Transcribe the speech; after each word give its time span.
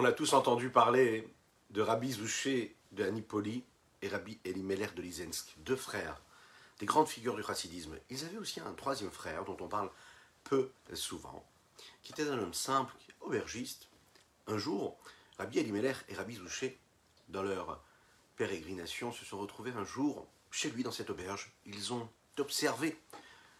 On 0.00 0.04
a 0.04 0.12
tous 0.12 0.32
entendu 0.32 0.70
parler 0.70 1.28
de 1.70 1.82
Rabbi 1.82 2.12
Zouché 2.12 2.76
de 2.92 3.02
Anipoli 3.02 3.64
et 4.00 4.06
Rabbi 4.06 4.38
Elimelech 4.44 4.94
de 4.94 5.02
Lizensk, 5.02 5.56
deux 5.56 5.74
frères, 5.74 6.22
des 6.78 6.86
grandes 6.86 7.08
figures 7.08 7.34
du 7.34 7.42
chassidisme. 7.42 7.98
Ils 8.08 8.24
avaient 8.24 8.36
aussi 8.36 8.60
un 8.60 8.72
troisième 8.74 9.10
frère 9.10 9.44
dont 9.44 9.56
on 9.58 9.66
parle 9.66 9.90
peu 10.44 10.70
souvent, 10.94 11.44
qui 12.04 12.12
était 12.12 12.28
un 12.28 12.38
homme 12.38 12.54
simple, 12.54 12.94
aubergiste. 13.22 13.88
Un 14.46 14.56
jour, 14.56 14.96
Rabbi 15.36 15.58
Elimelech 15.58 15.96
et 16.08 16.14
Rabbi 16.14 16.36
Zouché, 16.36 16.78
dans 17.28 17.42
leur 17.42 17.82
pérégrination, 18.36 19.10
se 19.10 19.24
sont 19.24 19.38
retrouvés 19.38 19.72
un 19.72 19.84
jour 19.84 20.28
chez 20.52 20.70
lui 20.70 20.84
dans 20.84 20.92
cette 20.92 21.10
auberge. 21.10 21.50
Ils 21.66 21.92
ont 21.92 22.08
observé 22.38 22.96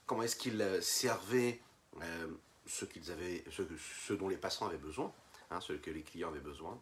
comment 0.07 0.23
est-ce 0.23 0.37
qu'il 0.37 0.65
servait 0.83 1.61
euh, 2.01 2.29
ce, 2.65 2.85
qu'ils 2.85 3.11
avaient, 3.11 3.43
ce 3.51 4.13
dont 4.13 4.29
les 4.29 4.37
passants 4.37 4.69
avaient 4.69 4.79
besoin, 4.79 5.13
hein, 5.51 5.61
ce 5.61 5.73
que 5.73 5.91
les 5.91 6.03
clients 6.03 6.29
avaient 6.29 6.41
besoin. 6.41 6.81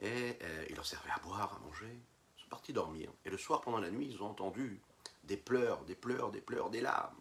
Et 0.00 0.36
euh, 0.42 0.66
il 0.68 0.76
leur 0.76 0.86
servait 0.86 1.10
à 1.10 1.18
boire, 1.20 1.56
à 1.56 1.66
manger. 1.66 1.98
Ils 2.36 2.42
sont 2.42 2.48
partis 2.48 2.72
dormir. 2.72 3.10
Et 3.24 3.30
le 3.30 3.38
soir, 3.38 3.60
pendant 3.60 3.78
la 3.78 3.90
nuit, 3.90 4.08
ils 4.10 4.22
ont 4.22 4.30
entendu 4.30 4.80
des 5.24 5.36
pleurs, 5.36 5.84
des 5.84 5.94
pleurs, 5.94 6.30
des 6.30 6.40
pleurs, 6.40 6.70
des 6.70 6.80
larmes. 6.80 7.16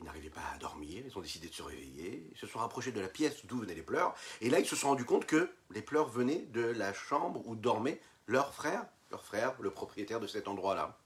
Ils 0.00 0.06
n'arrivaient 0.06 0.30
pas 0.30 0.42
à 0.52 0.58
dormir, 0.58 1.04
ils 1.06 1.16
ont 1.16 1.20
décidé 1.20 1.48
de 1.48 1.54
se 1.54 1.62
réveiller, 1.62 2.28
ils 2.32 2.36
se 2.36 2.48
sont 2.48 2.58
rapprochés 2.58 2.90
de 2.90 3.00
la 3.00 3.08
pièce 3.08 3.46
d'où 3.46 3.58
venaient 3.58 3.74
les 3.74 3.84
pleurs, 3.84 4.16
et 4.40 4.50
là 4.50 4.58
ils 4.58 4.66
se 4.66 4.74
sont 4.74 4.88
rendus 4.88 5.04
compte 5.04 5.26
que 5.26 5.48
les 5.70 5.80
pleurs 5.80 6.08
venaient 6.08 6.44
de 6.46 6.62
la 6.62 6.92
chambre 6.92 7.46
où 7.46 7.54
dormait 7.54 8.00
leur 8.26 8.52
frère, 8.52 8.84
leur 9.12 9.24
frère, 9.24 9.54
le 9.60 9.70
propriétaire 9.70 10.18
de 10.18 10.26
cet 10.26 10.48
endroit-là. 10.48 10.98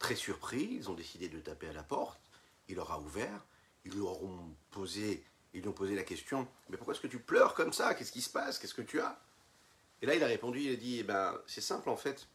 Très 0.00 0.16
surpris, 0.16 0.68
ils 0.72 0.90
ont 0.90 0.94
décidé 0.94 1.28
de 1.28 1.38
taper 1.38 1.68
à 1.68 1.72
la 1.72 1.84
porte, 1.84 2.20
il 2.68 2.74
leur 2.74 2.90
a 2.90 2.98
ouvert, 2.98 3.44
ils 3.84 3.92
lui 3.92 4.00
auront 4.00 4.52
posé, 4.72 5.24
ils 5.54 5.62
lui 5.62 5.68
ont 5.68 5.72
posé 5.72 5.94
la 5.94 6.02
question, 6.02 6.46
mais 6.68 6.76
pourquoi 6.76 6.94
est-ce 6.94 7.00
que 7.00 7.06
tu 7.06 7.18
pleures 7.18 7.54
comme 7.54 7.72
ça? 7.72 7.94
Qu'est-ce 7.94 8.12
qui 8.12 8.22
se 8.22 8.30
passe? 8.30 8.58
Qu'est-ce 8.58 8.74
que 8.74 8.82
tu 8.82 9.00
as? 9.00 9.20
Et 10.02 10.06
là 10.06 10.14
il 10.14 10.22
a 10.22 10.26
répondu, 10.26 10.60
il 10.60 10.72
a 10.72 10.76
dit, 10.76 10.98
eh 11.00 11.02
ben 11.02 11.38
c'est 11.46 11.60
simple 11.60 11.90
en 11.90 11.96
fait, 11.96 12.28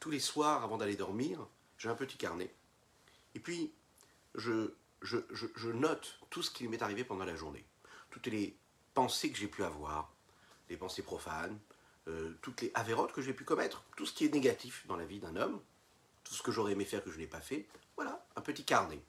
tous 0.00 0.10
les 0.10 0.20
soirs 0.20 0.64
avant 0.64 0.78
d'aller 0.78 0.96
dormir, 0.96 1.46
j'ai 1.76 1.88
un 1.88 1.94
petit 1.94 2.16
carnet, 2.16 2.52
et 3.34 3.40
puis 3.40 3.72
je, 4.34 4.72
je, 5.02 5.18
je, 5.30 5.68
note 5.70 6.18
tout 6.30 6.42
ce 6.42 6.50
qui 6.50 6.66
m'est 6.68 6.82
arrivé 6.82 7.04
pendant 7.04 7.24
la 7.24 7.36
journée. 7.36 7.64
Toutes 8.10 8.26
les 8.26 8.56
pensées 8.94 9.30
que 9.30 9.38
j'ai 9.38 9.48
pu 9.48 9.62
avoir, 9.62 10.12
les 10.68 10.76
pensées 10.76 11.02
profanes, 11.02 11.58
euh, 12.08 12.32
toutes 12.42 12.62
les 12.62 12.72
avérotes 12.74 13.12
que 13.12 13.22
j'ai 13.22 13.32
pu 13.32 13.44
commettre, 13.44 13.84
tout 13.96 14.06
ce 14.06 14.12
qui 14.12 14.24
est 14.24 14.32
négatif 14.32 14.86
dans 14.86 14.96
la 14.96 15.04
vie 15.04 15.20
d'un 15.20 15.36
homme, 15.36 15.60
tout 16.24 16.34
ce 16.34 16.42
que 16.42 16.52
j'aurais 16.52 16.72
aimé 16.72 16.84
faire 16.84 17.02
que 17.02 17.10
je 17.10 17.18
n'ai 17.18 17.26
pas 17.26 17.40
fait. 17.40 17.66
Voilà, 17.96 18.24
un 18.36 18.40
petit 18.40 18.64
carnet. 18.64 19.00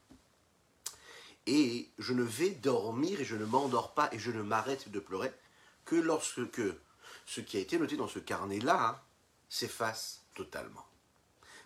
Et 1.48 1.90
je 1.98 2.14
ne 2.14 2.24
vais 2.24 2.52
dormir 2.52 3.22
et 3.22 3.26
je 3.26 3.36
ne 3.36 3.46
m'endors 3.46 3.94
pas 3.94 4.10
et 4.14 4.20
je 4.20 4.32
ne 4.32 4.42
m'arrête 4.42 4.90
de 4.90 5.00
pleurer 5.00 5.32
que 5.86 5.96
lorsque 5.96 6.62
ce 7.26 7.42
qui 7.42 7.58
a 7.58 7.60
été 7.60 7.78
noté 7.78 7.98
dans 7.98 8.08
ce 8.08 8.20
carnet-là 8.20 9.04
s'efface 9.50 10.24
totalement. 10.36 10.86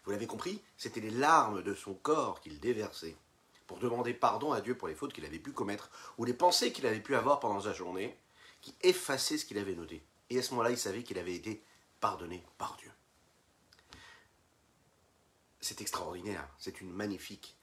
Vous 0.03 0.11
l'avez 0.11 0.27
compris, 0.27 0.61
c'était 0.77 0.99
les 0.99 1.11
larmes 1.11 1.63
de 1.63 1.73
son 1.73 1.93
corps 1.93 2.41
qu'il 2.41 2.59
déversait 2.59 3.15
pour 3.67 3.79
demander 3.79 4.13
pardon 4.13 4.51
à 4.51 4.61
Dieu 4.61 4.75
pour 4.75 4.87
les 4.87 4.95
fautes 4.95 5.13
qu'il 5.13 5.25
avait 5.25 5.39
pu 5.39 5.51
commettre 5.51 5.89
ou 6.17 6.25
les 6.25 6.33
pensées 6.33 6.73
qu'il 6.73 6.85
avait 6.85 6.99
pu 6.99 7.15
avoir 7.15 7.39
pendant 7.39 7.61
sa 7.61 7.73
journée 7.73 8.17
qui 8.61 8.75
effaçaient 8.81 9.37
ce 9.37 9.45
qu'il 9.45 9.57
avait 9.57 9.75
noté. 9.75 10.03
Et 10.29 10.39
à 10.39 10.43
ce 10.43 10.51
moment-là, 10.51 10.71
il 10.71 10.77
savait 10.77 11.03
qu'il 11.03 11.17
avait 11.17 11.35
été 11.35 11.63
pardonné 11.99 12.43
par 12.57 12.75
Dieu. 12.77 12.91
C'est 15.61 15.79
extraordinaire, 15.79 16.47
c'est 16.57 16.81
une 16.81 16.91
magnifique 16.91 17.57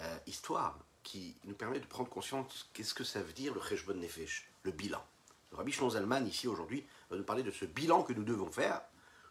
euh, 0.00 0.18
histoire 0.26 0.78
qui 1.02 1.34
nous 1.44 1.54
permet 1.54 1.80
de 1.80 1.86
prendre 1.86 2.08
conscience 2.08 2.68
qu'est-ce 2.72 2.94
que 2.94 3.04
ça 3.04 3.22
veut 3.22 3.32
dire 3.32 3.54
le 3.54 3.60
Cheshbon 3.60 3.94
Nefesh, 3.94 4.48
le 4.62 4.70
bilan. 4.70 5.04
Le 5.50 5.56
Rabbi 5.58 5.72
Zalman, 5.72 6.26
ici 6.26 6.48
aujourd'hui, 6.48 6.86
va 7.10 7.16
nous 7.16 7.24
parler 7.24 7.42
de 7.42 7.50
ce 7.50 7.64
bilan 7.64 8.02
que 8.02 8.12
nous 8.12 8.24
devons 8.24 8.50
faire 8.50 8.80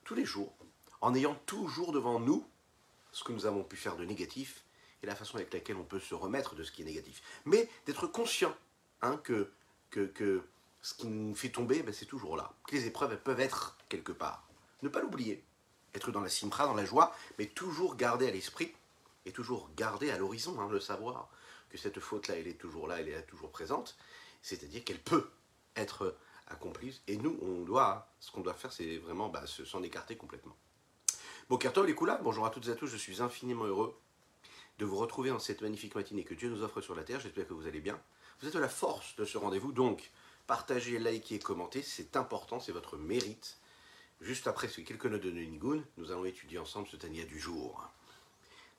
tous 0.03 0.15
les 0.15 0.25
jours, 0.25 0.53
en 1.01 1.15
ayant 1.15 1.35
toujours 1.45 1.91
devant 1.91 2.19
nous 2.19 2.45
ce 3.11 3.23
que 3.23 3.31
nous 3.31 3.45
avons 3.45 3.63
pu 3.63 3.75
faire 3.75 3.95
de 3.95 4.05
négatif 4.05 4.63
et 5.03 5.07
la 5.07 5.15
façon 5.15 5.35
avec 5.35 5.53
laquelle 5.53 5.77
on 5.77 5.83
peut 5.83 5.99
se 5.99 6.13
remettre 6.13 6.55
de 6.55 6.63
ce 6.63 6.71
qui 6.71 6.83
est 6.83 6.85
négatif. 6.85 7.21
Mais 7.45 7.69
d'être 7.85 8.07
conscient 8.07 8.55
hein, 9.01 9.17
que, 9.23 9.51
que, 9.89 10.05
que, 10.05 10.43
ce 10.81 10.93
qui 10.93 11.07
nous 11.07 11.35
fait 11.35 11.49
tomber, 11.49 11.83
ben, 11.83 11.93
c'est 11.93 12.05
toujours 12.05 12.37
là. 12.37 12.53
Que 12.67 12.75
les 12.75 12.87
épreuves 12.87 13.11
elles 13.11 13.21
peuvent 13.21 13.39
être 13.39 13.77
quelque 13.89 14.11
part. 14.11 14.47
Ne 14.81 14.89
pas 14.89 15.01
l'oublier. 15.01 15.43
Être 15.93 16.11
dans 16.11 16.21
la 16.21 16.29
simra, 16.29 16.65
dans 16.65 16.73
la 16.73 16.85
joie, 16.85 17.15
mais 17.37 17.47
toujours 17.47 17.95
garder 17.95 18.27
à 18.27 18.31
l'esprit 18.31 18.73
et 19.25 19.31
toujours 19.31 19.69
garder 19.75 20.09
à 20.09 20.17
l'horizon 20.17 20.59
hein, 20.59 20.69
le 20.71 20.79
savoir 20.79 21.29
que 21.71 21.77
cette 21.77 21.99
faute-là, 21.99 22.35
elle 22.37 22.47
est 22.47 22.59
toujours 22.59 22.87
là, 22.87 22.99
elle 22.99 23.09
est 23.09 23.23
toujours 23.23 23.51
présente. 23.51 23.97
C'est-à-dire 24.41 24.83
qu'elle 24.83 24.99
peut 24.99 25.29
être 25.75 26.15
accomplie. 26.47 26.99
Et 27.07 27.17
nous, 27.17 27.37
on 27.41 27.63
doit, 27.63 28.07
ce 28.19 28.31
qu'on 28.31 28.41
doit 28.41 28.53
faire, 28.53 28.71
c'est 28.71 28.97
vraiment 28.97 29.29
bah, 29.29 29.45
s'en 29.47 29.81
écarter 29.83 30.15
complètement. 30.15 30.55
Bon, 31.49 31.57
Kertov, 31.57 31.85
les 31.85 31.95
là, 32.05 32.19
bonjour 32.23 32.45
à 32.45 32.49
toutes 32.49 32.67
et 32.67 32.71
à 32.71 32.75
tous, 32.75 32.87
je 32.87 32.97
suis 32.97 33.21
infiniment 33.21 33.65
heureux 33.65 33.97
de 34.77 34.85
vous 34.85 34.97
retrouver 34.97 35.29
dans 35.29 35.39
cette 35.39 35.61
magnifique 35.61 35.95
matinée 35.95 36.23
que 36.23 36.33
Dieu 36.33 36.49
nous 36.49 36.63
offre 36.63 36.81
sur 36.81 36.95
la 36.95 37.03
terre. 37.03 37.19
J'espère 37.19 37.47
que 37.47 37.53
vous 37.53 37.67
allez 37.67 37.81
bien. 37.81 37.99
Vous 38.39 38.47
êtes 38.47 38.55
la 38.55 38.69
force 38.69 39.15
de 39.15 39.25
ce 39.25 39.37
rendez-vous, 39.37 39.71
donc 39.71 40.11
partagez, 40.47 40.97
likez, 40.97 41.39
commentez, 41.39 41.83
c'est 41.83 42.15
important, 42.15 42.59
c'est 42.59 42.71
votre 42.71 42.97
mérite. 42.97 43.57
Juste 44.21 44.47
après 44.47 44.67
quelques 44.67 45.05
notes 45.05 45.21
de 45.21 45.31
Nigun, 45.31 45.83
nous 45.97 46.11
allons 46.11 46.25
étudier 46.25 46.59
ensemble 46.59 46.87
ce 46.87 46.95
Tania 46.95 47.25
du 47.25 47.39
jour. 47.39 47.87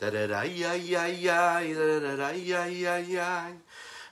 Da 0.00 0.10
da 0.10 0.26
da 0.26 0.42
ya 0.44 0.74
ya 0.74 1.06
ya 1.08 1.64
da 1.74 2.00
da 2.00 2.16
da 2.16 2.30
ya 2.32 2.64
ya 2.66 2.98
ya 2.98 3.52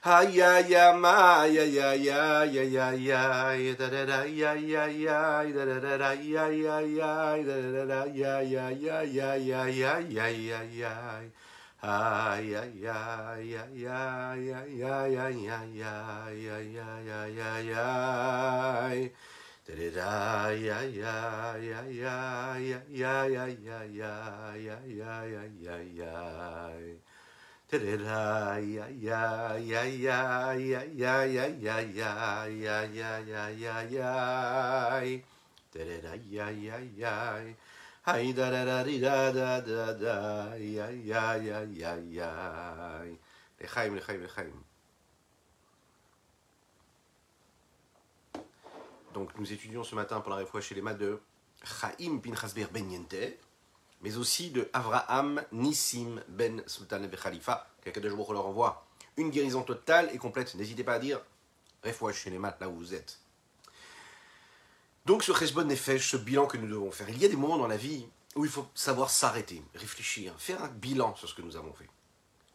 da 0.03 0.21
ya 0.21 0.59
ya 0.59 0.93
ma 0.93 1.45
ya 1.45 1.63
ya 1.63 1.93
ya 1.93 2.43
ya 2.45 2.65
ya 2.69 2.91
ya 2.93 3.75
da 3.75 3.89
da 3.89 4.05
da 4.05 4.23
ya 4.25 4.53
ya 4.53 4.87
ya 4.87 5.43
da 5.51 5.65
da 5.65 5.79
da 5.79 5.97
da 5.97 6.11
ya 6.13 6.47
ya 6.47 6.79
ya 6.81 7.43
da 7.43 7.55
da 7.61 7.71
da 7.71 7.85
da 7.85 8.05
ya 8.13 8.41
ya 8.41 8.69
ya 8.71 9.03
ya 9.03 9.35
ya 9.35 9.67
ya 9.67 9.99
ya 9.99 10.27
ya 10.29 10.61
ya 10.63 11.21
Ha 11.77 12.39
ya 12.41 12.63
ya 12.73 13.37
ya 13.37 13.63
ya 13.77 13.93
ya 13.93 14.65
ya 14.73 14.97
ya 15.05 15.29
ya 15.29 15.29
ya 15.29 15.85
ya 15.87 16.89
ya 17.05 17.21
ya 17.29 17.51
ya 17.61 17.85
da 19.67 19.91
da 19.91 20.51
ya 20.51 20.81
ya 20.81 21.13
ya 21.57 21.83
ya 21.83 22.57
ya 22.57 22.73
ya 22.87 23.27
ya 23.27 23.45
ya 23.45 23.79
ya 23.85 24.77
ya 24.85 25.17
ya 25.21 25.43
ya 25.61 25.77
ya 25.93 27.06
Hi 27.69 27.75
ya 27.75 29.59
ya 29.59 29.83
ya 29.83 29.99
ya 29.99 30.31
ya. 30.39 30.71
Donc 49.13 49.37
nous 49.37 49.51
étudions 49.51 49.83
ce 49.83 49.93
matin 49.93 50.21
pour 50.21 50.31
la 50.31 50.45
fois 50.45 50.61
chez 50.61 50.73
les 50.73 50.81
maths 50.81 50.99
de 50.99 51.19
Chaim 51.65 52.19
Pinchas 52.23 52.53
Ben 52.71 52.89
Yente 52.89 53.37
mais 54.01 54.17
aussi 54.17 54.51
de 54.51 54.69
Avraham 54.73 55.43
Nissim 55.51 56.21
Ben 56.27 56.63
Sultan 56.67 56.99
Ben 56.99 57.15
Khalifa, 57.15 57.67
qu'Akadosh 57.83 58.13
leur 58.29 58.45
envoie 58.45 58.85
une 59.17 59.29
guérison 59.29 59.63
totale 59.63 60.09
et 60.13 60.17
complète. 60.17 60.53
N'hésitez 60.55 60.83
pas 60.83 60.93
à 60.93 60.99
dire 60.99 61.19
réfoua 61.83 62.13
chez 62.13 62.29
les 62.29 62.37
maths 62.37 62.59
là 62.59 62.69
où 62.69 62.75
vous 62.75 62.93
êtes. 62.93 63.19
Donc 65.05 65.23
ce 65.23 65.33
Chesbon 65.33 65.63
Nefesh, 65.63 66.11
ce 66.11 66.17
bilan 66.17 66.47
que 66.47 66.57
nous 66.57 66.67
devons 66.67 66.91
faire, 66.91 67.09
il 67.09 67.17
y 67.17 67.25
a 67.25 67.29
des 67.29 67.35
moments 67.35 67.57
dans 67.57 67.67
la 67.67 67.77
vie 67.77 68.05
où 68.35 68.45
il 68.45 68.51
faut 68.51 68.67
savoir 68.75 69.09
s'arrêter, 69.09 69.63
réfléchir, 69.73 70.35
faire 70.37 70.63
un 70.63 70.67
bilan 70.67 71.15
sur 71.15 71.27
ce 71.27 71.33
que 71.33 71.41
nous 71.41 71.55
avons 71.55 71.73
fait. 71.73 71.89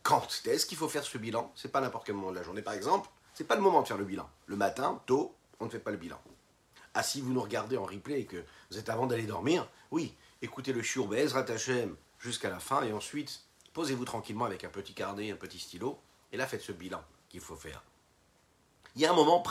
quand 0.03 0.29
est-ce 0.47 0.67
qu'il 0.67 0.79
faut 0.79 0.89
faire 0.89 1.05
ce 1.05 1.19
bilan? 1.19 1.53
C'est 1.57 1.73
pas 1.73 1.81
n'importe 1.81 2.07
quel 2.07 2.15
moment 2.15 2.31
de 2.31 2.37
la 2.37 2.43
journée, 2.43 2.63
par 2.63 2.75
exemple. 2.75 3.09
C'est 3.35 3.45
pas 3.45 3.57
le 3.57 3.63
moment 3.63 3.83
de 3.83 3.89
faire 3.89 3.97
le 3.97 4.05
bilan. 4.05 4.29
Le 4.47 4.57
matin, 4.57 5.01
tôt, 5.07 5.35
on 5.61 5.65
ne 5.65 5.71
fait 5.71 5.79
pas 5.79 5.91
le 5.91 5.97
bilan. 5.97 6.21
Ah, 6.95 7.03
si 7.03 7.21
vous 7.21 7.33
nous 7.33 7.41
regardez 7.41 7.79
en 7.79 7.85
replay 7.85 8.21
et 8.21 8.27
que 8.27 8.45
vous 8.71 8.79
êtes 8.79 8.91
avant 8.91 9.07
d'aller 9.07 9.27
dormir, 9.27 9.67
oui, 9.91 10.15
écoutez 10.43 10.73
le 10.73 10.83
shiur 10.83 11.07
Be'ezrat 11.07 11.49
Hashem 11.49 11.97
jusqu'à 12.19 12.51
la 12.51 12.59
fin 12.59 12.83
et 12.83 12.93
ensuite 12.93 13.45
posez-vous 13.73 14.05
tranquillement 14.05 14.45
avec 14.45 14.65
un 14.65 14.69
petit 14.69 14.93
carnet, 14.93 15.31
un 15.31 15.37
petit 15.37 15.61
stylo 15.61 15.99
et 16.33 16.37
là 16.37 16.49
faites 16.49 16.63
ce 16.63 16.73
bilan 16.73 17.03
qu'il 17.29 17.41
faut 17.41 17.55
faire. 17.55 17.83
Il 18.97 19.01
y 19.01 19.07
a 19.07 19.13
un 19.13 19.15
moment 19.15 19.43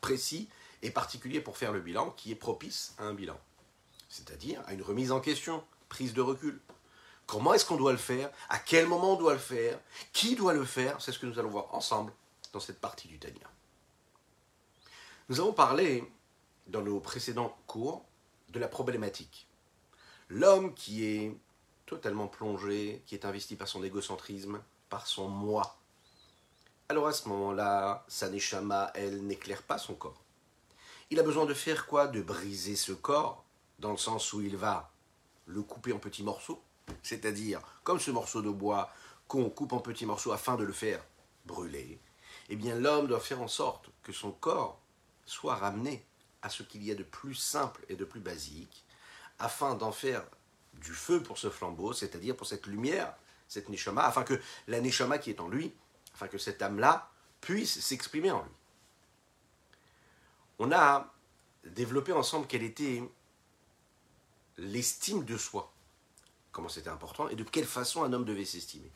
précis 0.00 0.48
et 0.82 0.90
particulier 0.90 1.40
pour 1.40 1.56
faire 1.56 1.72
le 1.72 1.80
bilan 1.80 2.10
qui 2.10 2.32
est 2.32 2.36
propice 2.36 2.94
à 2.98 3.04
un 3.04 3.14
bilan, 3.14 3.38
c'est-à-dire 4.08 4.60
à 4.66 4.74
une 4.74 4.82
remise 4.82 5.12
en 5.12 5.20
question, 5.20 5.64
prise 5.88 6.14
de 6.14 6.20
recul. 6.20 6.60
Comment 7.26 7.54
est-ce 7.54 7.64
qu'on 7.64 7.76
doit 7.76 7.92
le 7.92 7.98
faire? 7.98 8.28
À 8.48 8.58
quel 8.58 8.88
moment 8.88 9.12
on 9.12 9.16
doit 9.16 9.34
le 9.34 9.38
faire? 9.38 9.78
Qui 10.12 10.34
doit 10.34 10.52
le 10.52 10.64
faire? 10.64 11.00
C'est 11.00 11.12
ce 11.12 11.20
que 11.20 11.26
nous 11.26 11.38
allons 11.38 11.48
voir 11.48 11.72
ensemble 11.72 12.12
dans 12.52 12.58
cette 12.58 12.80
partie 12.80 13.06
du 13.06 13.20
Tania. 13.20 13.48
Nous 15.28 15.38
avons 15.38 15.52
parlé 15.52 16.02
dans 16.66 16.82
nos 16.82 16.98
précédents 16.98 17.56
cours 17.68 18.04
de 18.48 18.58
la 18.58 18.66
problématique. 18.66 19.46
L'homme 20.30 20.74
qui 20.74 21.04
est 21.04 21.36
totalement 21.86 22.28
plongé, 22.28 23.02
qui 23.04 23.16
est 23.16 23.24
investi 23.24 23.56
par 23.56 23.66
son 23.66 23.82
égocentrisme, 23.82 24.62
par 24.88 25.08
son 25.08 25.28
moi. 25.28 25.76
Alors 26.88 27.08
à 27.08 27.12
ce 27.12 27.28
moment-là, 27.28 28.04
sa 28.06 28.28
neshama, 28.28 28.92
elle, 28.94 29.26
n'éclaire 29.26 29.64
pas 29.64 29.76
son 29.76 29.94
corps. 29.94 30.22
Il 31.10 31.18
a 31.18 31.24
besoin 31.24 31.46
de 31.46 31.54
faire 31.54 31.86
quoi? 31.86 32.06
De 32.06 32.22
briser 32.22 32.76
ce 32.76 32.92
corps, 32.92 33.44
dans 33.80 33.90
le 33.90 33.96
sens 33.96 34.32
où 34.32 34.40
il 34.40 34.56
va 34.56 34.92
le 35.46 35.62
couper 35.62 35.92
en 35.92 35.98
petits 35.98 36.22
morceaux, 36.22 36.62
c'est-à-dire 37.02 37.60
comme 37.82 37.98
ce 37.98 38.12
morceau 38.12 38.40
de 38.40 38.50
bois 38.50 38.92
qu'on 39.26 39.50
coupe 39.50 39.72
en 39.72 39.80
petits 39.80 40.06
morceaux 40.06 40.30
afin 40.30 40.54
de 40.54 40.62
le 40.62 40.72
faire 40.72 41.04
brûler. 41.44 41.98
Eh 42.50 42.56
bien, 42.56 42.76
l'homme 42.76 43.08
doit 43.08 43.18
faire 43.18 43.42
en 43.42 43.48
sorte 43.48 43.90
que 44.04 44.12
son 44.12 44.30
corps 44.30 44.80
soit 45.26 45.56
ramené 45.56 46.04
à 46.42 46.48
ce 46.48 46.62
qu'il 46.62 46.84
y 46.84 46.92
a 46.92 46.94
de 46.94 47.02
plus 47.02 47.34
simple 47.34 47.84
et 47.88 47.96
de 47.96 48.04
plus 48.04 48.20
basique, 48.20 48.84
afin 49.40 49.74
d'en 49.74 49.92
faire 49.92 50.24
du 50.74 50.92
feu 50.92 51.22
pour 51.22 51.38
ce 51.38 51.50
flambeau, 51.50 51.92
c'est-à-dire 51.92 52.36
pour 52.36 52.46
cette 52.46 52.66
lumière, 52.66 53.14
cette 53.48 53.68
neshama, 53.68 54.04
afin 54.04 54.22
que 54.22 54.40
la 54.68 54.80
neshama 54.80 55.18
qui 55.18 55.30
est 55.30 55.40
en 55.40 55.48
lui, 55.48 55.74
afin 56.14 56.28
que 56.28 56.38
cette 56.38 56.62
âme-là 56.62 57.10
puisse 57.40 57.80
s'exprimer 57.80 58.30
en 58.30 58.42
lui. 58.42 58.50
On 60.58 60.72
a 60.72 61.12
développé 61.64 62.12
ensemble 62.12 62.46
quelle 62.46 62.62
était 62.62 63.02
l'estime 64.58 65.24
de 65.24 65.36
soi, 65.36 65.72
comment 66.52 66.68
c'était 66.68 66.90
important, 66.90 67.28
et 67.28 67.34
de 67.34 67.44
quelle 67.44 67.66
façon 67.66 68.04
un 68.04 68.12
homme 68.12 68.24
devait 68.24 68.44
s'estimer. 68.44 68.90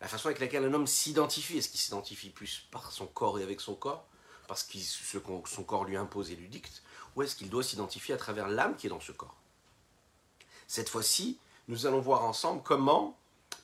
La 0.00 0.08
façon 0.08 0.26
avec 0.26 0.40
laquelle 0.40 0.64
un 0.64 0.74
homme 0.74 0.86
s'identifie, 0.86 1.58
est-ce 1.58 1.68
qu'il 1.68 1.80
s'identifie 1.80 2.30
plus 2.30 2.66
par 2.70 2.90
son 2.90 3.06
corps 3.06 3.38
et 3.38 3.42
avec 3.42 3.60
son 3.60 3.74
corps, 3.74 4.06
parce 4.48 4.64
que 4.64 4.78
son 4.78 5.64
corps 5.64 5.84
lui 5.84 5.96
impose 5.96 6.30
et 6.30 6.36
lui 6.36 6.48
dicte, 6.48 6.82
ou 7.14 7.22
est-ce 7.22 7.36
qu'il 7.36 7.50
doit 7.50 7.62
s'identifier 7.62 8.14
à 8.14 8.18
travers 8.18 8.48
l'âme 8.48 8.74
qui 8.76 8.86
est 8.86 8.90
dans 8.90 9.00
ce 9.00 9.12
corps? 9.12 9.41
Cette 10.66 10.88
fois-ci, 10.88 11.38
nous 11.68 11.86
allons 11.86 12.00
voir 12.00 12.24
ensemble 12.24 12.62
comment, 12.62 13.16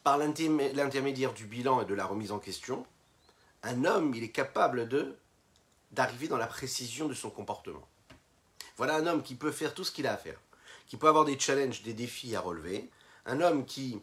par 0.05 0.19
l'intermédiaire 0.19 1.33
du 1.33 1.47
bilan 1.47 1.83
et 1.83 1.85
de 1.85 1.95
la 1.95 2.07
remise 2.07 2.33
en 2.33 2.39
question, 2.39 2.87
un 3.63 3.85
homme, 3.85 4.15
est 4.15 4.31
capable 4.31 4.89
de 4.89 5.17
d'arriver 5.91 6.29
dans 6.29 6.37
la 6.37 6.47
précision 6.47 7.09
de 7.09 7.15
son 7.15 7.31
comportement. 7.31 7.89
Voilà 8.77 8.97
un 8.97 9.07
homme 9.07 9.23
qui 9.23 9.35
peut 9.35 9.51
faire 9.51 9.73
tout 9.73 9.85
ce 9.85 9.91
qu'il 9.91 10.07
a 10.07 10.13
à 10.13 10.19
faire, 10.19 10.39
qui 10.87 10.99
peut 10.99 11.09
avoir 11.09 11.25
des 11.25 11.39
challenges, 11.39 11.83
des 11.83 11.95
défis 11.95 12.37
à 12.37 12.41
relever, 12.41 12.91
un 13.25 13.41
homme 13.41 13.65
qui 13.65 13.99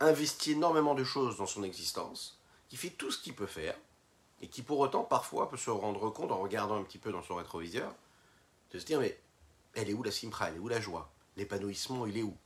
investit 0.00 0.52
énormément 0.52 0.94
de 0.94 1.04
choses 1.04 1.36
dans 1.36 1.46
son 1.46 1.64
existence, 1.64 2.40
qui 2.68 2.76
fait 2.76 2.90
tout 2.90 3.10
ce 3.10 3.18
qu'il 3.18 3.34
peut 3.34 3.46
faire, 3.46 3.76
et 4.40 4.48
qui 4.48 4.62
pour 4.62 4.78
autant 4.78 5.04
parfois 5.04 5.50
peut 5.50 5.56
se 5.56 5.70
rendre 5.70 6.08
compte 6.10 6.32
en 6.32 6.38
regardant 6.38 6.78
un 6.78 6.82
petit 6.82 6.98
peu 6.98 7.12
dans 7.12 7.22
son 7.22 7.34
rétroviseur, 7.34 7.94
de 8.72 8.78
se 8.78 8.86
dire 8.86 9.00
mais 9.00 9.20
elle 9.74 9.90
est 9.90 9.94
où 9.94 10.02
la 10.02 10.10
simra, 10.10 10.48
elle 10.48 10.56
est 10.56 10.60
où 10.60 10.68
la 10.68 10.80
joie? 10.80 11.10
L'épanouissement, 11.38 12.04
il 12.06 12.18
est 12.18 12.22
où? 12.22 12.36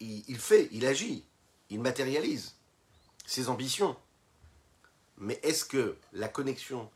Il, 0.00 0.38
fait, 0.38 0.68
il 0.72 0.86
agit, 0.86 1.24
il 1.70 1.80
matérialise 1.80 2.56
ses 3.26 3.48
ambitions. 3.48 3.96
Mais 5.18 5.38
est-ce 5.42 5.64
que 5.64 5.96
la 6.12 6.28
connexion 6.28 6.90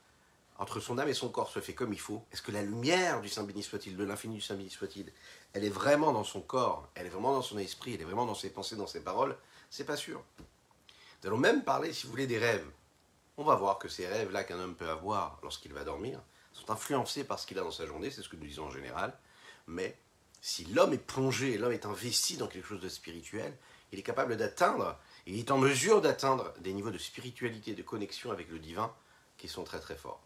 entre 0.59 0.81
son 0.81 0.99
âme 0.99 1.09
et 1.09 1.15
son 1.15 1.29
corps 1.29 1.51
se 1.51 1.61
fait 1.61 1.75
comme 1.75 1.93
il 1.93 2.01
faut? 2.01 2.25
Est-ce 2.33 2.43
que 2.43 2.51
la 2.51 2.63
lumière 2.63 3.21
du 3.21 3.29
Saint 3.29 3.45
béni 3.45 3.63
soit-il, 3.63 3.97
de 3.97 4.05
l'infini 4.05 4.37
du 4.37 4.41
Saint 4.41 4.55
béni 4.55 4.71
soit-il, 4.71 5.13
elle 5.53 5.65
est 5.65 5.71
vraiment 5.71 6.13
dans 6.13 6.25
son 6.25 6.41
corps, 6.41 6.89
elle 6.95 7.07
est 7.07 7.11
vraiment 7.11 7.35
dans 7.35 7.43
son 7.43 7.59
esprit, 7.59 7.95
elle 7.95 8.01
est 8.01 8.05
vraiment 8.05 8.27
dans 8.27 8.35
ses 8.35 8.51
pensées, 8.51 8.77
dans 8.77 8.87
ses 8.87 9.01
paroles? 9.01 9.37
C'est 9.71 9.85
pas 9.85 9.97
sûr. 9.97 10.23
Nous 10.39 11.29
allons 11.29 11.39
même 11.39 11.63
parler, 11.63 11.93
si 11.93 12.07
vous 12.07 12.13
voulez, 12.13 12.27
des 12.27 12.39
rêves. 12.39 12.67
On 13.37 13.45
va 13.45 13.55
voir 13.57 13.79
que 13.79 13.89
ces 13.89 14.07
rêves-là 14.07 14.45
qu'un 14.45 14.59
homme 14.59 14.77
peut 14.77 14.89
avoir 14.89 15.39
lorsqu'il 15.43 15.73
va 15.73 15.85
dormir 15.85 16.21
sont 16.53 16.71
influencés 16.71 17.25
par 17.25 17.39
ce 17.39 17.47
qu'il 17.47 17.59
a 17.59 17.63
dans 17.63 17.71
sa 17.71 17.87
journée, 17.87 18.11
c'est 18.11 18.23
ce 18.23 18.29
que 18.29 18.37
nous 18.37 18.47
disons 18.47 18.67
en 18.67 18.71
général, 18.71 19.17
mais 19.67 19.97
si 20.43 20.67
l'homme 20.67 20.93
est 20.93 20.99
plongé, 20.99 21.57
l'homme 21.57 21.73
est 21.73 21.87
investi 21.87 22.37
dans 22.37 22.47
quelque 22.47 22.69
chose 22.69 22.83
de 22.83 22.91
spirituel, 22.91 23.57
il 23.93 23.99
est 23.99 24.03
capable 24.03 24.37
d'atteindre, 24.37 24.99
il 25.27 25.39
est 25.39 25.51
en 25.51 25.57
mesure 25.57 26.03
d'atteindre 26.03 26.53
des 26.61 26.75
niveaux 26.75 26.91
de 26.91 26.99
spiritualité, 26.99 27.75
de 27.75 27.83
connexion 27.83 28.31
avec 28.31 28.51
le 28.51 28.59
divin 28.59 28.93
qui 29.39 29.49
sont 29.49 29.65
très 29.65 29.81
très 29.81 29.97
forts. 29.97 30.21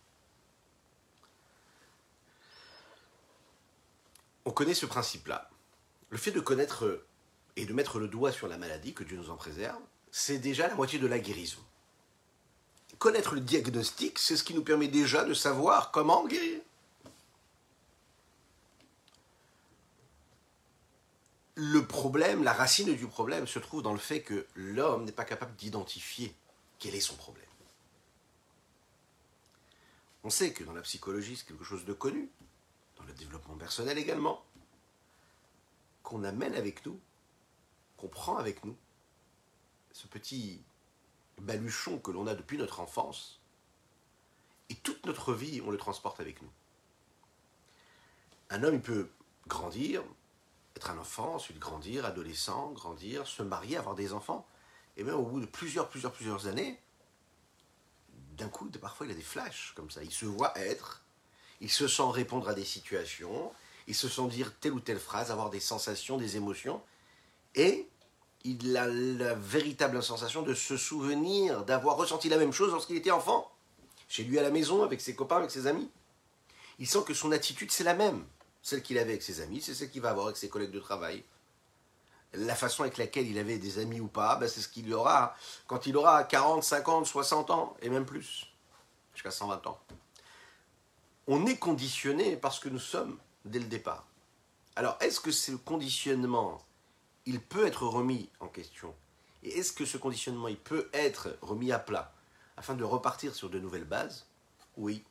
On 4.44 4.50
connaît 4.50 4.74
ce 4.74 4.86
principe-là. 4.86 5.48
Le 6.10 6.18
fait 6.18 6.32
de 6.32 6.40
connaître 6.40 7.04
et 7.56 7.66
de 7.66 7.72
mettre 7.72 8.00
le 8.00 8.08
doigt 8.08 8.32
sur 8.32 8.48
la 8.48 8.58
maladie, 8.58 8.94
que 8.94 9.04
Dieu 9.04 9.16
nous 9.16 9.30
en 9.30 9.36
préserve, 9.36 9.80
c'est 10.10 10.38
déjà 10.38 10.66
la 10.66 10.74
moitié 10.74 10.98
de 10.98 11.06
la 11.06 11.20
guérison 11.20 11.62
connaître 12.98 13.34
le 13.34 13.40
diagnostic, 13.40 14.18
c'est 14.18 14.36
ce 14.36 14.44
qui 14.44 14.54
nous 14.54 14.62
permet 14.62 14.88
déjà 14.88 15.24
de 15.24 15.34
savoir 15.34 15.90
comment 15.90 16.26
guérir. 16.26 16.60
Le 21.58 21.86
problème, 21.86 22.44
la 22.44 22.52
racine 22.52 22.94
du 22.94 23.06
problème 23.06 23.46
se 23.46 23.58
trouve 23.58 23.80
dans 23.80 23.94
le 23.94 23.98
fait 23.98 24.20
que 24.20 24.46
l'homme 24.54 25.06
n'est 25.06 25.12
pas 25.12 25.24
capable 25.24 25.56
d'identifier 25.56 26.34
quel 26.78 26.94
est 26.94 27.00
son 27.00 27.16
problème. 27.16 27.46
On 30.22 30.28
sait 30.28 30.52
que 30.52 30.64
dans 30.64 30.74
la 30.74 30.82
psychologie, 30.82 31.34
c'est 31.34 31.46
quelque 31.46 31.64
chose 31.64 31.86
de 31.86 31.94
connu, 31.94 32.28
dans 32.96 33.04
le 33.04 33.14
développement 33.14 33.56
personnel 33.56 33.96
également, 33.96 34.44
qu'on 36.02 36.24
amène 36.24 36.54
avec 36.54 36.84
nous, 36.84 37.00
qu'on 37.96 38.08
prend 38.08 38.36
avec 38.36 38.62
nous, 38.66 38.76
ce 39.92 40.06
petit 40.08 40.62
baluchon 41.38 41.98
que 41.98 42.10
l'on 42.10 42.26
a 42.26 42.34
depuis 42.34 42.58
notre 42.58 42.80
enfance, 42.80 43.40
et 44.68 44.74
toute 44.74 45.06
notre 45.06 45.32
vie, 45.32 45.62
on 45.64 45.70
le 45.70 45.78
transporte 45.78 46.20
avec 46.20 46.42
nous. 46.42 46.50
Un 48.50 48.62
homme, 48.62 48.74
il 48.74 48.82
peut 48.82 49.08
grandir, 49.46 50.02
être 50.76 50.90
un 50.90 50.98
enfant, 50.98 51.34
ensuite 51.34 51.58
grandir, 51.58 52.04
adolescent, 52.04 52.70
grandir, 52.72 53.26
se 53.26 53.42
marier, 53.42 53.76
avoir 53.76 53.94
des 53.94 54.12
enfants, 54.12 54.46
et 54.96 55.02
même 55.02 55.14
au 55.14 55.22
bout 55.22 55.40
de 55.40 55.46
plusieurs, 55.46 55.88
plusieurs, 55.88 56.12
plusieurs 56.12 56.46
années, 56.46 56.78
d'un 58.36 58.48
coup, 58.48 58.68
parfois 58.80 59.06
il 59.06 59.12
a 59.12 59.14
des 59.14 59.22
flashs 59.22 59.72
comme 59.74 59.90
ça. 59.90 60.02
Il 60.02 60.12
se 60.12 60.26
voit 60.26 60.52
être, 60.58 61.02
il 61.60 61.70
se 61.70 61.88
sent 61.88 62.10
répondre 62.10 62.48
à 62.48 62.54
des 62.54 62.64
situations, 62.64 63.52
il 63.86 63.94
se 63.94 64.08
sent 64.08 64.28
dire 64.28 64.52
telle 64.60 64.72
ou 64.72 64.80
telle 64.80 64.98
phrase, 64.98 65.30
avoir 65.30 65.48
des 65.50 65.60
sensations, 65.60 66.18
des 66.18 66.36
émotions, 66.36 66.82
et 67.54 67.88
il 68.44 68.76
a 68.76 68.86
la 68.86 69.34
véritable 69.34 70.02
sensation 70.02 70.42
de 70.42 70.54
se 70.54 70.76
souvenir 70.76 71.64
d'avoir 71.64 71.96
ressenti 71.96 72.28
la 72.28 72.36
même 72.36 72.52
chose 72.52 72.70
lorsqu'il 72.70 72.96
était 72.96 73.10
enfant, 73.10 73.50
chez 74.08 74.24
lui 74.24 74.38
à 74.38 74.42
la 74.42 74.50
maison, 74.50 74.84
avec 74.84 75.00
ses 75.00 75.16
copains, 75.16 75.38
avec 75.38 75.50
ses 75.50 75.66
amis. 75.66 75.90
Il 76.78 76.86
sent 76.86 77.02
que 77.06 77.14
son 77.14 77.32
attitude, 77.32 77.72
c'est 77.72 77.84
la 77.84 77.94
même. 77.94 78.24
Celle 78.66 78.82
qu'il 78.82 78.98
avait 78.98 79.10
avec 79.10 79.22
ses 79.22 79.40
amis, 79.42 79.62
c'est 79.62 79.74
celle 79.74 79.90
qu'il 79.90 80.02
va 80.02 80.10
avoir 80.10 80.26
avec 80.26 80.36
ses 80.36 80.48
collègues 80.48 80.72
de 80.72 80.80
travail. 80.80 81.22
La 82.32 82.56
façon 82.56 82.82
avec 82.82 82.98
laquelle 82.98 83.28
il 83.28 83.38
avait 83.38 83.58
des 83.58 83.78
amis 83.78 84.00
ou 84.00 84.08
pas, 84.08 84.34
ben, 84.34 84.48
c'est 84.48 84.60
ce 84.60 84.66
qu'il 84.66 84.92
aura 84.92 85.36
quand 85.68 85.86
il 85.86 85.96
aura 85.96 86.24
40, 86.24 86.64
50, 86.64 87.06
60 87.06 87.50
ans, 87.52 87.76
et 87.80 87.88
même 87.88 88.04
plus, 88.04 88.48
jusqu'à 89.14 89.30
120 89.30 89.64
ans. 89.68 89.78
On 91.28 91.46
est 91.46 91.58
conditionné 91.58 92.34
parce 92.36 92.58
que 92.58 92.68
nous 92.68 92.80
sommes 92.80 93.16
dès 93.44 93.60
le 93.60 93.66
départ. 93.66 94.04
Alors, 94.74 94.96
est-ce 94.98 95.20
que 95.20 95.30
ce 95.30 95.52
conditionnement 95.52 96.60
il 97.24 97.40
peut 97.40 97.68
être 97.68 97.86
remis 97.86 98.28
en 98.40 98.48
question? 98.48 98.92
Et 99.44 99.60
est-ce 99.60 99.72
que 99.72 99.84
ce 99.84 99.96
conditionnement, 99.96 100.48
il 100.48 100.58
peut 100.58 100.90
être 100.92 101.38
remis 101.40 101.70
à 101.70 101.78
plat 101.78 102.12
afin 102.56 102.74
de 102.74 102.82
repartir 102.82 103.32
sur 103.32 103.48
de 103.48 103.60
nouvelles 103.60 103.84
bases? 103.84 104.26
Oui. 104.76 105.04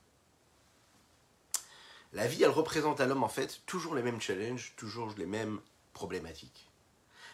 La 2.12 2.26
vie, 2.26 2.42
elle 2.42 2.50
représente 2.50 3.00
à 3.00 3.06
l'homme 3.06 3.24
en 3.24 3.28
fait 3.28 3.60
toujours 3.66 3.94
les 3.94 4.02
mêmes 4.02 4.20
challenges, 4.20 4.74
toujours 4.76 5.12
les 5.18 5.26
mêmes 5.26 5.60
problématiques. 5.92 6.70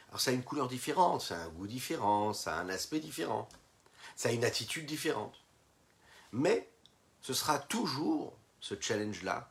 Alors 0.08 0.20
ça 0.20 0.30
a 0.30 0.34
une 0.34 0.44
couleur 0.44 0.68
différente, 0.68 1.22
ça 1.22 1.40
a 1.40 1.44
un 1.44 1.48
goût 1.48 1.66
différent, 1.66 2.32
ça 2.32 2.56
a 2.56 2.60
un 2.60 2.68
aspect 2.68 3.00
différent, 3.00 3.48
ça 4.16 4.28
a 4.28 4.32
une 4.32 4.44
attitude 4.44 4.86
différente. 4.86 5.34
Mais 6.32 6.68
ce 7.20 7.34
sera 7.34 7.58
toujours 7.58 8.36
ce 8.60 8.74
challenge-là 8.78 9.50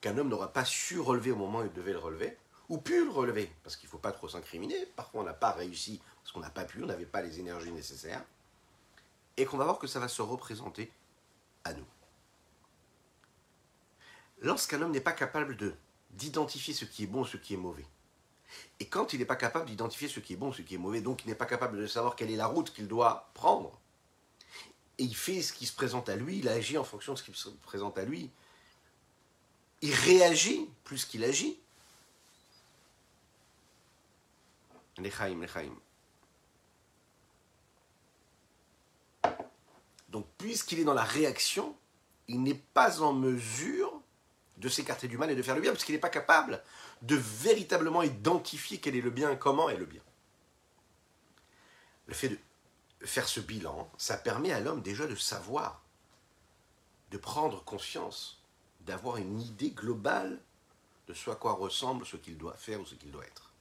qu'un 0.00 0.16
homme 0.18 0.28
n'aura 0.28 0.52
pas 0.52 0.64
su 0.64 0.98
relever 0.98 1.30
au 1.30 1.36
moment 1.36 1.60
où 1.60 1.64
il 1.64 1.72
devait 1.72 1.92
le 1.92 1.98
relever, 1.98 2.36
ou 2.68 2.78
pu 2.78 3.04
le 3.04 3.10
relever, 3.10 3.52
parce 3.62 3.76
qu'il 3.76 3.88
ne 3.88 3.90
faut 3.90 3.98
pas 3.98 4.12
trop 4.12 4.28
s'incriminer. 4.28 4.86
Parfois, 4.96 5.22
on 5.22 5.24
n'a 5.24 5.34
pas 5.34 5.52
réussi 5.52 6.00
parce 6.22 6.32
qu'on 6.32 6.40
n'a 6.40 6.50
pas 6.50 6.64
pu, 6.64 6.82
on 6.82 6.86
n'avait 6.86 7.06
pas 7.06 7.22
les 7.22 7.40
énergies 7.40 7.72
nécessaires. 7.72 8.24
et 9.36 9.44
qu'on 9.46 9.56
va 9.56 9.64
voir 9.64 9.78
que 9.78 9.86
ça 9.86 10.00
va 10.00 10.08
se 10.08 10.22
représenter 10.22 10.92
à 11.64 11.72
nous. 11.72 11.86
Lorsqu'un 14.40 14.80
homme 14.82 14.92
n'est 14.92 15.00
pas 15.00 15.12
capable 15.12 15.56
de 15.56 15.74
d'identifier 16.12 16.74
ce 16.74 16.84
qui 16.84 17.04
est 17.04 17.06
bon, 17.06 17.24
ce 17.24 17.36
qui 17.36 17.54
est 17.54 17.56
mauvais, 17.56 17.86
et 18.80 18.86
quand 18.86 19.12
il 19.12 19.20
n'est 19.20 19.26
pas 19.26 19.36
capable 19.36 19.66
d'identifier 19.66 20.08
ce 20.08 20.18
qui 20.18 20.32
est 20.32 20.36
bon, 20.36 20.52
ce 20.52 20.62
qui 20.62 20.74
est 20.74 20.78
mauvais, 20.78 21.00
donc 21.00 21.22
il 21.24 21.28
n'est 21.28 21.36
pas 21.36 21.46
capable 21.46 21.78
de 21.78 21.86
savoir 21.86 22.16
quelle 22.16 22.32
est 22.32 22.36
la 22.36 22.46
route 22.46 22.72
qu'il 22.72 22.88
doit 22.88 23.30
prendre, 23.34 23.78
et 24.98 25.04
il 25.04 25.14
fait 25.14 25.40
ce 25.40 25.52
qui 25.52 25.66
se 25.66 25.72
présente 25.72 26.08
à 26.08 26.16
lui, 26.16 26.38
il 26.38 26.48
agit 26.48 26.78
en 26.78 26.84
fonction 26.84 27.14
de 27.14 27.18
ce 27.18 27.22
qui 27.22 27.32
se 27.32 27.48
présente 27.48 27.96
à 27.96 28.04
lui, 28.04 28.30
il 29.82 29.94
réagit 29.94 30.68
plus 30.84 31.04
qu'il 31.04 31.24
agit. 31.24 31.58
Lechaim, 34.98 35.40
lechaim. 35.40 35.74
Donc, 40.10 40.26
puisqu'il 40.36 40.80
est 40.80 40.84
dans 40.84 40.92
la 40.92 41.04
réaction, 41.04 41.74
il 42.28 42.42
n'est 42.42 42.62
pas 42.74 43.00
en 43.00 43.14
mesure 43.14 43.89
de 44.60 44.68
s'écarter 44.68 45.08
du 45.08 45.18
mal 45.18 45.30
et 45.30 45.34
de 45.34 45.42
faire 45.42 45.54
le 45.54 45.60
bien, 45.60 45.72
parce 45.72 45.84
qu'il 45.84 45.94
n'est 45.94 46.00
pas 46.00 46.10
capable 46.10 46.62
de 47.02 47.16
véritablement 47.16 48.02
identifier 48.02 48.78
quel 48.78 48.94
est 48.94 49.00
le 49.00 49.10
bien, 49.10 49.34
comment 49.34 49.70
est 49.70 49.76
le 49.76 49.86
bien. 49.86 50.02
Le 52.06 52.14
fait 52.14 52.28
de 52.28 52.38
faire 53.06 53.26
ce 53.28 53.40
bilan, 53.40 53.90
ça 53.96 54.16
permet 54.16 54.52
à 54.52 54.60
l'homme 54.60 54.82
déjà 54.82 55.06
de 55.06 55.16
savoir, 55.16 55.82
de 57.10 57.18
prendre 57.18 57.64
conscience, 57.64 58.42
d'avoir 58.80 59.16
une 59.16 59.40
idée 59.40 59.70
globale 59.70 60.38
de 61.08 61.14
ce 61.14 61.30
à 61.30 61.34
quoi 61.34 61.52
ressemble 61.52 62.04
ce 62.06 62.16
qu'il 62.16 62.36
doit 62.36 62.56
faire 62.56 62.80
ou 62.80 62.86
ce 62.86 62.94
qu'il 62.94 63.10
doit 63.10 63.24
être. 63.24 63.52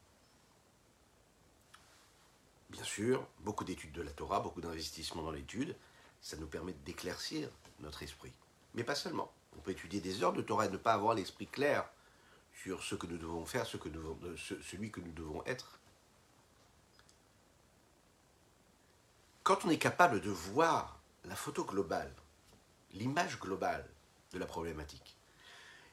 Bien 2.70 2.84
sûr, 2.84 3.26
beaucoup 3.40 3.64
d'études 3.64 3.94
de 3.94 4.02
la 4.02 4.12
Torah, 4.12 4.42
beaucoup 4.42 4.62
d'investissements 4.62 5.24
dans 5.24 5.32
l'étude, 5.32 5.76
ça 6.22 6.38
nous 6.38 6.48
permet 6.48 6.74
d'éclaircir 6.86 7.50
notre 7.80 8.04
esprit. 8.04 8.34
Mais 8.76 8.84
pas 8.84 8.96
seulement. 8.96 9.32
On 9.58 9.62
peut 9.62 9.72
étudier 9.72 10.02
des 10.02 10.24
heures 10.24 10.34
de 10.34 10.42
Torah 10.42 10.66
et 10.66 10.70
ne 10.70 10.78
pas 10.78 10.94
avoir 10.94 11.16
l'esprit 11.16 11.48
clair 11.48 11.90
sur 12.64 12.84
ce 12.84 12.96
que 12.96 13.08
nous 13.08 13.18
devons 13.18 13.46
faire, 13.46 13.66
devons, 13.86 14.18
celui 14.38 14.92
que 14.92 15.02
nous 15.02 15.12
devons 15.12 15.44
être. 15.46 15.80
Quand 19.44 19.66
on 19.66 19.70
est 19.70 19.78
capable 19.78 20.22
de 20.22 20.30
voir 20.30 21.00
la 21.26 21.36
photo 21.36 21.64
globale, 21.64 22.14
l'image 22.94 23.40
globale 23.40 23.88
de 24.32 24.40
la 24.40 24.46
problématique, 24.46 25.18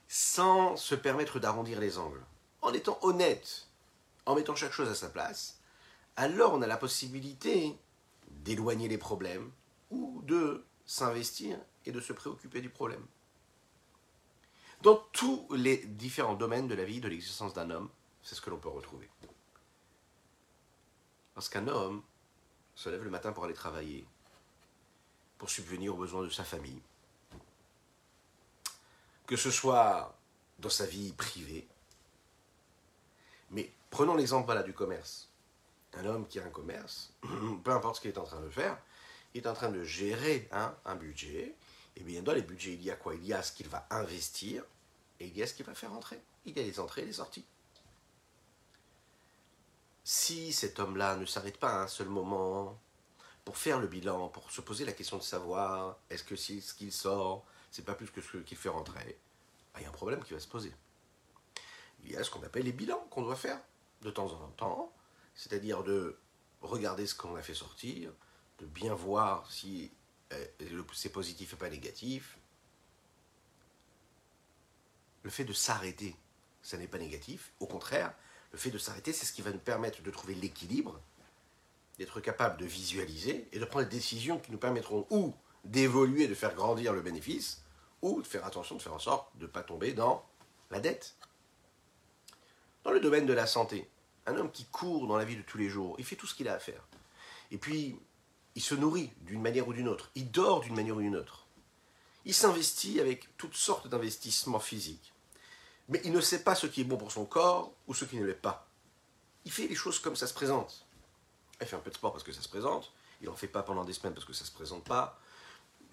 sans 0.09 0.77
se 0.77 0.95
permettre 0.95 1.41
d'arrondir 1.41 1.81
les 1.81 1.99
angles, 1.99 2.25
en 2.63 2.73
étant 2.73 2.99
honnête, 3.03 3.69
en 4.27 4.35
mettant 4.35 4.55
chaque 4.55 4.73
chose 4.73 4.89
à 4.89 4.95
sa 4.95 5.09
place, 5.09 5.61
alors 6.17 6.55
on 6.55 6.63
a 6.63 6.67
la 6.67 6.77
possibilité 6.77 7.79
d'éloigner 8.29 8.89
les 8.89 8.99
problèmes 8.99 9.51
ou 9.91 10.23
de 10.25 10.65
s'investir 10.85 11.59
et 11.85 11.93
de 11.93 12.01
se 12.01 12.13
préoccuper 12.13 12.61
du 12.61 12.71
problème. 12.71 13.05
Dans 14.83 14.97
tous 15.12 15.47
les 15.54 15.78
différents 15.78 16.35
domaines 16.35 16.68
de 16.68 16.75
la 16.75 16.85
vie, 16.85 17.00
de 17.00 17.09
l'existence 17.09 17.54
d'un 17.54 17.71
homme, 17.71 17.88
c'est 18.23 18.35
ce 18.35 18.40
que 18.40 18.50
l'on 18.50 18.59
peut 18.59 18.68
retrouver. 18.68 19.09
Lorsqu'un 21.35 21.66
homme 21.68 22.02
se 22.75 22.88
lève 22.88 23.02
le 23.02 23.11
matin 23.11 23.33
pour 23.33 23.45
aller 23.45 23.54
travailler, 23.54 24.06
pour 25.38 25.50
subvenir 25.50 25.95
aux 25.95 25.99
besoins 25.99 26.23
de 26.23 26.30
sa 26.30 26.45
famille, 26.45 26.80
que 29.26 29.37
ce 29.37 29.50
soit 29.50 30.16
dans 30.59 30.71
sa 30.71 30.87
vie 30.87 31.12
privée, 31.12 31.66
mais 33.50 33.71
prenons 33.90 34.14
l'exemple 34.14 34.62
du 34.64 34.73
commerce. 34.73 35.28
Un 35.95 36.04
homme 36.04 36.26
qui 36.26 36.38
a 36.38 36.45
un 36.45 36.50
commerce, 36.50 37.12
peu 37.64 37.71
importe 37.71 37.97
ce 37.97 38.00
qu'il 38.02 38.11
est 38.11 38.18
en 38.18 38.25
train 38.25 38.40
de 38.40 38.50
faire, 38.50 38.78
il 39.35 39.42
est 39.42 39.49
en 39.49 39.54
train 39.54 39.71
de 39.71 39.83
gérer 39.83 40.49
un 40.52 40.97
budget. 40.97 41.54
Et 41.97 42.03
bien 42.03 42.23
dans 42.23 42.33
les 42.33 42.43
budgets, 42.43 42.75
il 42.75 42.83
y 42.83 42.91
a 42.91 42.97
quoi? 42.97 43.15
Il 43.15 43.26
y 43.26 43.33
a 43.33 43.43
ce 43.43 43.53
qu'il 43.53 43.69
va 43.69 43.87
investir 43.91 44.65
et 45.19 45.26
il 45.26 45.37
y 45.37 45.43
a 45.43 45.47
ce 45.47 45.55
qu'il 45.55 45.65
va 45.65 45.75
faire 45.75 45.93
entrer. 45.93 46.21
Il 46.45 46.57
y 46.57 46.61
a 46.61 46.62
les 46.62 46.79
entrées 46.79 47.03
et 47.03 47.07
les 47.07 47.15
sorties. 47.15 47.45
Si 50.05 50.53
cet 50.53 50.79
homme-là 50.79 51.17
ne 51.17 51.26
s'arrête 51.26 51.59
pas 51.59 51.71
à 51.71 51.83
un 51.83 51.88
seul 51.88 52.09
moment 52.09 52.79
pour 53.45 53.57
faire 53.57 53.81
le 53.81 53.88
bilan, 53.88 54.29
pour 54.29 54.50
se 54.50 54.61
poser 54.61 54.85
la 54.85 54.93
question 54.93 55.17
de 55.17 55.23
savoir 55.23 55.97
est-ce 56.11 56.23
que 56.23 56.37
ce 56.37 56.75
qu'il 56.75 56.93
sort, 56.93 57.45
c'est 57.71 57.85
pas 57.85 57.95
plus 57.95 58.11
que 58.11 58.21
ce 58.21 58.38
qu'il 58.38 58.57
fait 58.57 58.69
rentrer, 58.69 59.19
bah, 59.73 59.81
il 59.81 59.83
y 59.83 59.87
a 59.87 59.88
un 59.88 59.93
problème 59.93 60.23
qui 60.23 60.35
va 60.35 60.41
se 60.41 60.49
poser. 60.49 60.73
Il 62.05 62.12
y 62.12 62.17
a 62.17 62.23
ce 62.23 62.31
qu'on 62.31 62.43
appelle 62.43 62.65
les 62.65 62.73
bilans 62.73 63.05
qu'on 63.11 63.23
doit 63.23 63.37
faire 63.37 63.61
de 64.03 64.11
temps 64.11 64.33
en 64.33 64.49
temps, 64.50 64.93
c'est-à-dire 65.35 65.83
de 65.83 66.19
regarder 66.61 67.07
ce 67.07 67.15
qu'on 67.15 67.35
a 67.35 67.43
fait 67.43 67.55
sortir, 67.55 68.12
de 68.59 68.67
bien 68.67 68.95
voir 68.95 69.50
si 69.50 69.91
c'est 70.92 71.11
positif 71.11 71.52
et 71.52 71.56
pas 71.56 71.71
négatif. 71.71 72.38
Le 75.23 75.30
fait 75.30 75.45
de 75.45 75.52
s'arrêter, 75.52 76.16
ça 76.62 76.76
n'est 76.76 76.87
pas 76.87 76.99
négatif. 76.99 77.52
Au 77.61 77.66
contraire, 77.66 78.14
le 78.52 78.59
fait 78.59 78.71
de 78.71 78.78
s'arrêter, 78.78 79.12
c'est 79.12 79.26
ce 79.26 79.33
qui 79.33 79.42
va 79.42 79.52
nous 79.52 79.59
permettre 79.59 80.02
de 80.02 80.11
trouver 80.11 80.35
l'équilibre, 80.35 81.00
d'être 81.99 82.21
capable 82.21 82.59
de 82.59 82.66
visualiser 82.66 83.49
et 83.52 83.59
de 83.59 83.64
prendre 83.64 83.88
des 83.88 83.97
décisions 83.97 84.38
qui 84.38 84.52
nous 84.52 84.59
permettront 84.59 85.06
ou 85.11 85.35
d'évoluer, 85.64 86.28
de 86.28 86.35
faire 86.35 86.54
grandir 86.54 86.92
le 86.92 87.02
bénéfice, 87.02 87.62
ou 88.02 88.23
de 88.23 88.26
faire 88.26 88.45
attention, 88.45 88.76
de 88.76 88.83
faire 88.83 88.95
en 88.95 88.99
sorte 88.99 89.37
de 89.38 89.42
ne 89.42 89.50
pas 89.50 89.62
tomber 89.62 89.92
dans 89.92 90.25
la 90.71 90.80
dette. 90.80 91.16
Dans 92.85 92.92
le 92.92 93.00
domaine 93.00 93.26
de 93.26 93.33
la 93.33 93.47
santé, 93.47 93.88
un 94.26 94.37
homme 94.37 94.52
qui 94.52 94.64
court 94.66 95.06
dans 95.06 95.16
la 95.16 95.25
vie 95.25 95.37
de 95.37 95.42
tous 95.42 95.59
les 95.59 95.68
jours, 95.68 95.97
il 95.99 96.04
fait 96.04 96.16
tout 96.16 96.26
ce 96.26 96.35
qu'il 96.35 96.49
a 96.49 96.54
à 96.54 96.59
faire. 96.59 96.87
Et 97.50 97.59
puis, 97.59 97.99
il 98.57 98.63
se 98.63 98.75
nourrit 98.75 99.13
d'une 99.21 99.43
manière 99.43 99.69
ou 99.69 99.75
d'une 99.75 99.87
autre, 99.87 100.11
il 100.15 100.31
dort 100.31 100.63
d'une 100.63 100.75
manière 100.75 100.97
ou 100.97 101.01
d'une 101.01 101.15
autre. 101.15 101.47
Il 102.25 102.35
s'investit 102.35 103.01
avec 103.01 103.37
toutes 103.37 103.55
sortes 103.55 103.87
d'investissements 103.87 104.59
physiques. 104.59 105.13
Mais 105.89 106.01
il 106.05 106.11
ne 106.11 106.21
sait 106.21 106.43
pas 106.43 106.57
ce 106.57 106.67
qui 106.67 106.81
est 106.81 106.85
bon 106.85 106.97
pour 106.97 107.13
son 107.13 107.27
corps 107.27 107.73
ou 107.87 107.95
ce 107.95 108.05
qui 108.07 108.17
ne 108.17 108.25
l'est 108.25 108.35
pas. 108.35 108.67
Il 109.45 109.53
fait 109.53 109.69
les 109.69 109.77
choses 109.77 110.01
comme 110.01 110.17
ça 110.17 110.27
se 110.27 110.35
présente. 110.35 110.87
Il 111.61 111.67
fait 111.67 111.77
un 111.77 111.81
peu 111.81 111.91
de 111.91 111.95
sport 111.95 112.13
parce 112.13 112.25
que 112.25 112.33
ça 112.33 112.43
se 112.43 112.49
présente. 112.49 112.93
Il 113.21 113.29
n'en 113.29 113.37
fait 113.37 113.47
pas 113.47 113.63
pendant 113.63 113.85
des 113.85 113.93
semaines 113.93 114.15
parce 114.15 114.27
que 114.27 114.33
ça 114.33 114.43
ne 114.43 114.49
se 114.49 114.53
présente 114.53 114.85
pas. 114.85 115.21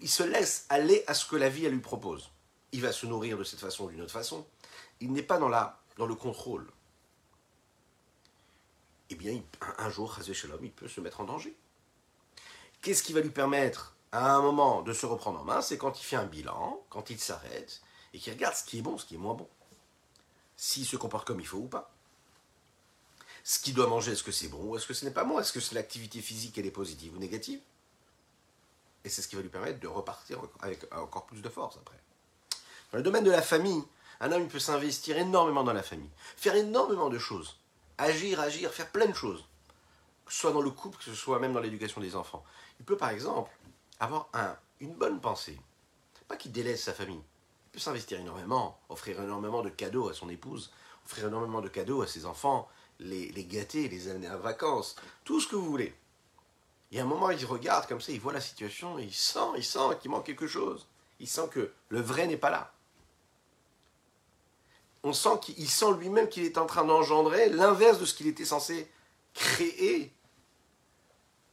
Il 0.00 0.08
se 0.08 0.22
laisse 0.22 0.66
aller 0.70 1.04
à 1.06 1.14
ce 1.14 1.26
que 1.26 1.36
la 1.36 1.50
vie 1.50 1.68
lui 1.68 1.78
propose. 1.80 2.30
Il 2.72 2.80
va 2.80 2.92
se 2.92 3.06
nourrir 3.06 3.38
de 3.38 3.44
cette 3.44 3.60
façon 3.60 3.84
ou 3.84 3.90
d'une 3.90 4.00
autre 4.00 4.12
façon. 4.12 4.44
Il 5.00 5.12
n'est 5.12 5.22
pas 5.22 5.38
dans, 5.38 5.48
la, 5.48 5.80
dans 5.98 6.06
le 6.06 6.14
contrôle. 6.16 6.68
Eh 9.10 9.14
bien, 9.14 9.40
un 9.78 9.90
jour, 9.90 10.18
il 10.62 10.72
peut 10.72 10.88
se 10.88 11.00
mettre 11.00 11.20
en 11.20 11.24
danger. 11.24 11.54
Qu'est-ce 12.84 13.02
qui 13.02 13.14
va 13.14 13.22
lui 13.22 13.30
permettre 13.30 13.96
à 14.12 14.34
un 14.34 14.42
moment 14.42 14.82
de 14.82 14.92
se 14.92 15.06
reprendre 15.06 15.40
en 15.40 15.44
main 15.44 15.62
C'est 15.62 15.78
quand 15.78 15.98
il 15.98 16.04
fait 16.04 16.16
un 16.16 16.26
bilan, 16.26 16.84
quand 16.90 17.08
il 17.08 17.18
s'arrête 17.18 17.80
et 18.12 18.18
qu'il 18.18 18.30
regarde 18.30 18.54
ce 18.54 18.62
qui 18.62 18.78
est 18.78 18.82
bon, 18.82 18.98
ce 18.98 19.06
qui 19.06 19.14
est 19.14 19.18
moins 19.18 19.32
bon. 19.32 19.48
S'il 20.58 20.84
se 20.84 20.98
comporte 20.98 21.26
comme 21.26 21.40
il 21.40 21.46
faut 21.46 21.56
ou 21.56 21.66
pas. 21.66 21.90
Ce 23.42 23.58
qu'il 23.58 23.72
doit 23.72 23.86
manger, 23.86 24.12
est-ce 24.12 24.22
que 24.22 24.32
c'est 24.32 24.48
bon 24.48 24.62
ou 24.62 24.76
est-ce 24.76 24.86
que 24.86 24.92
ce 24.92 25.06
n'est 25.06 25.12
pas 25.12 25.24
bon? 25.24 25.38
Est-ce 25.38 25.54
que 25.54 25.74
l'activité 25.74 26.20
physique, 26.20 26.58
elle 26.58 26.66
est 26.66 26.70
positive 26.70 27.14
ou 27.16 27.18
négative? 27.18 27.60
Et 29.02 29.08
c'est 29.08 29.22
ce 29.22 29.28
qui 29.28 29.36
va 29.36 29.40
lui 29.40 29.48
permettre 29.48 29.80
de 29.80 29.88
repartir 29.88 30.42
avec 30.60 30.84
encore 30.94 31.24
plus 31.24 31.40
de 31.40 31.48
force 31.48 31.78
après. 31.78 31.98
Dans 32.92 32.98
le 32.98 33.02
domaine 33.02 33.24
de 33.24 33.30
la 33.30 33.40
famille, 33.40 33.82
un 34.20 34.30
homme 34.30 34.46
peut 34.46 34.58
s'investir 34.58 35.16
énormément 35.16 35.64
dans 35.64 35.72
la 35.72 35.82
famille, 35.82 36.10
faire 36.36 36.54
énormément 36.54 37.08
de 37.08 37.18
choses, 37.18 37.56
agir, 37.96 38.40
agir, 38.40 38.74
faire 38.74 38.90
plein 38.90 39.06
de 39.06 39.14
choses 39.14 39.46
que 40.24 40.32
ce 40.32 40.40
soit 40.40 40.52
dans 40.52 40.62
le 40.62 40.70
couple, 40.70 40.98
que 40.98 41.04
ce 41.04 41.14
soit 41.14 41.38
même 41.38 41.52
dans 41.52 41.60
l'éducation 41.60 42.00
des 42.00 42.16
enfants. 42.16 42.44
Il 42.80 42.84
peut 42.84 42.96
par 42.96 43.10
exemple 43.10 43.50
avoir 44.00 44.28
un, 44.32 44.56
une 44.80 44.94
bonne 44.94 45.20
pensée, 45.20 45.58
pas 46.28 46.36
qu'il 46.36 46.52
délaisse 46.52 46.84
sa 46.84 46.94
famille. 46.94 47.20
Il 47.20 47.70
peut 47.72 47.78
s'investir 47.78 48.18
énormément, 48.20 48.78
offrir 48.88 49.20
énormément 49.20 49.62
de 49.62 49.68
cadeaux 49.68 50.08
à 50.08 50.14
son 50.14 50.28
épouse, 50.28 50.70
offrir 51.04 51.28
énormément 51.28 51.60
de 51.60 51.68
cadeaux 51.68 52.02
à 52.02 52.06
ses 52.06 52.24
enfants, 52.26 52.68
les, 53.00 53.44
gâter, 53.44 53.88
les 53.88 54.08
amener 54.08 54.30
en 54.30 54.38
vacances, 54.38 54.96
tout 55.24 55.40
ce 55.40 55.48
que 55.48 55.56
vous 55.56 55.66
voulez. 55.66 55.94
Et 56.92 57.00
à 57.00 57.02
un 57.02 57.06
moment, 57.06 57.30
il 57.30 57.44
regarde 57.44 57.86
comme 57.86 58.00
ça, 58.00 58.12
il 58.12 58.20
voit 58.20 58.32
la 58.32 58.40
situation, 58.40 58.98
il 58.98 59.12
sent, 59.12 59.38
il 59.56 59.64
sent 59.64 59.98
qu'il 60.00 60.10
manque 60.10 60.26
quelque 60.26 60.46
chose. 60.46 60.86
Il 61.18 61.28
sent 61.28 61.48
que 61.50 61.72
le 61.88 62.00
vrai 62.00 62.26
n'est 62.26 62.36
pas 62.36 62.50
là. 62.50 62.72
On 65.02 65.12
sent 65.12 65.40
qu'il 65.42 65.68
sent 65.68 65.92
lui-même 65.98 66.28
qu'il 66.28 66.44
est 66.44 66.56
en 66.56 66.66
train 66.66 66.84
d'engendrer 66.84 67.50
l'inverse 67.50 67.98
de 67.98 68.06
ce 68.06 68.14
qu'il 68.14 68.26
était 68.26 68.44
censé 68.44 68.90
créer 69.34 70.13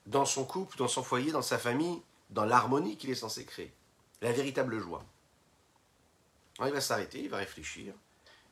dans 0.05 0.25
son 0.25 0.45
couple, 0.45 0.77
dans 0.77 0.87
son 0.87 1.03
foyer, 1.03 1.31
dans 1.31 1.41
sa 1.41 1.57
famille, 1.57 2.01
dans 2.29 2.45
l'harmonie 2.45 2.97
qu'il 2.97 3.09
est 3.09 3.15
censé 3.15 3.45
créer. 3.45 3.73
La 4.21 4.31
véritable 4.31 4.79
joie. 4.79 5.03
Alors 6.57 6.69
il 6.69 6.73
va 6.73 6.81
s'arrêter, 6.81 7.23
il 7.23 7.29
va 7.29 7.37
réfléchir, 7.37 7.93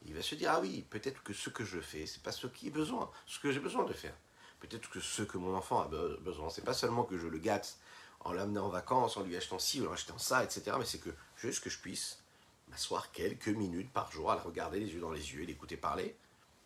il 0.05 0.13
va 0.13 0.21
se 0.21 0.35
dire 0.35 0.51
ah 0.51 0.59
oui, 0.61 0.85
peut-être 0.89 1.21
que 1.23 1.33
ce 1.33 1.49
que 1.49 1.63
je 1.63 1.79
fais, 1.79 2.05
c'est 2.05 2.23
pas 2.23 2.31
ce 2.31 2.47
qui 2.47 2.67
est 2.67 2.71
besoin, 2.71 3.11
ce 3.25 3.39
que 3.39 3.51
j'ai 3.51 3.59
besoin 3.59 3.83
de 3.83 3.93
faire. 3.93 4.15
Peut-être 4.59 4.89
que 4.89 4.99
ce 4.99 5.21
que 5.21 5.37
mon 5.37 5.55
enfant 5.55 5.81
a 5.81 5.87
besoin, 5.87 6.49
c'est 6.49 6.65
pas 6.65 6.73
seulement 6.73 7.03
que 7.03 7.17
je 7.17 7.27
le 7.27 7.37
gâte 7.37 7.77
en 8.21 8.33
l'amenant 8.33 8.65
en 8.65 8.69
vacances, 8.69 9.15
en 9.15 9.23
lui 9.23 9.37
achetant 9.37 9.59
ci 9.59 9.81
ou 9.81 9.87
en 9.87 9.93
achetant 9.93 10.17
ça, 10.17 10.43
etc. 10.43 10.75
Mais 10.77 10.85
c'est 10.85 10.99
que 10.99 11.11
juste 11.37 11.63
que 11.63 11.69
je 11.69 11.79
puisse 11.79 12.21
m'asseoir 12.67 13.11
quelques 13.11 13.47
minutes 13.47 13.91
par 13.91 14.11
jour 14.11 14.31
à 14.31 14.35
le 14.35 14.41
regarder 14.41 14.79
les 14.79 14.93
yeux 14.93 14.99
dans 14.99 15.11
les 15.11 15.33
yeux 15.33 15.43
et 15.43 15.45
l'écouter 15.45 15.77
parler. 15.77 16.15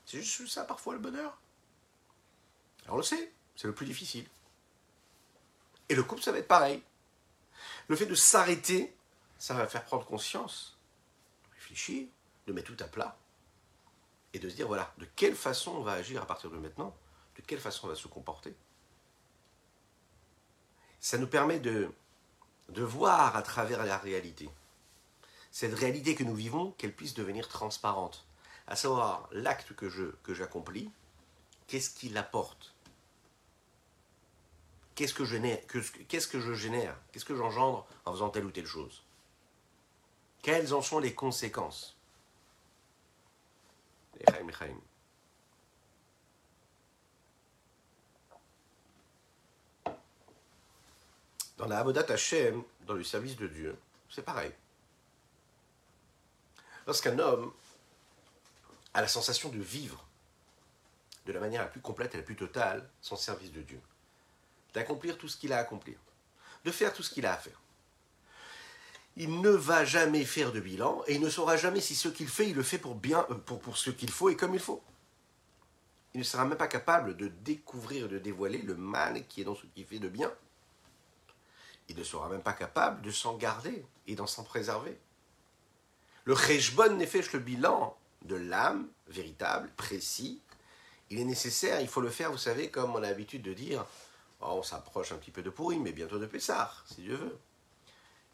C'est 0.05 0.21
juste 0.21 0.47
ça 0.47 0.63
parfois 0.65 0.93
le 0.93 0.99
bonheur. 0.99 1.37
Alors 2.83 2.95
on 2.95 2.97
le 2.97 3.03
sait, 3.03 3.31
c'est 3.55 3.67
le 3.67 3.75
plus 3.75 3.85
difficile. 3.85 4.25
Et 5.93 5.95
le 5.95 6.01
couple, 6.01 6.23
ça 6.23 6.31
va 6.31 6.39
être 6.39 6.47
pareil. 6.47 6.81
Le 7.87 7.95
fait 7.95 8.07
de 8.07 8.15
s'arrêter, 8.15 8.95
ça 9.37 9.53
va 9.53 9.67
faire 9.67 9.85
prendre 9.85 10.07
conscience, 10.07 10.75
réfléchir, 11.53 12.07
de 12.47 12.51
mettre 12.51 12.75
tout 12.75 12.83
à 12.83 12.87
plat, 12.87 13.15
et 14.33 14.39
de 14.39 14.49
se 14.49 14.55
dire, 14.55 14.65
voilà, 14.65 14.91
de 14.97 15.05
quelle 15.15 15.35
façon 15.35 15.69
on 15.69 15.83
va 15.83 15.91
agir 15.91 16.19
à 16.19 16.25
partir 16.25 16.49
de 16.49 16.57
maintenant, 16.57 16.97
de 17.35 17.43
quelle 17.43 17.59
façon 17.59 17.85
on 17.85 17.89
va 17.89 17.95
se 17.95 18.07
comporter. 18.07 18.55
Ça 20.99 21.19
nous 21.19 21.27
permet 21.27 21.59
de, 21.59 21.91
de 22.69 22.81
voir 22.81 23.35
à 23.35 23.43
travers 23.43 23.85
la 23.85 23.99
réalité. 23.99 24.49
Cette 25.51 25.75
réalité 25.75 26.15
que 26.15 26.23
nous 26.23 26.33
vivons, 26.33 26.71
qu'elle 26.71 26.95
puisse 26.95 27.13
devenir 27.13 27.49
transparente. 27.49 28.25
À 28.65 28.75
savoir, 28.75 29.29
l'acte 29.31 29.73
que 29.75 30.33
j'accomplis, 30.33 30.89
qu'est-ce 31.67 31.91
qu'il 31.91 32.17
apporte 32.17 32.73
Qu'est-ce 34.95 35.13
que, 35.13 35.25
je 35.25 35.35
génère? 36.53 36.95
Qu'est-ce 37.11 37.25
que 37.25 37.35
j'engendre 37.35 37.87
en 38.05 38.11
faisant 38.11 38.29
telle 38.29 38.45
ou 38.45 38.51
telle 38.51 38.67
chose? 38.67 39.03
Quelles 40.41 40.73
en 40.73 40.81
sont 40.81 40.99
les 40.99 41.15
conséquences? 41.15 41.97
Dans 51.57 51.67
la 51.67 51.79
Abodat 51.79 52.11
Hashem, 52.11 52.63
dans 52.81 52.93
le 52.93 53.03
service 53.03 53.35
de 53.37 53.47
Dieu, 53.47 53.77
c'est 54.09 54.23
pareil. 54.23 54.51
Lorsqu'un 56.85 57.17
homme 57.19 57.53
a 58.93 59.01
la 59.01 59.07
sensation 59.07 59.49
de 59.49 59.59
vivre 59.59 60.05
de 61.25 61.31
la 61.31 61.39
manière 61.39 61.61
la 61.61 61.69
plus 61.69 61.81
complète 61.81 62.13
et 62.13 62.17
la 62.17 62.23
plus 62.23 62.35
totale 62.35 62.89
son 63.01 63.15
service 63.15 63.51
de 63.51 63.61
Dieu, 63.61 63.81
d'accomplir 64.73 65.17
tout 65.17 65.27
ce 65.27 65.37
qu'il 65.37 65.53
a 65.53 65.57
à 65.57 65.61
accomplir, 65.61 65.97
de 66.65 66.71
faire 66.71 66.93
tout 66.93 67.03
ce 67.03 67.13
qu'il 67.13 67.25
a 67.25 67.33
à 67.33 67.37
faire. 67.37 67.59
Il 69.15 69.41
ne 69.41 69.49
va 69.49 69.85
jamais 69.85 70.25
faire 70.25 70.51
de 70.51 70.59
bilan 70.59 71.03
et 71.07 71.15
il 71.15 71.21
ne 71.21 71.29
saura 71.29 71.55
jamais 71.55 71.81
si 71.81 71.95
ce 71.95 72.07
qu'il 72.07 72.27
fait, 72.27 72.49
il 72.49 72.55
le 72.55 72.63
fait 72.63 72.79
pour 72.79 72.95
bien, 72.95 73.25
euh, 73.29 73.35
pour, 73.35 73.59
pour 73.59 73.77
ce 73.77 73.91
qu'il 73.91 74.09
faut 74.09 74.29
et 74.29 74.35
comme 74.35 74.55
il 74.55 74.59
faut. 74.59 74.81
Il 76.15 76.19
ne 76.19 76.23
sera 76.23 76.45
même 76.45 76.57
pas 76.57 76.67
capable 76.67 77.15
de 77.15 77.27
découvrir, 77.27 78.07
de 78.07 78.17
dévoiler 78.17 78.59
le 78.59 78.75
mal 78.75 79.25
qui 79.27 79.41
est 79.41 79.43
dans 79.43 79.55
ce 79.55 79.65
qu'il 79.67 79.85
fait 79.85 79.99
de 79.99 80.09
bien. 80.09 80.31
Il 81.89 81.97
ne 81.97 82.03
sera 82.03 82.29
même 82.29 82.41
pas 82.41 82.53
capable 82.53 83.01
de 83.01 83.11
s'en 83.11 83.35
garder 83.35 83.85
et 84.07 84.15
d'en 84.15 84.27
s'en 84.27 84.43
préserver. 84.43 84.97
Le 86.25 86.33
Rejbon 86.33 86.95
Nefesh, 86.95 87.33
le 87.33 87.39
bilan 87.39 87.95
de 88.23 88.35
l'âme 88.35 88.87
véritable, 89.07 89.69
précis, 89.75 90.41
il 91.09 91.19
est 91.19 91.25
nécessaire, 91.25 91.81
il 91.81 91.87
faut 91.87 92.01
le 92.01 92.09
faire, 92.09 92.31
vous 92.31 92.37
savez, 92.37 92.69
comme 92.69 92.95
on 92.95 92.97
a 92.97 93.01
l'habitude 93.01 93.41
de 93.41 93.53
dire, 93.53 93.85
on 94.45 94.63
s'approche 94.63 95.11
un 95.11 95.17
petit 95.17 95.31
peu 95.31 95.41
de 95.41 95.49
pourri, 95.49 95.79
mais 95.79 95.91
bientôt 95.91 96.19
de 96.19 96.25
Pessah, 96.25 96.71
si 96.85 97.01
Dieu 97.01 97.15
veut. 97.15 97.37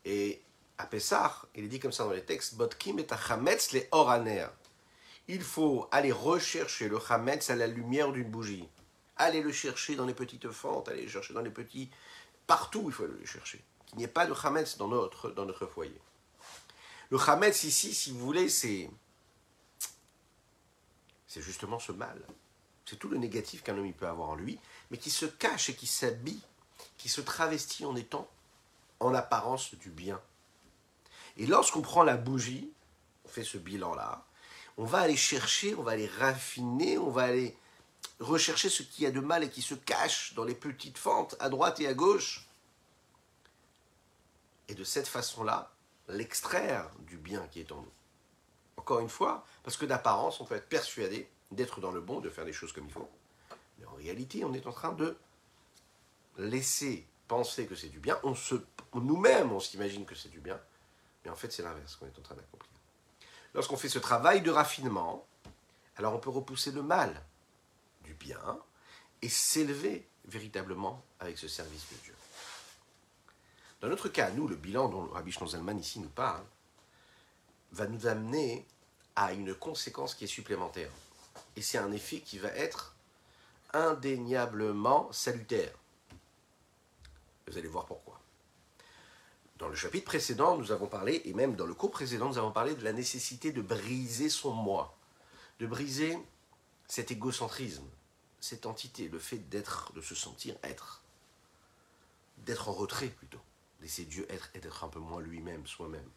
Et 0.05 0.41
à 0.77 0.85
Pessah, 0.85 1.45
il 1.55 1.65
est 1.65 1.67
dit 1.67 1.79
comme 1.79 1.91
ça 1.91 2.05
dans 2.05 2.11
les 2.11 2.23
textes, 2.25 2.55
Botkim 2.55 2.99
et 2.99 3.07
Hametz 3.29 3.71
les 3.71 3.87
oraner. 3.91 4.47
Il 5.27 5.43
faut 5.43 5.87
aller 5.91 6.11
rechercher 6.11 6.87
le 6.87 6.99
Hametz 7.09 7.49
à 7.49 7.55
la 7.55 7.67
lumière 7.67 8.11
d'une 8.11 8.29
bougie. 8.29 8.67
Allez 9.17 9.41
le 9.41 9.51
chercher 9.51 9.95
dans 9.95 10.05
les 10.05 10.13
petites 10.13 10.49
fentes, 10.49 10.89
allez 10.89 11.03
le 11.03 11.09
chercher 11.09 11.33
dans 11.33 11.41
les 11.41 11.51
petits... 11.51 11.89
Partout, 12.47 12.85
il 12.87 12.93
faut 12.93 13.05
le 13.05 13.25
chercher. 13.25 13.63
Qu'il 13.85 13.99
n'y 13.99 14.05
ait 14.05 14.07
pas 14.07 14.25
de 14.25 14.33
Hametz 14.33 14.77
dans 14.77 14.87
notre, 14.87 15.29
dans 15.29 15.45
notre 15.45 15.67
foyer. 15.67 16.01
Le 17.11 17.19
Hametz 17.19 17.63
ici, 17.63 17.93
si 17.93 18.11
vous 18.11 18.19
voulez, 18.19 18.49
c'est... 18.49 18.89
C'est 21.27 21.41
justement 21.41 21.77
ce 21.77 21.91
mal. 21.91 22.19
C'est 22.89 22.95
tout 22.95 23.09
le 23.09 23.19
négatif 23.19 23.61
qu'un 23.61 23.77
homme 23.77 23.93
peut 23.93 24.07
avoir 24.07 24.29
en 24.29 24.35
lui, 24.35 24.57
mais 24.89 24.97
qui 24.97 25.11
se 25.11 25.27
cache 25.27 25.69
et 25.69 25.75
qui 25.75 25.85
s'habille, 25.85 26.41
qui 26.97 27.07
se 27.07 27.21
travestit 27.21 27.85
en 27.85 27.95
étant 27.95 28.27
en 28.99 29.13
apparence 29.13 29.75
du 29.75 29.91
bien. 29.91 30.19
Et 31.37 31.45
lorsqu'on 31.45 31.83
prend 31.83 32.01
la 32.01 32.17
bougie, 32.17 32.71
on 33.25 33.29
fait 33.29 33.43
ce 33.43 33.59
bilan-là, 33.59 34.25
on 34.77 34.85
va 34.85 35.01
aller 35.01 35.15
chercher, 35.15 35.75
on 35.75 35.83
va 35.83 35.91
aller 35.91 36.07
raffiner, 36.07 36.97
on 36.97 37.11
va 37.11 37.25
aller 37.25 37.55
rechercher 38.19 38.69
ce 38.69 38.81
qu'il 38.81 39.03
y 39.03 39.07
a 39.07 39.11
de 39.11 39.19
mal 39.19 39.43
et 39.43 39.51
qui 39.51 39.61
se 39.61 39.75
cache 39.75 40.33
dans 40.33 40.43
les 40.43 40.55
petites 40.55 40.97
fentes 40.97 41.35
à 41.39 41.49
droite 41.49 41.79
et 41.79 41.87
à 41.87 41.93
gauche. 41.93 42.47
Et 44.67 44.73
de 44.73 44.83
cette 44.83 45.07
façon-là, 45.07 45.71
l'extraire 46.07 46.89
du 47.01 47.17
bien 47.17 47.45
qui 47.51 47.59
est 47.59 47.71
en 47.71 47.83
nous. 47.83 47.93
Encore 48.77 48.99
une 48.99 49.09
fois, 49.09 49.45
parce 49.61 49.77
que 49.77 49.85
d'apparence, 49.85 50.41
on 50.41 50.45
peut 50.45 50.55
être 50.55 50.69
persuadé 50.69 51.29
d'être 51.51 51.81
dans 51.81 51.91
le 51.91 52.01
bon, 52.01 52.19
de 52.19 52.29
faire 52.29 52.45
les 52.45 52.53
choses 52.53 52.71
comme 52.71 52.85
il 52.85 52.91
faut. 52.91 53.09
Mais 53.79 53.85
en 53.85 53.93
réalité, 53.93 54.43
on 54.45 54.53
est 54.53 54.67
en 54.67 54.71
train 54.71 54.93
de 54.93 55.17
laisser 56.37 57.07
penser 57.27 57.65
que 57.65 57.75
c'est 57.75 57.89
du 57.89 57.99
bien. 57.99 58.19
On 58.23 58.35
se, 58.35 58.55
nous-mêmes, 58.93 59.51
on 59.51 59.59
s'imagine 59.59 60.05
que 60.05 60.15
c'est 60.15 60.29
du 60.29 60.39
bien. 60.39 60.59
Mais 61.23 61.31
en 61.31 61.35
fait, 61.35 61.51
c'est 61.51 61.63
l'inverse 61.63 61.95
qu'on 61.95 62.05
est 62.05 62.17
en 62.17 62.21
train 62.21 62.35
d'accomplir. 62.35 62.69
Lorsqu'on 63.53 63.77
fait 63.77 63.89
ce 63.89 63.99
travail 63.99 64.41
de 64.41 64.51
raffinement, 64.51 65.25
alors 65.97 66.13
on 66.13 66.19
peut 66.19 66.29
repousser 66.29 66.71
le 66.71 66.83
mal 66.83 67.23
du 68.03 68.13
bien 68.13 68.59
et 69.21 69.29
s'élever 69.29 70.07
véritablement 70.25 71.03
avec 71.19 71.37
ce 71.37 71.47
service 71.47 71.89
de 71.91 71.95
Dieu. 72.03 72.15
Dans 73.81 73.87
notre 73.87 74.09
cas, 74.09 74.29
nous, 74.31 74.47
le 74.47 74.55
bilan 74.55 74.89
dont 74.89 75.07
Rabbi 75.07 75.31
Zalman 75.31 75.77
ici 75.77 75.99
nous 75.99 76.09
parle, 76.09 76.43
va 77.71 77.87
nous 77.87 78.07
amener 78.07 78.65
à 79.15 79.33
une 79.33 79.53
conséquence 79.53 80.15
qui 80.15 80.25
est 80.25 80.27
supplémentaire. 80.27 80.91
Et 81.55 81.61
c'est 81.61 81.77
un 81.77 81.91
effet 81.91 82.19
qui 82.19 82.37
va 82.37 82.49
être 82.49 82.95
indéniablement 83.73 85.11
salutaire. 85.11 85.73
Vous 87.47 87.57
allez 87.57 87.67
voir 87.67 87.85
pourquoi. 87.85 88.19
Dans 89.57 89.67
le 89.67 89.75
chapitre 89.75 90.05
précédent, 90.05 90.57
nous 90.57 90.71
avons 90.71 90.87
parlé, 90.87 91.21
et 91.25 91.33
même 91.33 91.55
dans 91.55 91.65
le 91.65 91.73
cours 91.73 91.91
précédent, 91.91 92.29
nous 92.29 92.37
avons 92.37 92.51
parlé 92.51 92.75
de 92.75 92.83
la 92.83 92.93
nécessité 92.93 93.51
de 93.51 93.61
briser 93.61 94.29
son 94.29 94.53
moi, 94.53 94.97
de 95.59 95.67
briser 95.67 96.17
cet 96.87 97.11
égocentrisme, 97.11 97.85
cette 98.39 98.65
entité, 98.65 99.09
le 99.09 99.19
fait 99.19 99.49
d'être, 99.49 99.91
de 99.93 100.01
se 100.01 100.15
sentir 100.15 100.55
être, 100.63 101.03
d'être 102.37 102.69
en 102.69 102.73
retrait 102.73 103.09
plutôt, 103.09 103.41
laisser 103.81 104.05
Dieu 104.05 104.25
être 104.29 104.49
et 104.55 104.61
un 104.81 104.87
peu 104.87 104.99
moins 104.99 105.19
lui-même, 105.19 105.67
soi-même. 105.67 106.09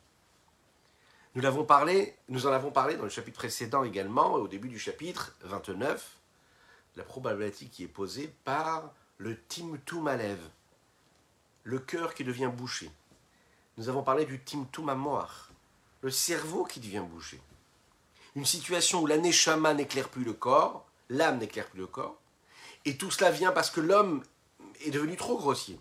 Nous 1.34 1.46
en 1.46 1.48
avons 1.48 1.64
parlé 1.64 2.96
dans 2.96 3.04
le 3.04 3.08
chapitre 3.08 3.38
précédent 3.38 3.84
également, 3.84 4.34
au 4.34 4.48
début 4.48 4.68
du 4.68 4.78
chapitre 4.78 5.34
29, 5.40 6.18
la 6.96 7.04
probabilité 7.04 7.66
qui 7.66 7.84
est 7.84 7.88
posée 7.88 8.30
par 8.44 8.92
le 9.16 9.40
timtum 9.48 10.08
alev, 10.08 10.38
le 11.64 11.78
cœur 11.78 12.12
qui 12.14 12.24
devient 12.24 12.50
bouché. 12.54 12.90
Nous 13.78 13.88
avons 13.88 14.02
parlé 14.02 14.26
du 14.26 14.40
timtum 14.40 14.90
amoar, 14.90 15.48
le 16.02 16.10
cerveau 16.10 16.64
qui 16.64 16.80
devient 16.80 17.04
bouché. 17.08 17.40
Une 18.34 18.44
situation 18.44 19.00
où 19.00 19.06
la 19.06 19.16
neshama 19.16 19.72
n'éclaire 19.72 20.10
plus 20.10 20.24
le 20.24 20.34
corps, 20.34 20.84
l'âme 21.08 21.38
n'éclaire 21.38 21.68
plus 21.68 21.80
le 21.80 21.86
corps, 21.86 22.20
et 22.84 22.98
tout 22.98 23.10
cela 23.10 23.30
vient 23.30 23.52
parce 23.52 23.70
que 23.70 23.80
l'homme 23.80 24.22
est 24.84 24.90
devenu 24.90 25.16
trop 25.16 25.38
grossier. 25.38 25.80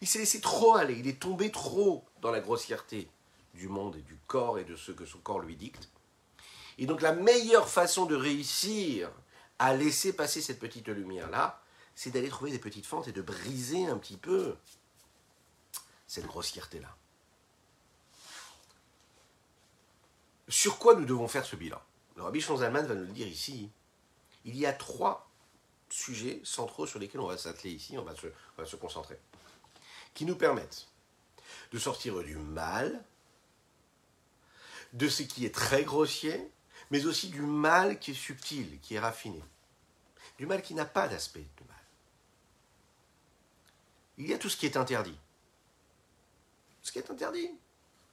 Il 0.00 0.08
s'est 0.08 0.20
laissé 0.20 0.40
trop 0.40 0.74
aller, 0.74 0.96
il 0.98 1.06
est 1.06 1.20
tombé 1.20 1.50
trop 1.50 2.02
dans 2.22 2.30
la 2.30 2.40
grossièreté 2.40 3.10
du 3.56 3.68
monde 3.68 3.96
et 3.96 4.02
du 4.02 4.16
corps 4.26 4.58
et 4.58 4.64
de 4.64 4.76
ce 4.76 4.92
que 4.92 5.06
son 5.06 5.18
corps 5.18 5.40
lui 5.40 5.56
dicte. 5.56 5.88
Et 6.78 6.86
donc 6.86 7.00
la 7.00 7.12
meilleure 7.12 7.68
façon 7.68 8.06
de 8.06 8.14
réussir 8.14 9.10
à 9.58 9.74
laisser 9.74 10.12
passer 10.12 10.40
cette 10.40 10.58
petite 10.58 10.88
lumière-là, 10.88 11.62
c'est 11.94 12.10
d'aller 12.10 12.28
trouver 12.28 12.50
des 12.50 12.58
petites 12.58 12.86
fentes 12.86 13.08
et 13.08 13.12
de 13.12 13.22
briser 13.22 13.86
un 13.86 13.96
petit 13.96 14.18
peu 14.18 14.56
cette 16.06 16.26
grossièreté-là. 16.26 16.94
Sur 20.48 20.78
quoi 20.78 20.94
nous 20.94 21.06
devons 21.06 21.26
faire 21.26 21.44
ce 21.44 21.56
bilan? 21.56 21.80
Le 22.16 22.22
Rabbi 22.22 22.40
Zalman 22.40 22.86
va 22.86 22.94
nous 22.94 23.06
le 23.06 23.12
dire 23.12 23.26
ici. 23.26 23.70
Il 24.44 24.56
y 24.56 24.64
a 24.66 24.72
trois 24.72 25.28
sujets 25.88 26.40
centraux 26.44 26.86
sur 26.86 26.98
lesquels 26.98 27.20
on 27.20 27.26
va 27.26 27.38
s'atteler 27.38 27.70
ici, 27.70 27.96
on 27.98 28.04
va 28.04 28.14
se 28.66 28.76
concentrer, 28.76 29.18
qui 30.14 30.24
nous 30.24 30.36
permettent 30.36 30.86
de 31.72 31.78
sortir 31.78 32.22
du 32.22 32.36
mal 32.36 33.02
de 34.96 35.08
ce 35.08 35.22
qui 35.22 35.44
est 35.44 35.54
très 35.54 35.84
grossier, 35.84 36.50
mais 36.90 37.04
aussi 37.04 37.28
du 37.28 37.42
mal 37.42 37.98
qui 37.98 38.12
est 38.12 38.14
subtil, 38.14 38.80
qui 38.80 38.94
est 38.94 38.98
raffiné. 38.98 39.42
Du 40.38 40.46
mal 40.46 40.62
qui 40.62 40.74
n'a 40.74 40.86
pas 40.86 41.06
d'aspect 41.06 41.40
de 41.58 41.64
mal. 41.68 41.76
Il 44.18 44.26
y 44.26 44.34
a 44.34 44.38
tout 44.38 44.48
ce 44.48 44.56
qui 44.56 44.64
est 44.64 44.76
interdit. 44.76 45.18
Ce 46.82 46.92
qui 46.92 46.98
est 46.98 47.10
interdit. 47.10 47.50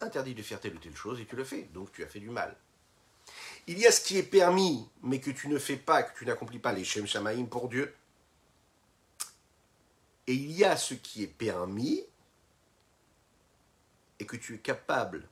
Interdit 0.02 0.36
de 0.36 0.44
faire 0.44 0.60
telle 0.60 0.76
ou 0.76 0.80
telle 0.80 0.96
chose 0.96 1.22
et 1.22 1.26
tu 1.26 1.38
le 1.38 1.46
fais, 1.46 1.64
donc 1.74 1.92
tu 1.94 2.04
as 2.04 2.08
fait 2.08 2.20
du 2.20 2.30
mal. 2.30 2.58
Il 3.68 3.80
y 3.80 3.88
a 3.88 3.92
ce 3.92 4.02
qui 4.02 4.18
est 4.18 4.24
permis, 4.24 4.90
mais 5.02 5.22
que 5.22 5.32
tu 5.32 5.48
ne 5.48 5.58
fais 5.58 5.78
pas, 5.78 6.04
que 6.04 6.18
tu 6.18 6.26
n'accomplis 6.26 6.60
pas 6.60 6.74
les 6.74 6.84
Shem 6.84 7.08
Shamaim 7.08 7.46
pour 7.46 7.70
Dieu. 7.70 7.96
Et 10.28 10.34
il 10.34 10.52
y 10.52 10.66
a 10.66 10.76
ce 10.76 10.96
qui 10.96 11.24
est 11.24 11.28
permis 11.28 12.06
et 14.20 14.26
que 14.26 14.36
tu 14.36 14.56
es 14.56 14.60
capable 14.60 15.30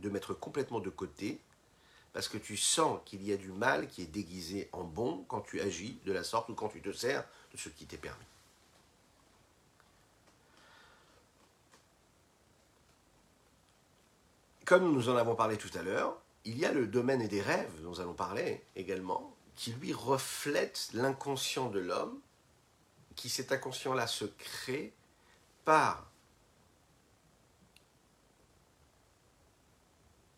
de 0.00 0.08
mettre 0.08 0.34
complètement 0.34 0.80
de 0.80 0.90
côté 0.90 1.40
parce 2.12 2.28
que 2.28 2.38
tu 2.38 2.56
sens 2.56 3.00
qu'il 3.04 3.22
y 3.22 3.32
a 3.32 3.36
du 3.36 3.52
mal 3.52 3.88
qui 3.88 4.02
est 4.02 4.06
déguisé 4.06 4.68
en 4.72 4.84
bon 4.84 5.24
quand 5.28 5.42
tu 5.42 5.60
agis 5.60 5.98
de 6.06 6.12
la 6.12 6.24
sorte 6.24 6.48
ou 6.48 6.54
quand 6.54 6.68
tu 6.68 6.80
te 6.80 6.92
sers 6.92 7.24
de 7.52 7.58
ce 7.58 7.68
qui 7.68 7.84
t'est 7.84 7.98
permis. 7.98 8.24
comme 14.66 14.92
nous 14.92 15.08
en 15.08 15.16
avons 15.16 15.36
parlé 15.36 15.56
tout 15.56 15.70
à 15.78 15.82
l'heure, 15.82 16.18
il 16.44 16.58
y 16.58 16.66
a 16.66 16.72
le 16.72 16.86
domaine 16.86 17.26
des 17.28 17.40
rêves, 17.40 17.70
dont 17.82 17.90
nous 17.90 18.00
allons 18.00 18.14
parler 18.14 18.62
également, 18.74 19.32
qui 19.54 19.72
lui 19.72 19.92
reflète 19.92 20.90
l'inconscient 20.92 21.70
de 21.70 21.78
l'homme, 21.78 22.18
qui 23.14 23.30
cet 23.30 23.52
inconscient-là 23.52 24.06
se 24.08 24.24
crée 24.24 24.92
par 25.64 26.10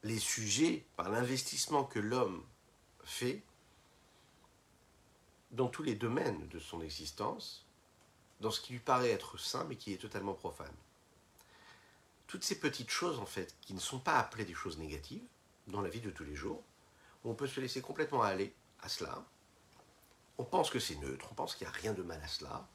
les 0.03 0.19
sujets, 0.19 0.85
par 0.97 1.11
l'investissement 1.11 1.85
que 1.85 1.99
l'homme 1.99 2.45
fait 3.05 3.43
dans 5.51 5.69
tous 5.69 5.83
les 5.83 5.95
domaines 5.95 6.47
de 6.49 6.59
son 6.59 6.81
existence, 6.83 7.67
dans 8.41 8.51
ce 8.51 8.61
qui 8.61 8.73
lui 8.73 8.81
paraît 8.81 9.11
être 9.11 9.39
sain 9.39 9.65
mais 9.65 9.77
qui 9.77 9.93
est 9.93 9.99
totalement 9.99 10.35
profane. 10.35 10.75
Toutes 12.27 12.45
ces 12.45 12.61
petites 12.61 12.91
choses, 12.91 13.19
en 13.19 13.27
fait, 13.27 13.55
qui 13.63 13.73
ne 13.73 13.81
sont 13.81 13.99
pas 13.99 14.19
appelées 14.19 14.45
des 14.45 14.55
choses 14.55 14.79
négatives 14.79 15.27
dans 15.67 15.81
la 15.81 15.89
vie 15.89 16.01
de 16.01 16.11
tous 16.11 16.25
les 16.25 16.35
jours, 16.35 16.63
on 17.25 17.35
peut 17.35 17.47
se 17.47 17.61
laisser 17.61 17.81
complètement 17.81 18.23
aller 18.23 18.55
à 18.81 18.89
cela. 18.89 19.25
On 20.37 20.45
pense 20.45 20.71
que 20.71 20.79
c'est 20.79 20.97
neutre, 20.97 21.29
on 21.33 21.35
pense 21.35 21.55
qu'il 21.55 21.67
n'y 21.67 21.73
a 21.73 21.77
rien 21.77 21.95
de 21.95 22.03
mal 22.03 22.21
à 22.23 22.29
cela, 22.29 22.69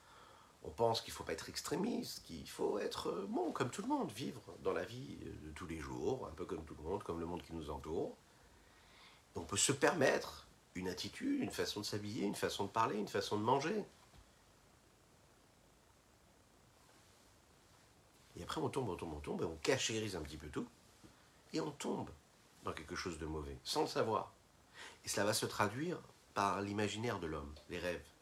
on 0.63 0.69
pense 0.69 1.01
qu'il 1.01 1.11
ne 1.11 1.17
faut 1.17 1.23
pas 1.23 1.33
être 1.33 1.49
extrémiste, 1.49 2.23
qu'il 2.23 2.49
faut 2.49 2.79
être 2.79 3.25
bon 3.29 3.51
comme 3.51 3.69
tout 3.69 3.81
le 3.81 3.87
monde, 3.87 4.11
vivre 4.11 4.41
dans 4.63 4.71
la 4.71 4.85
vie 4.85 5.17
de 5.43 5.51
tous 5.51 5.67
les 5.67 5.79
jours, 5.79 6.27
un 6.27 6.35
peu 6.35 6.45
comme 6.45 6.63
tout 6.63 6.75
le 6.75 6.83
monde, 6.83 7.03
comme 7.03 7.19
le 7.19 7.25
monde 7.25 7.43
qui 7.43 7.53
nous 7.53 7.69
entoure. 7.69 8.15
on 9.35 9.41
peut 9.41 9.57
se 9.57 9.71
permettre 9.71 10.47
une 10.75 10.87
attitude, 10.87 11.41
une 11.41 11.51
façon 11.51 11.81
de 11.81 11.85
s'habiller, 11.85 12.25
une 12.25 12.35
façon 12.35 12.65
de 12.65 12.69
parler, 12.69 12.97
une 12.97 13.07
façon 13.07 13.37
de 13.37 13.43
manger. 13.43 13.83
Et 18.37 18.43
après, 18.43 18.61
on 18.61 18.69
tombe, 18.69 18.89
on 18.89 18.95
tombe, 18.95 19.13
on 19.13 19.19
tombe, 19.19 19.41
et 19.41 19.45
on 19.45 19.55
cachérise 19.57 20.15
un 20.15 20.21
petit 20.21 20.37
peu 20.37 20.47
tout, 20.47 20.67
et 21.51 21.61
on 21.61 21.71
tombe 21.71 22.09
dans 22.63 22.73
quelque 22.73 22.95
chose 22.95 23.19
de 23.19 23.25
mauvais, 23.25 23.57
sans 23.63 23.81
le 23.81 23.87
savoir. 23.87 24.31
Et 25.05 25.09
cela 25.09 25.25
va 25.25 25.33
se 25.33 25.45
traduire 25.45 25.99
par 26.33 26.61
l'imaginaire 26.61 27.19
de 27.19 27.27
l'homme, 27.27 27.53
les 27.69 27.77
rêves. 27.77 28.12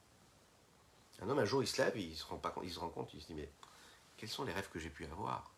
Un 1.22 1.30
homme, 1.30 1.40
un 1.40 1.46
jour, 1.46 1.62
il 1.62 1.68
se 1.68 1.82
lève, 1.82 1.98
il 1.98 2.16
se 2.16 2.26
rend, 2.26 2.38
pas, 2.38 2.54
il 2.64 2.72
se 2.72 2.80
rend 2.80 2.90
compte, 2.90 3.14
il 3.14 3.22
se 3.22 3.28
dit, 3.28 3.36
mais 3.36 3.50
quels 4.18 4.30
sont 4.30 4.44
les 4.44 4.54
rêves 4.54 4.70
que 4.70 4.80
j'ai 4.80 4.90
pu 4.90 5.06
avoir? 5.06 5.52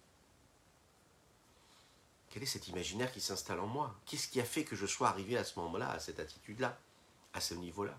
Quel 2.30 2.44
est 2.44 2.48
cet 2.48 2.68
imaginaire 2.68 3.12
qui 3.12 3.22
s'installe 3.22 3.60
en 3.60 3.68
moi? 3.68 3.96
Qu'est-ce 4.06 4.28
qui 4.28 4.42
a 4.42 4.46
fait 4.46 4.66
que 4.66 4.76
je 4.76 4.86
sois 4.86 5.08
arrivé 5.08 5.38
à 5.38 5.44
ce 5.44 5.60
moment-là, 5.60 5.90
à 5.92 6.00
cette 6.00 6.20
attitude-là, 6.20 6.78
à 7.34 7.40
ce 7.40 7.54
niveau-là? 7.54 7.98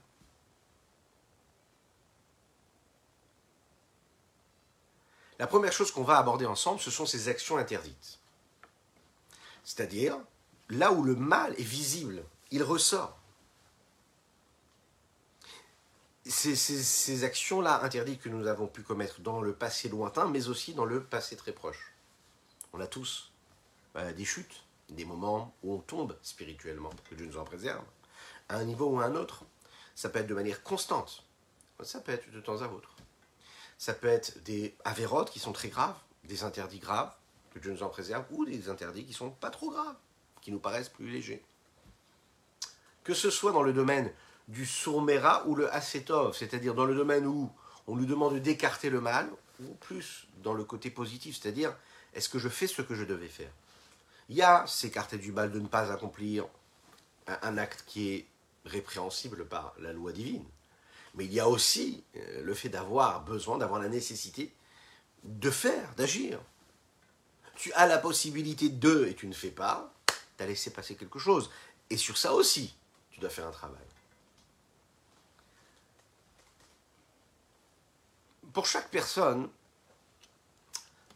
La 5.38 5.46
première 5.46 5.72
chose 5.72 5.90
qu'on 5.90 6.04
va 6.04 6.18
aborder 6.18 6.46
ensemble, 6.46 6.80
ce 6.80 6.90
sont 6.90 7.06
ces 7.06 7.28
actions 7.28 7.56
interdites. 7.56 8.18
C'est-à-dire, 9.64 10.18
là 10.68 10.92
où 10.92 11.02
le 11.02 11.16
mal 11.16 11.54
est 11.58 11.64
visible, 11.64 12.24
il 12.50 12.62
ressort. 12.62 13.18
Ces, 16.26 16.56
ces 16.56 17.24
actions-là 17.24 17.82
interdites 17.82 18.22
que 18.22 18.30
nous 18.30 18.46
avons 18.46 18.66
pu 18.66 18.82
commettre 18.82 19.20
dans 19.20 19.42
le 19.42 19.52
passé 19.52 19.90
lointain, 19.90 20.26
mais 20.26 20.48
aussi 20.48 20.72
dans 20.72 20.86
le 20.86 21.02
passé 21.02 21.36
très 21.36 21.52
proche. 21.52 21.92
On 22.72 22.80
a 22.80 22.86
tous 22.86 23.30
euh, 23.96 24.12
des 24.12 24.24
chutes, 24.24 24.64
des 24.88 25.04
moments 25.04 25.54
où 25.62 25.74
on 25.74 25.78
tombe 25.78 26.16
spirituellement, 26.22 26.90
que 27.08 27.14
Dieu 27.14 27.26
nous 27.26 27.38
en 27.38 27.44
préserve, 27.44 27.84
à 28.48 28.56
un 28.56 28.64
niveau 28.64 28.86
ou 28.86 29.00
à 29.00 29.04
un 29.04 29.14
autre. 29.14 29.44
Ça 29.94 30.08
peut 30.08 30.18
être 30.18 30.26
de 30.26 30.34
manière 30.34 30.62
constante, 30.62 31.24
ça 31.82 32.00
peut 32.00 32.12
être 32.12 32.30
de 32.30 32.40
temps 32.40 32.62
à 32.62 32.68
autre. 32.68 32.96
Ça 33.78 33.92
peut 33.92 34.08
être 34.08 34.42
des 34.44 34.76
avérotes 34.84 35.30
qui 35.30 35.40
sont 35.40 35.52
très 35.52 35.68
graves, 35.68 35.98
des 36.24 36.42
interdits 36.42 36.78
graves, 36.78 37.12
que 37.52 37.58
Dieu 37.58 37.70
nous 37.70 37.82
en 37.82 37.88
préserve, 37.88 38.24
ou 38.30 38.44
des 38.44 38.68
interdits 38.68 39.04
qui 39.04 39.12
sont 39.12 39.30
pas 39.30 39.50
trop 39.50 39.70
graves, 39.70 39.96
qui 40.40 40.50
nous 40.50 40.58
paraissent 40.58 40.88
plus 40.88 41.08
légers. 41.08 41.44
Que 43.02 43.14
ce 43.14 43.30
soit 43.30 43.52
dans 43.52 43.62
le 43.62 43.72
domaine 43.72 44.12
du 44.48 44.66
sourmera 44.66 45.46
ou 45.46 45.54
le 45.54 45.72
acétov, 45.72 46.36
c'est-à-dire 46.36 46.74
dans 46.74 46.84
le 46.84 46.94
domaine 46.94 47.26
où 47.26 47.50
on 47.86 47.96
nous 47.96 48.06
demande 48.06 48.38
d'écarter 48.38 48.90
le 48.90 49.00
mal, 49.00 49.30
ou 49.60 49.74
plus 49.74 50.26
dans 50.42 50.54
le 50.54 50.64
côté 50.64 50.90
positif, 50.90 51.38
c'est-à-dire 51.40 51.74
est-ce 52.12 52.28
que 52.28 52.38
je 52.38 52.48
fais 52.48 52.66
ce 52.66 52.82
que 52.82 52.94
je 52.94 53.04
devais 53.04 53.28
faire? 53.28 53.50
Il 54.28 54.36
y 54.36 54.42
a 54.42 54.66
s'écarter 54.66 55.18
du 55.18 55.32
mal 55.32 55.50
de 55.50 55.60
ne 55.60 55.66
pas 55.66 55.92
accomplir 55.92 56.46
un 57.26 57.58
acte 57.58 57.84
qui 57.86 58.10
est 58.10 58.26
répréhensible 58.64 59.46
par 59.46 59.74
la 59.78 59.92
loi 59.92 60.12
divine. 60.12 60.44
Mais 61.14 61.26
il 61.26 61.32
y 61.32 61.40
a 61.40 61.48
aussi 61.48 62.02
euh, 62.16 62.42
le 62.42 62.54
fait 62.54 62.68
d'avoir 62.68 63.22
besoin, 63.24 63.58
d'avoir 63.58 63.80
la 63.80 63.88
nécessité 63.88 64.52
de 65.22 65.50
faire, 65.50 65.94
d'agir. 65.96 66.40
Tu 67.56 67.72
as 67.74 67.86
la 67.86 67.98
possibilité 67.98 68.68
de 68.68 69.06
et 69.06 69.14
tu 69.14 69.26
ne 69.26 69.32
fais 69.32 69.50
pas, 69.50 69.92
tu 70.36 70.42
as 70.42 70.46
laissé 70.46 70.70
passer 70.70 70.96
quelque 70.96 71.18
chose. 71.18 71.50
Et 71.88 71.96
sur 71.96 72.18
ça 72.18 72.34
aussi, 72.34 72.74
tu 73.10 73.20
dois 73.20 73.30
faire 73.30 73.46
un 73.46 73.52
travail. 73.52 73.86
Pour 78.54 78.66
chaque 78.66 78.88
personne, 78.88 79.48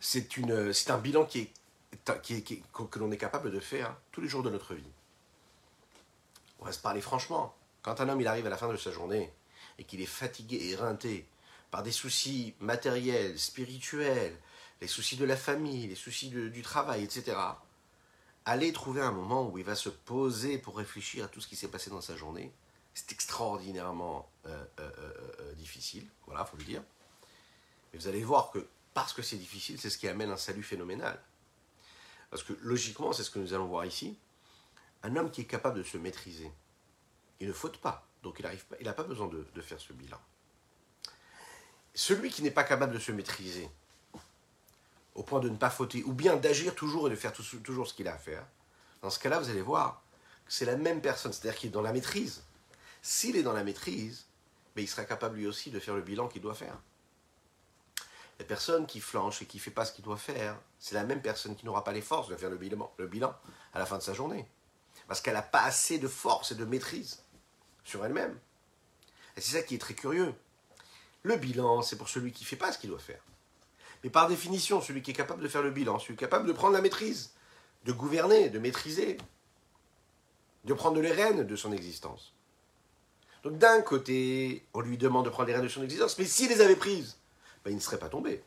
c'est 0.00 0.28
un 0.90 0.98
bilan 0.98 1.24
que 1.24 2.98
l'on 2.98 3.12
est 3.12 3.16
capable 3.16 3.52
de 3.52 3.60
faire 3.60 3.96
tous 4.10 4.20
les 4.20 4.28
jours 4.28 4.42
de 4.42 4.50
notre 4.50 4.74
vie. 4.74 4.90
On 6.58 6.64
va 6.64 6.72
se 6.72 6.80
parler 6.80 7.00
franchement. 7.00 7.54
Quand 7.82 8.00
un 8.00 8.08
homme 8.08 8.20
il 8.20 8.26
arrive 8.26 8.46
à 8.46 8.50
la 8.50 8.56
fin 8.56 8.68
de 8.68 8.76
sa 8.76 8.90
journée 8.90 9.32
et 9.78 9.84
qu'il 9.84 10.00
est 10.00 10.06
fatigué 10.06 10.56
et 10.56 10.70
éreinté 10.70 11.28
par 11.70 11.84
des 11.84 11.92
soucis 11.92 12.54
matériels, 12.58 13.38
spirituels, 13.38 14.36
les 14.80 14.88
soucis 14.88 15.16
de 15.16 15.24
la 15.24 15.36
famille, 15.36 15.86
les 15.86 15.94
soucis 15.94 16.30
du 16.30 16.62
travail, 16.62 17.04
etc., 17.04 17.36
aller 18.46 18.72
trouver 18.72 19.00
un 19.00 19.12
moment 19.12 19.48
où 19.48 19.58
il 19.58 19.64
va 19.64 19.76
se 19.76 19.90
poser 19.90 20.58
pour 20.58 20.76
réfléchir 20.76 21.26
à 21.26 21.28
tout 21.28 21.40
ce 21.40 21.46
qui 21.46 21.54
s'est 21.54 21.68
passé 21.68 21.88
dans 21.88 22.00
sa 22.00 22.16
journée, 22.16 22.52
c'est 22.94 23.12
extraordinairement 23.12 24.28
euh, 24.46 24.64
euh, 24.80 24.90
euh, 24.98 25.52
difficile, 25.54 26.08
voilà, 26.26 26.44
faut 26.44 26.56
le 26.56 26.64
dire. 26.64 26.82
Vous 27.98 28.06
allez 28.06 28.22
voir 28.22 28.50
que 28.52 28.64
parce 28.94 29.12
que 29.12 29.22
c'est 29.22 29.36
difficile, 29.36 29.80
c'est 29.80 29.90
ce 29.90 29.98
qui 29.98 30.06
amène 30.06 30.30
un 30.30 30.36
salut 30.36 30.62
phénoménal. 30.62 31.20
Parce 32.30 32.44
que 32.44 32.52
logiquement, 32.62 33.12
c'est 33.12 33.24
ce 33.24 33.30
que 33.30 33.40
nous 33.40 33.54
allons 33.54 33.66
voir 33.66 33.84
ici, 33.84 34.16
un 35.02 35.16
homme 35.16 35.30
qui 35.30 35.40
est 35.40 35.46
capable 35.46 35.78
de 35.78 35.82
se 35.82 35.96
maîtriser, 35.98 36.50
il 37.40 37.48
ne 37.48 37.52
faute 37.52 37.78
pas. 37.78 38.06
Donc 38.22 38.40
il 38.40 38.84
n'a 38.84 38.92
pas 38.92 39.02
besoin 39.02 39.28
de, 39.28 39.60
faire 39.60 39.80
ce 39.80 39.92
bilan. 39.92 40.20
Celui 41.94 42.30
qui 42.30 42.42
n'est 42.42 42.52
pas 42.52 42.64
capable 42.64 42.92
de 42.92 42.98
se 42.98 43.10
maîtriser, 43.10 43.68
au 45.14 45.24
point 45.24 45.40
de 45.40 45.48
ne 45.48 45.56
pas 45.56 45.70
fauter, 45.70 46.04
ou 46.04 46.12
bien 46.12 46.36
d'agir 46.36 46.74
toujours 46.74 47.08
et 47.08 47.10
de 47.10 47.16
faire 47.16 47.32
toujours 47.32 47.88
ce 47.88 47.94
qu'il 47.94 48.06
a 48.06 48.14
à 48.14 48.18
faire, 48.18 48.46
dans 49.02 49.10
ce 49.10 49.18
cas-là, 49.18 49.40
vous 49.40 49.50
allez 49.50 49.62
voir 49.62 50.02
que 50.46 50.52
c'est 50.52 50.64
la 50.64 50.76
même 50.76 51.00
personne, 51.00 51.32
c'est-à-dire 51.32 51.58
qu'il 51.58 51.70
est 51.70 51.72
dans 51.72 51.82
la 51.82 51.92
maîtrise. 51.92 52.44
S'il 53.02 53.36
est 53.36 53.42
dans 53.42 53.52
la 53.52 53.64
maîtrise, 53.64 54.26
mais 54.76 54.82
ben, 54.82 54.84
il 54.84 54.88
sera 54.88 55.04
capable 55.04 55.36
lui 55.36 55.46
aussi 55.46 55.70
de 55.70 55.80
faire 55.80 55.94
le 55.94 56.02
bilan 56.02 56.28
qu'il 56.28 56.42
doit 56.42 56.54
faire. 56.54 56.78
La 58.38 58.44
personne 58.44 58.86
qui 58.86 59.00
flanche 59.00 59.42
et 59.42 59.46
qui 59.46 59.56
ne 59.56 59.62
fait 59.62 59.70
pas 59.70 59.84
ce 59.84 59.92
qu'il 59.92 60.04
doit 60.04 60.16
faire, 60.16 60.58
c'est 60.78 60.94
la 60.94 61.04
même 61.04 61.22
personne 61.22 61.56
qui 61.56 61.66
n'aura 61.66 61.82
pas 61.82 61.92
les 61.92 62.00
forces 62.00 62.28
de 62.28 62.36
faire 62.36 62.50
le 62.50 62.56
bilan, 62.56 63.36
à 63.72 63.78
la 63.78 63.86
fin 63.86 63.98
de 63.98 64.02
sa 64.02 64.14
journée. 64.14 64.48
Parce 65.08 65.20
qu'elle 65.20 65.34
n'a 65.34 65.42
pas 65.42 65.62
assez 65.62 65.98
de 65.98 66.06
force 66.06 66.52
et 66.52 66.54
de 66.54 66.64
maîtrise 66.64 67.22
sur 67.82 68.04
elle-même. 68.04 68.38
Et 69.36 69.40
c'est 69.40 69.56
ça 69.56 69.62
qui 69.62 69.74
est 69.74 69.78
très 69.78 69.94
curieux. 69.94 70.34
Le 71.22 71.36
bilan, 71.36 71.82
c'est 71.82 71.96
pour 71.96 72.08
celui 72.08 72.32
qui 72.32 72.44
ne 72.44 72.48
fait 72.48 72.56
pas 72.56 72.70
ce 72.70 72.78
qu'il 72.78 72.90
doit 72.90 72.98
faire. 72.98 73.22
Mais 74.04 74.10
par 74.10 74.28
définition, 74.28 74.80
celui 74.80 75.02
qui 75.02 75.10
est 75.10 75.14
capable 75.14 75.42
de 75.42 75.48
faire 75.48 75.62
le 75.62 75.72
bilan, 75.72 75.98
celui 75.98 76.14
qui 76.14 76.24
est 76.24 76.28
capable 76.28 76.46
de 76.46 76.52
prendre 76.52 76.74
la 76.74 76.80
maîtrise, 76.80 77.32
de 77.84 77.92
gouverner, 77.92 78.50
de 78.50 78.58
maîtriser, 78.60 79.18
de 80.64 80.74
prendre 80.74 81.00
les 81.00 81.10
rênes 81.10 81.44
de 81.44 81.56
son 81.56 81.72
existence. 81.72 82.34
Donc 83.42 83.58
d'un 83.58 83.82
côté, 83.82 84.66
on 84.74 84.80
lui 84.80 84.98
demande 84.98 85.24
de 85.24 85.30
prendre 85.30 85.48
les 85.48 85.54
rênes 85.54 85.64
de 85.64 85.68
son 85.68 85.82
existence, 85.82 86.18
mais 86.18 86.24
s'il 86.24 86.48
les 86.48 86.60
avait 86.60 86.76
prises, 86.76 87.17
ben, 87.68 87.72
il 87.72 87.76
ne 87.76 87.80
serait 87.80 87.98
pas 87.98 88.08
tombé. 88.08 88.42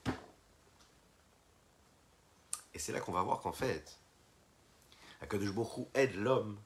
Et 2.73 2.79
c'est 2.79 2.91
là 2.91 2.99
qu'on 2.99 3.11
va 3.11 3.21
voir 3.21 3.39
qu'en 3.41 3.51
fait, 3.51 3.97
Akadosh 5.21 5.53
Baruch 5.53 5.87
aide 5.93 6.15
l'homme 6.15 6.57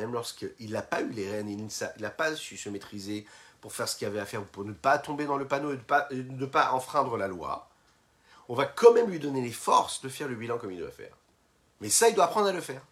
même 0.00 0.12
lorsqu'il 0.12 0.70
n'a 0.70 0.82
pas 0.82 1.02
eu 1.02 1.10
les 1.10 1.30
rênes, 1.30 1.48
il 1.48 1.68
n'a 2.00 2.10
pas 2.10 2.34
su 2.34 2.56
se 2.56 2.68
maîtriser 2.68 3.26
pour 3.60 3.72
faire 3.72 3.88
ce 3.88 3.96
qu'il 3.96 4.06
avait 4.06 4.20
à 4.20 4.26
faire, 4.26 4.42
pour 4.44 4.64
ne 4.64 4.72
pas 4.72 4.98
tomber 4.98 5.26
dans 5.26 5.36
le 5.36 5.46
panneau 5.46 5.72
et 5.72 5.78
ne 6.14 6.46
pas, 6.46 6.72
enfreindre 6.72 7.16
la 7.16 7.28
loi, 7.28 7.68
on 8.48 8.54
va 8.54 8.64
quand 8.64 8.92
même 8.94 9.10
lui 9.10 9.18
donner 9.18 9.42
les 9.42 9.52
forces 9.52 10.00
de 10.00 10.08
faire 10.08 10.28
le 10.28 10.34
bilan 10.34 10.58
comme 10.58 10.72
il 10.72 10.78
doit 10.78 10.90
faire. 10.90 11.14
Mais 11.80 11.90
ça, 11.90 12.08
il 12.08 12.14
doit 12.14 12.24
apprendre 12.24 12.48
à 12.48 12.52
le 12.52 12.60
faire. 12.60 12.82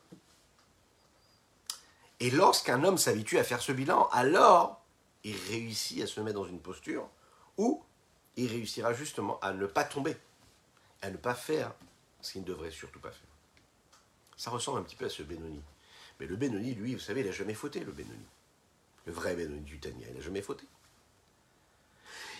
Et 2.20 2.30
lorsqu'un 2.30 2.84
homme 2.84 2.98
s'habitue 2.98 3.38
à 3.38 3.44
faire 3.44 3.62
ce 3.62 3.72
bilan, 3.72 4.08
alors 4.12 4.82
il 5.24 5.36
réussit 5.48 6.02
à 6.02 6.06
se 6.06 6.20
mettre 6.20 6.38
dans 6.38 6.46
une 6.46 6.60
posture 6.60 7.08
où 7.56 7.82
il 8.38 8.50
réussira 8.50 8.92
justement 8.92 9.38
à 9.40 9.52
ne 9.52 9.66
pas 9.66 9.84
tomber, 9.84 10.16
à 11.02 11.10
ne 11.10 11.16
pas 11.16 11.34
faire 11.34 11.74
ce 12.20 12.32
qu'il 12.32 12.42
ne 12.42 12.46
devrait 12.46 12.70
surtout 12.70 13.00
pas 13.00 13.10
faire. 13.10 13.28
Ça 14.36 14.50
ressemble 14.50 14.78
un 14.78 14.82
petit 14.82 14.96
peu 14.96 15.06
à 15.06 15.10
ce 15.10 15.22
Benoni. 15.22 15.60
Mais 16.20 16.26
le 16.26 16.36
Benoni, 16.36 16.74
lui, 16.74 16.94
vous 16.94 17.00
savez, 17.00 17.20
il 17.20 17.26
n'a 17.26 17.32
jamais 17.32 17.54
fauté, 17.54 17.80
le 17.80 17.92
Benoni. 17.92 18.26
Le 19.06 19.12
vrai 19.12 19.34
Benoni 19.34 19.60
du 19.60 19.78
Tania, 19.80 20.06
il 20.08 20.14
n'a 20.14 20.20
jamais 20.20 20.42
fauté. 20.42 20.64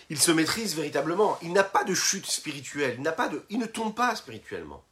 Il 0.09 0.19
se 0.19 0.31
maîtrise 0.31 0.75
véritablement. 0.75 1.37
Il 1.41 1.53
n'a 1.53 1.63
pas 1.63 1.83
de 1.83 1.93
chute 1.93 2.25
spirituelle. 2.25 3.01
Il, 3.49 3.59
ne 3.59 3.65
tombe 3.65 3.93
pas 3.93 4.15
spirituellement. 4.15 4.83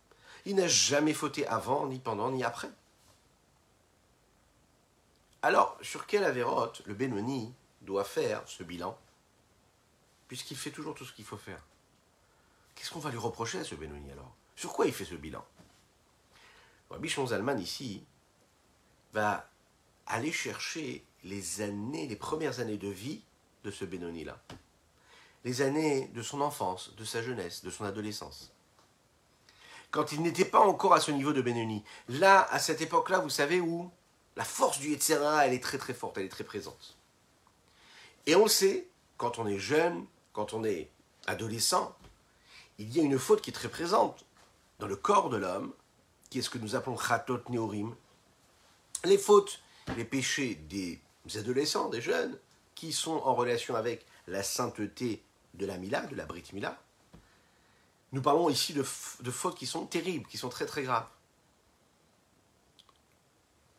Il 0.46 0.56
n'a 0.56 0.67
jamais 0.67 1.13
fauté 1.13 1.48
avant, 1.48 1.88
ni 1.88 2.00
pendant, 2.00 2.32
ni 2.32 2.43
après. 2.43 2.70
Alors, 5.41 5.78
sur 5.82 6.06
quelle 6.06 6.24
avérote 6.24 6.82
le 6.86 6.93
Benoni 6.93 7.54
doit 7.82 8.04
faire 8.04 8.43
ce 8.46 8.63
bilan? 8.63 8.98
Puisqu'il 10.28 10.58
fait 10.58 10.72
toujours 10.72 10.96
tout 10.96 11.06
ce 11.06 11.13
qu'il 11.13 11.26
faut 11.26 11.38
faire. 11.38 11.63
Qu'est-ce 12.76 12.92
qu'on 12.92 13.00
va 13.00 13.10
lui 13.10 13.18
reprocher 13.18 13.60
à 13.60 13.63
ce 13.63 13.76
Benoni 13.76 14.12
alors? 14.12 14.36
Sur 14.56 14.74
quoi 14.74 14.86
il 14.86 14.94
fait 14.94 15.06
ce 15.06 15.16
bilan? 15.16 15.44
Rabbi 16.90 17.10
Zalman 17.10 17.60
ici 17.60 18.04
va 19.13 19.50
aller 20.06 20.32
chercher 20.32 21.04
les 21.24 21.62
années, 21.62 22.08
les 22.08 22.16
premières 22.16 22.60
années 22.60 22.78
de 22.78 22.88
vie 22.88 23.24
de 23.63 23.72
ce 23.72 23.86
Benoni-là. 23.86 24.40
Les 25.44 25.62
années 25.62 26.08
de 26.10 26.22
son 26.22 26.42
enfance, 26.42 26.96
de 26.96 27.04
sa 27.04 27.22
jeunesse, 27.22 27.63
de 27.63 27.70
son 27.70 27.86
adolescence. 27.86 28.52
Quand 29.92 30.12
il 30.12 30.22
n'était 30.22 30.46
pas 30.46 30.60
encore 30.60 30.94
à 30.94 31.00
ce 31.02 31.12
niveau 31.12 31.34
de 31.34 31.42
Benoni. 31.42 31.84
Là, 32.10 32.48
à 32.52 32.60
cette 32.60 32.82
époque-là, 32.82 33.20
vous 33.20 33.30
savez 33.30 33.62
où? 33.62 33.90
La 34.36 34.44
force 34.44 34.80
du 34.80 34.90
Yetzera, 34.90 35.48
elle 35.48 35.54
est 35.54 35.63
très 35.63 35.78
très 35.78 35.94
forte, 35.94 36.18
elle 36.18 36.26
est 36.26 36.30
très 36.30 36.44
présente. 36.44 36.96
Et 38.28 38.36
on 38.36 38.48
sait, 38.48 38.88
quand 39.18 39.40
on 39.40 39.48
est 39.48 39.58
jeune, 39.58 40.06
quand 40.38 40.54
on 40.54 40.63
est 40.63 40.88
adolescent, 41.26 41.97
il 42.78 42.95
y 42.95 43.00
a 43.00 43.04
une 43.04 43.17
faute 43.17 43.41
qui 43.41 43.50
est 43.50 43.54
très 43.54 43.69
présente 43.69 44.23
dans 44.78 44.86
le 44.86 44.95
corps 44.95 45.30
de 45.30 45.38
l'homme, 45.38 45.73
qui 46.30 46.38
est 46.38 46.41
ce 46.43 46.52
que 46.52 46.60
nous 46.60 46.76
appelons 46.76 46.95
Khatot 46.95 47.41
Neorim. 47.50 47.95
Les 49.04 49.17
fautes, 49.17 49.63
les 49.95 50.06
péchés 50.06 50.54
des 50.69 51.02
adolescents, 51.36 51.89
des 51.89 52.02
jeunes, 52.02 52.38
qui 52.76 52.93
sont 52.93 53.15
en 53.15 53.34
relation 53.34 53.76
avec 53.76 54.06
la 54.28 54.43
sainteté 54.43 55.23
de 55.56 55.65
la 55.65 55.80
Mila, 55.80 56.02
de 56.02 56.15
la 56.15 56.28
Brit 56.28 56.43
Mila. 56.54 56.80
Nous 58.12 58.21
parlons 58.21 58.47
ici 58.47 58.73
de, 58.73 58.86
de 59.21 59.32
fautes 59.32 59.58
qui 59.58 59.65
sont 59.65 59.88
terribles, 59.88 60.28
qui 60.28 60.38
sont 60.38 60.50
très 60.50 60.67
très 60.67 60.84
graves. 60.84 61.08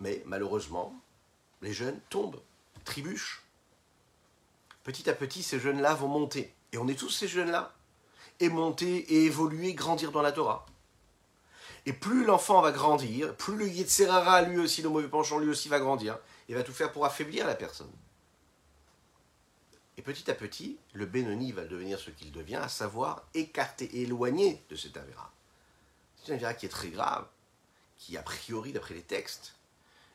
Mais 0.00 0.24
malheureusement, 0.26 0.92
les 1.62 1.72
jeunes 1.72 2.00
tombent, 2.10 2.42
trébuchent. 2.84 3.44
Petit 4.88 5.10
à 5.10 5.12
petit, 5.12 5.42
ces 5.42 5.60
jeunes-là 5.60 5.92
vont 5.92 6.08
monter. 6.08 6.54
Et 6.72 6.78
on 6.78 6.88
est 6.88 6.98
tous 6.98 7.10
ces 7.10 7.28
jeunes-là. 7.28 7.74
Et 8.40 8.48
monter 8.48 8.96
et 9.12 9.26
évoluer, 9.26 9.74
grandir 9.74 10.12
dans 10.12 10.22
la 10.22 10.32
Torah. 10.32 10.64
Et 11.84 11.92
plus 11.92 12.24
l'enfant 12.24 12.62
va 12.62 12.72
grandir, 12.72 13.36
plus 13.36 13.54
le 13.54 13.68
Yetzerara, 13.68 14.40
lui 14.40 14.58
aussi, 14.58 14.80
le 14.80 14.88
mauvais 14.88 15.08
penchant, 15.08 15.40
lui 15.40 15.50
aussi 15.50 15.68
va 15.68 15.78
grandir. 15.78 16.18
Il 16.48 16.54
va 16.54 16.62
tout 16.62 16.72
faire 16.72 16.90
pour 16.90 17.04
affaiblir 17.04 17.46
la 17.46 17.54
personne. 17.54 17.92
Et 19.98 20.00
petit 20.00 20.30
à 20.30 20.34
petit, 20.34 20.78
le 20.94 21.04
Benoni 21.04 21.52
va 21.52 21.66
devenir 21.66 21.98
ce 21.98 22.08
qu'il 22.08 22.32
devient, 22.32 22.56
à 22.56 22.68
savoir 22.68 23.24
écarter, 23.34 24.00
éloigner 24.00 24.64
de 24.70 24.76
cet 24.76 24.96
Avera. 24.96 25.30
C'est 26.16 26.28
une 26.28 26.36
Avera 26.36 26.54
qui 26.54 26.64
est 26.64 26.70
très 26.70 26.88
grave, 26.88 27.26
qui 27.98 28.16
a 28.16 28.22
priori, 28.22 28.72
d'après 28.72 28.94
les 28.94 29.02
textes, 29.02 29.52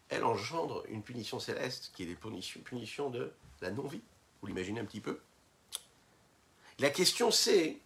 elle 0.10 0.24
engendre 0.24 0.84
une 0.90 1.04
punition 1.04 1.40
céleste, 1.40 1.92
qui 1.94 2.02
est 2.02 2.08
les 2.08 2.18
punitions 2.64 3.12
de 3.12 3.32
la 3.62 3.70
non-vie. 3.70 4.02
Vous 4.43 4.47
l'imaginez 4.47 4.82
un 4.82 4.86
petit 4.86 4.99
peu? 4.99 5.21
La 6.77 6.89
question 6.89 7.32
c'est 7.32 7.79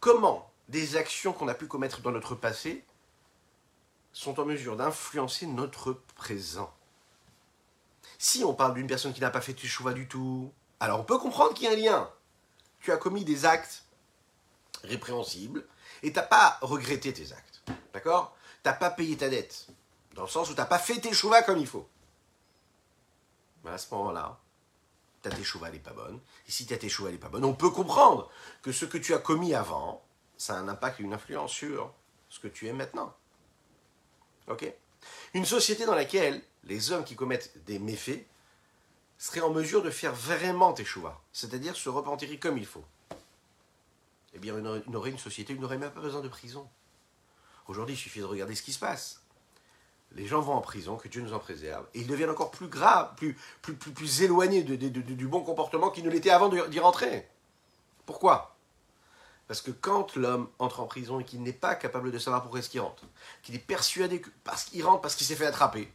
comment 0.00 0.50
des 0.68 0.96
actions 0.96 1.34
qu'on 1.34 1.46
a 1.46 1.52
pu 1.52 1.66
commettre 1.66 2.00
dans 2.00 2.10
notre 2.10 2.34
passé 2.34 2.86
sont 4.14 4.40
en 4.40 4.46
mesure 4.46 4.78
d'influencer 4.78 5.46
notre 5.46 5.92
présent? 6.16 6.72
Si 8.16 8.42
on 8.44 8.54
parle 8.54 8.72
d'une 8.72 8.86
personne 8.86 9.12
qui 9.12 9.20
n'a 9.20 9.30
pas 9.30 9.42
fait 9.42 9.54
chouva 9.58 9.92
du 9.92 10.08
tout, 10.08 10.50
alors 10.80 11.00
on 11.00 11.04
peut 11.04 11.18
comprendre 11.18 11.52
qu'il 11.52 11.64
y 11.64 11.68
a 11.68 11.72
un 11.72 11.76
lien. 11.76 12.10
Tu 12.80 12.90
as 12.90 12.96
commis 12.96 13.26
des 13.26 13.44
actes 13.44 13.84
répréhensibles 14.84 15.66
et 16.02 16.14
tu 16.14 16.16
n'as 16.18 16.24
pas 16.24 16.56
regretté 16.62 17.12
tes 17.12 17.30
actes. 17.34 17.62
D'accord? 17.92 18.34
Tu 18.62 18.70
n'as 18.70 18.74
pas 18.74 18.88
payé 18.88 19.18
ta 19.18 19.28
dette. 19.28 19.66
Dans 20.14 20.22
le 20.22 20.28
sens 20.28 20.48
où 20.48 20.54
tu 20.54 20.60
n'as 20.60 20.64
pas 20.64 20.78
fait 20.78 20.98
tes 20.98 21.12
chouvas 21.12 21.42
comme 21.42 21.58
il 21.58 21.66
faut. 21.66 21.86
Mais 23.64 23.72
à 23.72 23.76
ce 23.76 23.92
moment-là, 23.94 24.38
ta 25.22 25.30
teshuva 25.30 25.70
n'est 25.70 25.78
pas 25.78 25.92
bonne. 25.92 26.20
Et 26.46 26.50
si 26.50 26.66
ta 26.66 26.76
teshuva 26.76 27.10
n'est 27.10 27.18
pas 27.18 27.28
bonne, 27.28 27.44
on 27.44 27.54
peut 27.54 27.70
comprendre 27.70 28.30
que 28.60 28.72
ce 28.72 28.84
que 28.84 28.98
tu 28.98 29.14
as 29.14 29.18
commis 29.18 29.54
avant, 29.54 30.04
ça 30.36 30.56
a 30.56 30.58
un 30.58 30.68
impact 30.68 31.00
et 31.00 31.04
une 31.04 31.14
influence 31.14 31.52
sur 31.52 31.94
ce 32.28 32.40
que 32.40 32.48
tu 32.48 32.66
es 32.66 32.72
maintenant. 32.72 33.14
Ok? 34.48 34.70
Une 35.34 35.46
société 35.46 35.86
dans 35.86 35.94
laquelle 35.94 36.42
les 36.64 36.92
hommes 36.92 37.04
qui 37.04 37.16
commettent 37.16 37.64
des 37.64 37.78
méfaits 37.78 38.26
seraient 39.18 39.40
en 39.40 39.50
mesure 39.50 39.82
de 39.82 39.90
faire 39.90 40.14
vraiment 40.14 40.72
teshuva, 40.72 41.20
c'est-à-dire 41.32 41.76
se 41.76 41.88
repentir 41.88 42.28
comme 42.40 42.58
il 42.58 42.66
faut. 42.66 42.84
Eh 44.34 44.38
bien, 44.38 44.54
on 44.54 44.94
aurait 44.94 45.10
une 45.10 45.18
société, 45.18 45.52
il 45.52 45.60
n'aurait 45.60 45.78
même 45.78 45.92
pas 45.92 46.00
besoin 46.00 46.20
de 46.20 46.28
prison. 46.28 46.68
Aujourd'hui, 47.68 47.94
il 47.94 47.98
suffit 47.98 48.20
de 48.20 48.24
regarder 48.24 48.54
ce 48.54 48.62
qui 48.62 48.72
se 48.72 48.78
passe 48.78 49.21
les 50.14 50.26
gens 50.26 50.40
vont 50.40 50.54
en 50.54 50.60
prison, 50.60 50.96
que 50.96 51.08
Dieu 51.08 51.22
nous 51.22 51.32
en 51.32 51.38
préserve, 51.38 51.86
et 51.94 52.00
ils 52.00 52.06
deviennent 52.06 52.30
encore 52.30 52.50
plus 52.50 52.68
graves, 52.68 53.14
plus, 53.16 53.36
plus, 53.62 53.74
plus, 53.74 54.22
éloignés 54.22 54.62
du 54.62 55.26
bon 55.26 55.40
comportement 55.40 55.90
qu'ils 55.90 56.04
ne 56.04 56.10
l'étaient 56.10 56.30
avant 56.30 56.48
d'y 56.48 56.80
rentrer. 56.80 57.28
Pourquoi? 58.06 58.56
Parce 59.48 59.60
que 59.60 59.70
quand 59.70 60.16
l'homme 60.16 60.48
entre 60.58 60.80
en 60.80 60.86
prison 60.86 61.20
et 61.20 61.24
qu'il 61.24 61.42
n'est 61.42 61.52
pas 61.52 61.74
capable 61.74 62.10
de 62.10 62.18
savoir 62.18 62.42
pourquoi 62.42 62.60
est-ce 62.60 62.70
qu'il 62.70 62.80
rentre, 62.80 63.04
qu'il 63.42 63.54
est 63.54 63.58
persuadé 63.58 64.20
que 64.20 64.30
parce 64.44 64.64
qu'il 64.64 64.84
rentre 64.84 65.02
parce 65.02 65.14
qu'il 65.14 65.26
s'est 65.26 65.34
fait 65.34 65.46
attraper, 65.46 65.92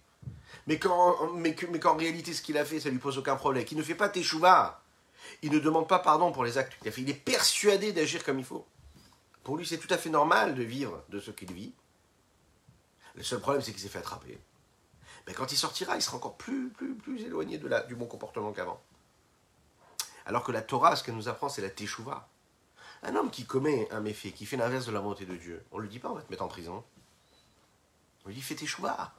mais 0.67 0.77
qu'en 0.79 1.33
mais 1.33 1.55
réalité 1.97 2.33
ce 2.33 2.41
qu'il 2.41 2.57
a 2.57 2.65
fait, 2.65 2.79
ça 2.79 2.89
lui 2.89 2.99
pose 2.99 3.17
aucun 3.17 3.35
problème, 3.35 3.65
qu'il 3.65 3.77
ne 3.77 3.83
fait 3.83 3.95
pas 3.95 4.09
teshuva, 4.09 4.81
il 5.41 5.51
ne 5.51 5.59
demande 5.59 5.87
pas 5.87 5.99
pardon 5.99 6.31
pour 6.31 6.43
les 6.43 6.57
actes 6.57 6.77
qu'il 6.77 6.87
a 6.87 6.91
fait, 6.91 7.01
il 7.01 7.09
est 7.09 7.13
persuadé 7.13 7.93
d'agir 7.93 8.23
comme 8.23 8.39
il 8.39 8.45
faut. 8.45 8.65
Pour 9.43 9.57
lui, 9.57 9.65
c'est 9.65 9.77
tout 9.77 9.91
à 9.93 9.97
fait 9.97 10.09
normal 10.09 10.55
de 10.55 10.63
vivre 10.63 11.03
de 11.09 11.19
ce 11.19 11.31
qu'il 11.31 11.51
vit, 11.53 11.73
le 13.17 13.23
seul 13.23 13.39
problème, 13.39 13.63
c'est 13.63 13.71
qu'il 13.71 13.81
s'est 13.81 13.89
fait 13.89 13.97
attraper. 13.97 14.39
Mais 15.25 15.33
quand 15.33 15.51
il 15.51 15.57
sortira, 15.57 15.95
il 15.95 16.01
sera 16.03 16.17
encore 16.17 16.37
plus, 16.37 16.69
plus, 16.69 16.95
plus 16.95 17.23
éloigné 17.23 17.57
du 17.57 17.95
bon 17.95 18.05
comportement 18.05 18.53
qu'avant. 18.53 18.79
Alors 20.27 20.43
que 20.43 20.51
la 20.51 20.61
Torah, 20.61 20.95
ce 20.95 21.03
qu'elle 21.03 21.15
nous 21.15 21.27
apprend, 21.27 21.49
c'est 21.49 21.63
la 21.63 21.71
teshuva. 21.71 22.29
Un 23.01 23.15
homme 23.15 23.31
qui 23.31 23.45
commet 23.45 23.91
un 23.91 24.01
méfait, 24.01 24.31
qui 24.31 24.45
fait 24.45 24.55
l'inverse 24.55 24.85
de 24.85 24.91
la 24.91 24.99
volonté 24.99 25.25
de 25.25 25.35
Dieu, 25.35 25.65
on 25.71 25.77
ne 25.77 25.83
lui 25.83 25.89
dit 25.89 25.99
pas 25.99 26.09
on 26.09 26.13
va 26.13 26.21
te 26.21 26.29
mettre 26.29 26.43
en 26.43 26.47
prison. 26.47 26.83
On 28.23 28.29
lui 28.29 28.35
dit 28.35 28.41
fais 28.41 28.55
teshuva. 28.55 29.13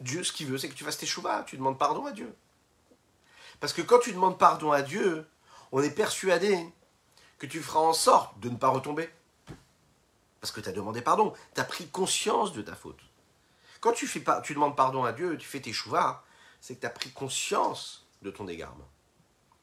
Dieu, 0.00 0.24
ce 0.24 0.32
qu'il 0.32 0.46
veut, 0.46 0.56
c'est 0.56 0.70
que 0.70 0.74
tu 0.74 0.84
fasses 0.84 0.98
teshuva. 0.98 1.44
Tu 1.46 1.58
demandes 1.58 1.78
pardon 1.78 2.06
à 2.06 2.12
Dieu. 2.12 2.34
Parce 3.60 3.74
que 3.74 3.82
quand 3.82 3.98
tu 3.98 4.12
demandes 4.12 4.38
pardon 4.38 4.72
à 4.72 4.80
Dieu, 4.80 5.28
on 5.70 5.82
est 5.82 5.94
persuadé 5.94 6.66
que 7.38 7.46
tu 7.46 7.60
feras 7.60 7.80
en 7.80 7.92
sorte 7.92 8.40
de 8.40 8.48
ne 8.48 8.56
pas 8.56 8.68
retomber. 8.68 9.10
Parce 10.42 10.50
que 10.50 10.60
tu 10.60 10.68
as 10.68 10.72
demandé 10.72 11.02
pardon. 11.02 11.32
Tu 11.54 11.60
as 11.60 11.64
pris 11.64 11.86
conscience 11.86 12.52
de 12.52 12.62
ta 12.62 12.74
faute. 12.74 12.98
Quand 13.80 13.92
tu, 13.92 14.08
fais 14.08 14.22
tu 14.42 14.54
demandes 14.54 14.76
pardon 14.76 15.04
à 15.04 15.12
Dieu, 15.12 15.38
tu 15.38 15.46
fais 15.46 15.60
tes 15.60 15.72
chouvas, 15.72 16.24
c'est 16.60 16.74
que 16.74 16.80
tu 16.80 16.86
as 16.86 16.90
pris 16.90 17.10
conscience 17.12 18.08
de 18.22 18.30
ton 18.30 18.48
égarement. 18.48 18.88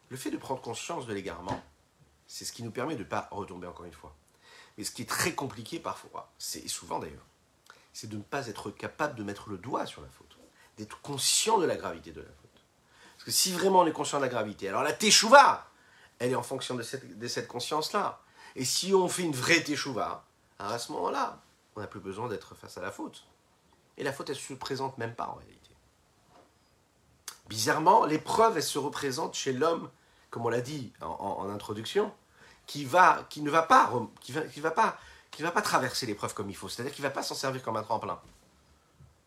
Le 0.08 0.16
fait 0.16 0.32
de 0.32 0.38
prendre 0.38 0.62
conscience 0.62 1.06
de 1.06 1.14
l'égarement, 1.14 1.62
c'est 2.28 2.46
ce 2.46 2.54
qui 2.54 2.64
nous 2.64 2.72
permet 2.72 2.96
de 2.96 3.04
ne 3.04 3.10
pas 3.10 3.28
retomber 3.32 3.68
encore 3.68 3.86
une 3.86 3.94
fois. 3.94 4.16
Mais 4.78 4.86
ce 4.86 4.92
qui 4.92 5.02
est 5.02 5.10
très 5.10 5.34
compliqué 5.34 5.80
parfois, 5.80 6.32
c'est 6.38 6.66
souvent 6.70 7.00
d'ailleurs, 7.00 7.26
c'est 7.92 8.08
de 8.08 8.16
ne 8.16 8.24
pas 8.24 8.48
être 8.48 8.72
capable 8.72 9.16
de 9.16 9.24
mettre 9.24 9.50
le 9.50 9.58
doigt 9.58 9.86
sur 9.86 10.02
la 10.02 10.08
faute, 10.08 10.38
d'être 10.78 11.02
conscient 11.02 11.58
de 11.58 11.66
la 11.66 11.76
gravité 11.76 12.14
de 12.14 12.22
la 12.22 12.28
faute. 12.28 12.64
Parce 13.18 13.26
que 13.26 13.32
si 13.32 13.52
vraiment 13.52 13.80
on 13.80 13.86
est 13.86 13.92
conscient 13.92 14.20
de 14.20 14.24
la 14.24 14.30
gravité, 14.30 14.70
alors 14.70 14.84
la 14.84 14.94
teshuva, 14.94 15.70
elle 16.20 16.32
est 16.32 16.36
en 16.36 16.44
fonction 16.44 16.76
de 16.76 16.84
cette, 16.84 17.20
de 17.20 17.28
cette 17.28 17.50
conscience-là. 17.50 18.22
Et 18.56 18.64
si 18.64 18.94
on 18.94 19.10
fait 19.10 19.24
une 19.24 19.36
vraie 19.36 19.62
teshuva, 19.62 20.26
à 20.60 20.78
ce 20.78 20.92
moment-là, 20.92 21.40
on 21.76 21.82
n'a 21.82 21.88
plus 21.88 22.00
besoin 22.00 22.28
d'être 22.28 22.56
face 22.56 22.78
à 22.78 22.82
la 22.82 22.92
faute. 22.92 23.26
Et 23.98 24.04
la 24.04 24.14
faute, 24.14 24.30
elle 24.30 24.36
ne 24.36 24.42
se 24.42 24.54
présente 24.54 24.98
même 24.98 25.16
pas 25.16 25.28
en 25.28 25.36
réalité. 25.36 25.70
Bizarrement, 27.48 28.06
l'épreuve, 28.06 28.58
elle 28.58 28.64
se 28.64 28.78
représente 28.78 29.36
chez 29.36 29.54
l'homme, 29.54 29.90
comme 30.30 30.46
on 30.46 30.50
l'a 30.50 30.62
dit 30.62 30.94
en, 31.02 31.50
introduction, 31.50 32.14
qui, 32.68 32.86
va, 32.86 33.26
qui 33.30 33.42
ne 33.42 33.50
va 33.50 33.64
pas, 33.64 33.92
qui 34.22 34.32
va, 34.32 34.42
va 34.58 34.72
pas, 34.72 35.00
qui 35.32 35.42
va 35.42 35.52
pas 35.52 35.62
traverser 35.62 36.06
l'épreuve 36.06 36.34
comme 36.34 36.50
il 36.50 36.56
faut. 36.56 36.70
C'est-à-dire 36.70 36.94
qu'il 36.94 37.04
ne 37.04 37.10
va 37.10 37.14
pas 37.14 37.24
s'en 37.24 37.36
servir 37.36 37.64
comme 37.64 37.78
un 37.78 37.84
tremplin. 37.84 38.20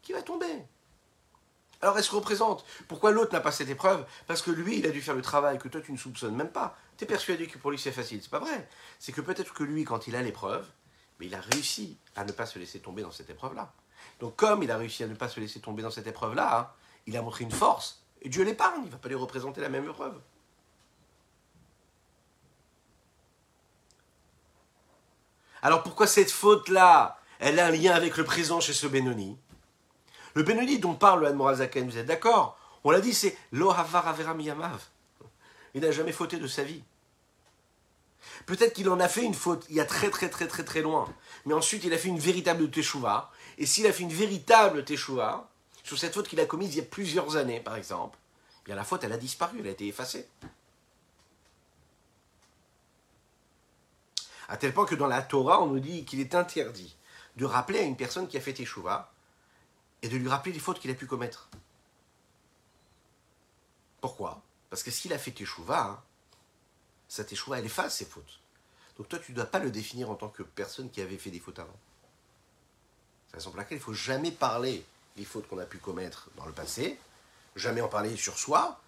Qui 0.02 0.12
va 0.12 0.22
tomber. 0.22 0.64
Alors 1.80 1.98
elle 1.98 2.04
se 2.04 2.14
représente. 2.14 2.64
Pourquoi 2.86 3.10
l'autre 3.10 3.32
n'a 3.32 3.40
pas 3.40 3.50
cette 3.50 3.68
épreuve? 3.68 4.06
Parce 4.28 4.40
que 4.40 4.52
lui, 4.52 4.78
il 4.78 4.86
a 4.86 4.90
dû 4.90 5.02
faire 5.02 5.16
le 5.16 5.22
travail 5.22 5.58
que 5.58 5.66
toi, 5.66 5.80
tu 5.80 5.90
ne 5.90 5.96
soupçonnes 5.96 6.36
même 6.36 6.52
pas. 6.52 6.76
Tu 6.96 7.04
es 7.04 7.06
persuadé 7.06 7.48
que 7.48 7.58
pour 7.58 7.72
lui, 7.72 7.78
c'est 7.78 7.90
facile. 7.90 8.22
C'est 8.22 8.30
pas 8.30 8.38
vrai. 8.38 8.68
C'est 9.00 9.10
que 9.10 9.20
peut-être 9.20 9.52
que 9.52 9.64
lui, 9.64 9.84
quand 9.84 10.06
il 10.06 10.14
a 10.14 10.22
l'épreuve, 10.22 10.64
mais 11.18 11.26
il 11.26 11.34
a 11.34 11.40
réussi 11.40 11.96
à 12.16 12.24
ne 12.24 12.32
pas 12.32 12.46
se 12.46 12.58
laisser 12.58 12.80
tomber 12.80 13.02
dans 13.02 13.10
cette 13.10 13.30
épreuve-là. 13.30 13.72
Donc 14.20 14.36
comme 14.36 14.62
il 14.62 14.70
a 14.70 14.76
réussi 14.76 15.04
à 15.04 15.06
ne 15.06 15.14
pas 15.14 15.28
se 15.28 15.40
laisser 15.40 15.60
tomber 15.60 15.82
dans 15.82 15.90
cette 15.90 16.06
épreuve-là, 16.06 16.58
hein, 16.58 16.70
il 17.06 17.16
a 17.16 17.22
montré 17.22 17.44
une 17.44 17.50
force. 17.50 18.02
Et 18.22 18.28
Dieu 18.28 18.44
l'épargne, 18.44 18.82
il 18.82 18.86
ne 18.86 18.90
va 18.90 18.98
pas 18.98 19.08
lui 19.08 19.16
représenter 19.16 19.60
la 19.60 19.68
même 19.68 19.84
épreuve. 19.84 20.20
Alors 25.62 25.82
pourquoi 25.82 26.06
cette 26.06 26.30
faute-là, 26.30 27.20
elle 27.38 27.60
a 27.60 27.66
un 27.66 27.70
lien 27.70 27.94
avec 27.94 28.16
le 28.16 28.24
présent 28.24 28.60
chez 28.60 28.72
ce 28.72 28.86
Benoni? 28.86 29.38
Le 30.34 30.42
Benoni 30.42 30.78
dont 30.78 30.94
parle 30.94 31.26
le 31.26 31.54
Zaken, 31.54 31.88
vous 31.88 31.98
êtes 31.98 32.06
d'accord? 32.06 32.58
On 32.84 32.90
l'a 32.90 33.00
dit, 33.00 33.14
c'est 33.14 33.36
Lo 33.52 33.70
Avera 33.70 34.34
Miyamav. 34.34 34.82
Il 35.74 35.82
n'a 35.82 35.92
jamais 35.92 36.12
fauté 36.12 36.38
de 36.38 36.46
sa 36.46 36.64
vie. 36.64 36.82
Peut-être 38.46 38.72
qu'il 38.72 38.88
en 38.88 39.00
a 39.00 39.08
fait 39.08 39.24
une 39.24 39.34
faute 39.34 39.66
il 39.68 39.76
y 39.76 39.80
a 39.80 39.84
très 39.84 40.10
très 40.10 40.28
très 40.28 40.48
très 40.48 40.64
très 40.64 40.82
loin. 40.82 41.12
Mais 41.44 41.54
ensuite, 41.54 41.84
il 41.84 41.92
a 41.92 41.98
fait 41.98 42.08
une 42.08 42.18
véritable 42.18 42.70
teshuva. 42.70 43.30
Et 43.58 43.66
s'il 43.66 43.86
a 43.86 43.92
fait 43.92 44.02
une 44.02 44.12
véritable 44.12 44.84
teshuva, 44.84 45.48
sur 45.84 45.98
cette 45.98 46.14
faute 46.14 46.28
qu'il 46.28 46.40
a 46.40 46.46
commise 46.46 46.74
il 46.74 46.78
y 46.78 46.80
a 46.80 46.84
plusieurs 46.84 47.36
années, 47.36 47.60
par 47.60 47.76
exemple, 47.76 48.18
bien 48.64 48.74
la 48.74 48.84
faute, 48.84 49.04
elle 49.04 49.12
a 49.12 49.18
disparu, 49.18 49.58
elle 49.60 49.66
a 49.66 49.70
été 49.70 49.86
effacée. 49.86 50.28
À 54.48 54.56
tel 54.56 54.72
point 54.72 54.86
que 54.86 54.94
dans 54.94 55.06
la 55.06 55.22
Torah, 55.22 55.62
on 55.62 55.66
nous 55.66 55.80
dit 55.80 56.04
qu'il 56.04 56.20
est 56.20 56.34
interdit 56.34 56.96
de 57.36 57.44
rappeler 57.44 57.78
à 57.78 57.82
une 57.82 57.96
personne 57.96 58.28
qui 58.28 58.36
a 58.36 58.40
fait 58.40 58.52
teshuva 58.52 59.10
et 60.02 60.08
de 60.08 60.16
lui 60.16 60.28
rappeler 60.28 60.52
les 60.52 60.58
fautes 60.58 60.78
qu'il 60.78 60.90
a 60.90 60.94
pu 60.94 61.06
commettre. 61.06 61.48
Pourquoi? 64.00 64.42
Parce 64.68 64.82
que 64.82 64.90
s'il 64.90 65.12
a 65.12 65.18
fait 65.18 65.30
teshuva, 65.30 66.04
sa 67.12 67.24
teshuva, 67.24 67.58
elle 67.58 67.66
efface 67.66 67.98
ses 67.98 68.06
fautes. 68.06 68.40
Donc 68.96 69.06
toi, 69.06 69.18
tu 69.18 69.32
ne 69.32 69.36
dois 69.36 69.44
pas 69.44 69.58
le 69.58 69.70
définir 69.70 70.08
en 70.08 70.14
tant 70.14 70.28
que 70.28 70.42
personne 70.42 70.88
qui 70.88 71.02
avait 71.02 71.18
fait 71.18 71.28
des 71.30 71.40
fautes 71.40 71.58
avant. 71.58 71.76
C'est 73.26 73.34
la 73.34 73.38
raison 73.38 73.50
pour 73.50 73.58
laquelle 73.58 73.76
il 73.76 73.80
ne 73.80 73.84
faut 73.84 73.92
jamais 73.92 74.30
parler 74.30 74.82
des 75.16 75.26
fautes 75.26 75.46
qu'on 75.46 75.58
a 75.58 75.66
pu 75.66 75.76
commettre 75.76 76.30
dans 76.36 76.46
le 76.46 76.52
passé, 76.52 76.98
jamais 77.54 77.82
en 77.82 77.88
parler 77.88 78.16
sur 78.16 78.38
soi, 78.38 78.80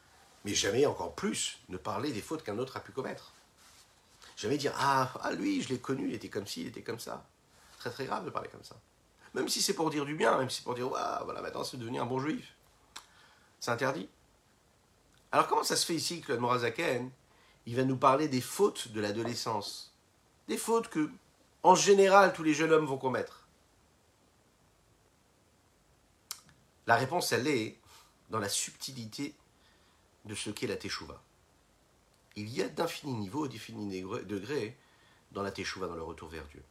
mais 0.46 0.54
jamais 0.54 0.87
encore 0.87 1.14
plus 1.14 1.58
ne 1.68 1.76
parler 1.76 2.12
des 2.12 2.22
fautes 2.22 2.42
qu'un 2.42 2.56
autre 2.58 2.78
a 2.78 2.80
pu 2.80 2.92
commettre. 2.92 3.34
Jamais 4.38 4.56
dire 4.56 4.72
ah, 4.78 5.12
ah 5.20 5.32
lui, 5.32 5.60
je 5.60 5.68
l'ai 5.68 5.78
connu, 5.78 6.08
il 6.08 6.14
était 6.14 6.30
comme 6.30 6.46
ci, 6.46 6.62
il 6.62 6.68
était 6.68 6.82
comme 6.82 7.00
ça. 7.00 7.26
Très 7.78 7.90
très 7.90 8.06
grave 8.06 8.24
de 8.24 8.30
parler 8.30 8.48
comme 8.48 8.64
ça. 8.64 8.76
Même 9.34 9.50
si 9.50 9.60
c'est 9.60 9.74
pour 9.74 9.90
dire 9.90 10.06
du 10.06 10.14
bien, 10.14 10.38
même 10.38 10.48
si 10.48 10.58
c'est 10.58 10.64
pour 10.64 10.74
dire 10.74 10.90
waouh, 10.90 11.24
voilà, 11.24 11.42
maintenant 11.42 11.62
c'est 11.62 11.76
devenu 11.76 12.00
un 12.00 12.06
bon 12.06 12.20
juif. 12.20 12.54
C'est 13.60 13.70
interdit. 13.70 14.08
Alors 15.30 15.46
comment 15.46 15.62
ça 15.62 15.76
se 15.76 15.84
fait 15.84 15.94
ici 15.94 16.22
que 16.22 16.32
le 16.32 16.38
Morazaken, 16.38 17.10
il 17.66 17.77
va 17.77 17.85
nous 17.85 17.96
parler 17.96 18.29
des 18.29 18.40
fautes 18.40 18.88
de 18.88 19.00
l'adolescence 19.00 19.94
Des 20.48 20.59
fautes 20.59 20.88
que, 20.88 21.11
en 21.62 21.74
général, 21.74 22.33
tous 22.33 22.42
les 22.42 22.55
jeunes 22.55 22.72
hommes 22.72 22.87
vont 22.87 22.98
commettre. 22.98 23.46
La 26.87 26.96
réponse, 26.96 27.33
elle 27.33 27.46
est 27.46 27.79
dans 28.29 28.38
la 28.38 28.48
subtilité 28.48 29.35
de 30.27 30.35
ce 30.35 30.50
qu'est 30.50 30.66
la 30.66 30.77
Teshuvah. 30.77 31.22
Il 32.37 32.48
y 32.48 32.62
a 32.62 32.68
d'infinis 32.68 33.14
niveaux, 33.14 33.48
d'infinis 33.48 34.03
degrés 34.03 34.77
dans 35.33 35.42
la 35.42 35.50
Teshuvah, 35.50 35.87
dans 35.87 35.94
le 35.94 36.03
retour 36.03 36.29
vers 36.29 36.46
Dieu. 36.48 36.62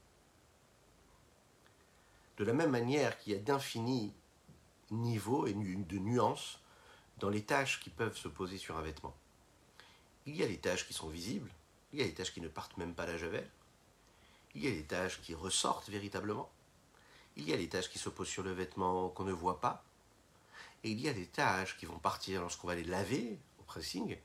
De 2.37 2.43
la 2.43 2.53
même 2.53 2.71
manière 2.71 3.17
qu'il 3.17 3.33
y 3.33 3.35
a 3.35 3.39
d'infinis 3.39 4.13
niveaux 4.91 5.47
et 5.47 5.53
de 5.53 5.97
nuances 5.97 6.59
dans 7.19 7.29
les 7.29 7.43
tâches 7.43 7.79
qui 7.79 7.89
peuvent 7.89 8.17
se 8.17 8.27
poser 8.27 8.57
sur 8.57 8.77
un 8.77 8.81
vêtement. 8.81 9.15
Il 10.25 10.35
y 10.35 10.43
a 10.43 10.47
les 10.47 10.57
tâches 10.57 10.87
qui 10.87 10.93
sont 10.93 11.09
visibles, 11.09 11.51
il 11.91 11.99
y 11.99 12.01
a 12.01 12.05
les 12.05 12.13
tâches 12.13 12.33
qui 12.33 12.41
ne 12.41 12.47
partent 12.47 12.77
même 12.77 12.93
pas 12.93 13.05
la 13.05 13.17
javel, 13.17 13.47
il 14.55 14.63
y 14.63 14.67
a 14.67 14.71
les 14.71 14.83
tâches 14.83 15.19
qui 15.21 15.35
ressortent 15.35 15.89
véritablement, 15.89 16.49
il 17.35 17.49
y 17.49 17.53
a 17.53 17.57
les 17.57 17.67
tâches 17.67 17.89
qui 17.89 17.99
se 17.99 18.09
posent 18.09 18.27
sur 18.27 18.43
le 18.43 18.51
vêtement 18.51 19.09
qu'on 19.09 19.23
ne 19.23 19.31
voit 19.31 19.59
pas, 19.59 19.83
et 20.83 20.91
il 20.91 20.99
y 20.99 21.07
a 21.07 21.13
des 21.13 21.25
tâches 21.25 21.77
qui 21.77 21.85
vont 21.85 21.97
partir 21.97 22.41
lorsqu'on 22.41 22.67
va 22.67 22.75
les 22.75 22.83
laver 22.83 23.37
au 23.59 23.63
pressing. 23.63 24.17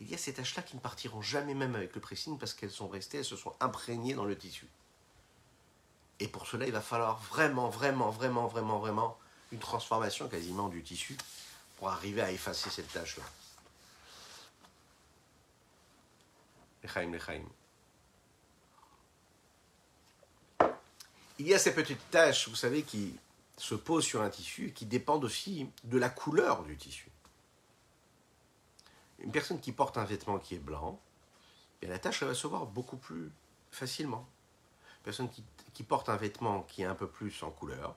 Il 0.00 0.10
y 0.10 0.14
a 0.14 0.18
ces 0.18 0.34
tâches-là 0.34 0.62
qui 0.62 0.76
ne 0.76 0.80
partiront 0.80 1.22
jamais 1.22 1.54
même 1.54 1.74
avec 1.74 1.94
le 1.94 2.00
pressing 2.00 2.38
parce 2.38 2.54
qu'elles 2.54 2.70
sont 2.70 2.88
restées, 2.88 3.18
elles 3.18 3.24
se 3.24 3.36
sont 3.36 3.54
imprégnées 3.60 4.14
dans 4.14 4.24
le 4.24 4.36
tissu. 4.36 4.66
Et 6.18 6.28
pour 6.28 6.46
cela, 6.46 6.66
il 6.66 6.72
va 6.72 6.80
falloir 6.80 7.18
vraiment, 7.18 7.68
vraiment, 7.68 8.10
vraiment, 8.10 8.46
vraiment, 8.46 8.78
vraiment 8.78 9.18
une 9.52 9.58
transformation 9.58 10.28
quasiment 10.28 10.68
du 10.68 10.82
tissu 10.82 11.16
pour 11.76 11.88
arriver 11.88 12.22
à 12.22 12.32
effacer 12.32 12.70
cette 12.70 12.90
tâche-là. 12.92 13.24
Il 21.38 21.46
y 21.46 21.54
a 21.54 21.58
ces 21.58 21.74
petites 21.74 22.10
tâches, 22.10 22.48
vous 22.48 22.56
savez, 22.56 22.82
qui 22.82 23.14
se 23.58 23.74
posent 23.74 24.04
sur 24.04 24.22
un 24.22 24.30
tissu 24.30 24.68
et 24.68 24.72
qui 24.72 24.86
dépendent 24.86 25.24
aussi 25.24 25.68
de 25.84 25.98
la 25.98 26.08
couleur 26.08 26.62
du 26.62 26.76
tissu. 26.76 27.10
Une 29.18 29.32
personne 29.32 29.60
qui 29.60 29.72
porte 29.72 29.96
un 29.98 30.04
vêtement 30.04 30.38
qui 30.38 30.54
est 30.54 30.58
blanc, 30.58 31.00
et 31.82 31.86
la 31.86 31.98
tâche 31.98 32.22
va 32.22 32.34
se 32.34 32.46
voir 32.46 32.66
beaucoup 32.66 32.96
plus 32.96 33.30
facilement. 33.70 34.26
Une 34.98 35.04
personne 35.04 35.30
qui, 35.72 35.82
porte 35.82 36.08
un 36.08 36.16
vêtement 36.16 36.62
qui 36.62 36.82
est 36.82 36.86
un 36.86 36.94
peu 36.94 37.06
plus 37.06 37.42
en 37.42 37.50
couleur, 37.50 37.94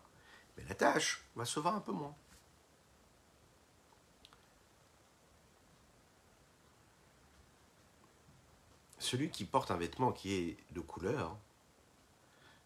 mais 0.58 0.64
la 0.68 0.76
tâche 0.76 1.24
va 1.36 1.46
se 1.46 1.60
voir 1.60 1.76
un 1.76 1.80
peu 1.80 1.92
moins. 1.92 2.16
Celui 9.00 9.30
qui 9.30 9.46
porte 9.46 9.72
un 9.72 9.78
vêtement 9.78 10.12
qui 10.12 10.34
est 10.34 10.58
de 10.72 10.82
couleur, 10.82 11.38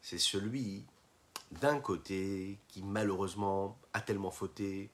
c'est 0.02 0.18
celui 0.18 0.84
d'un 1.52 1.80
côté 1.80 2.60
qui 2.68 2.82
malheureusement 2.82 3.78
a 3.94 4.02
tellement 4.02 4.32
fauté 4.32 4.90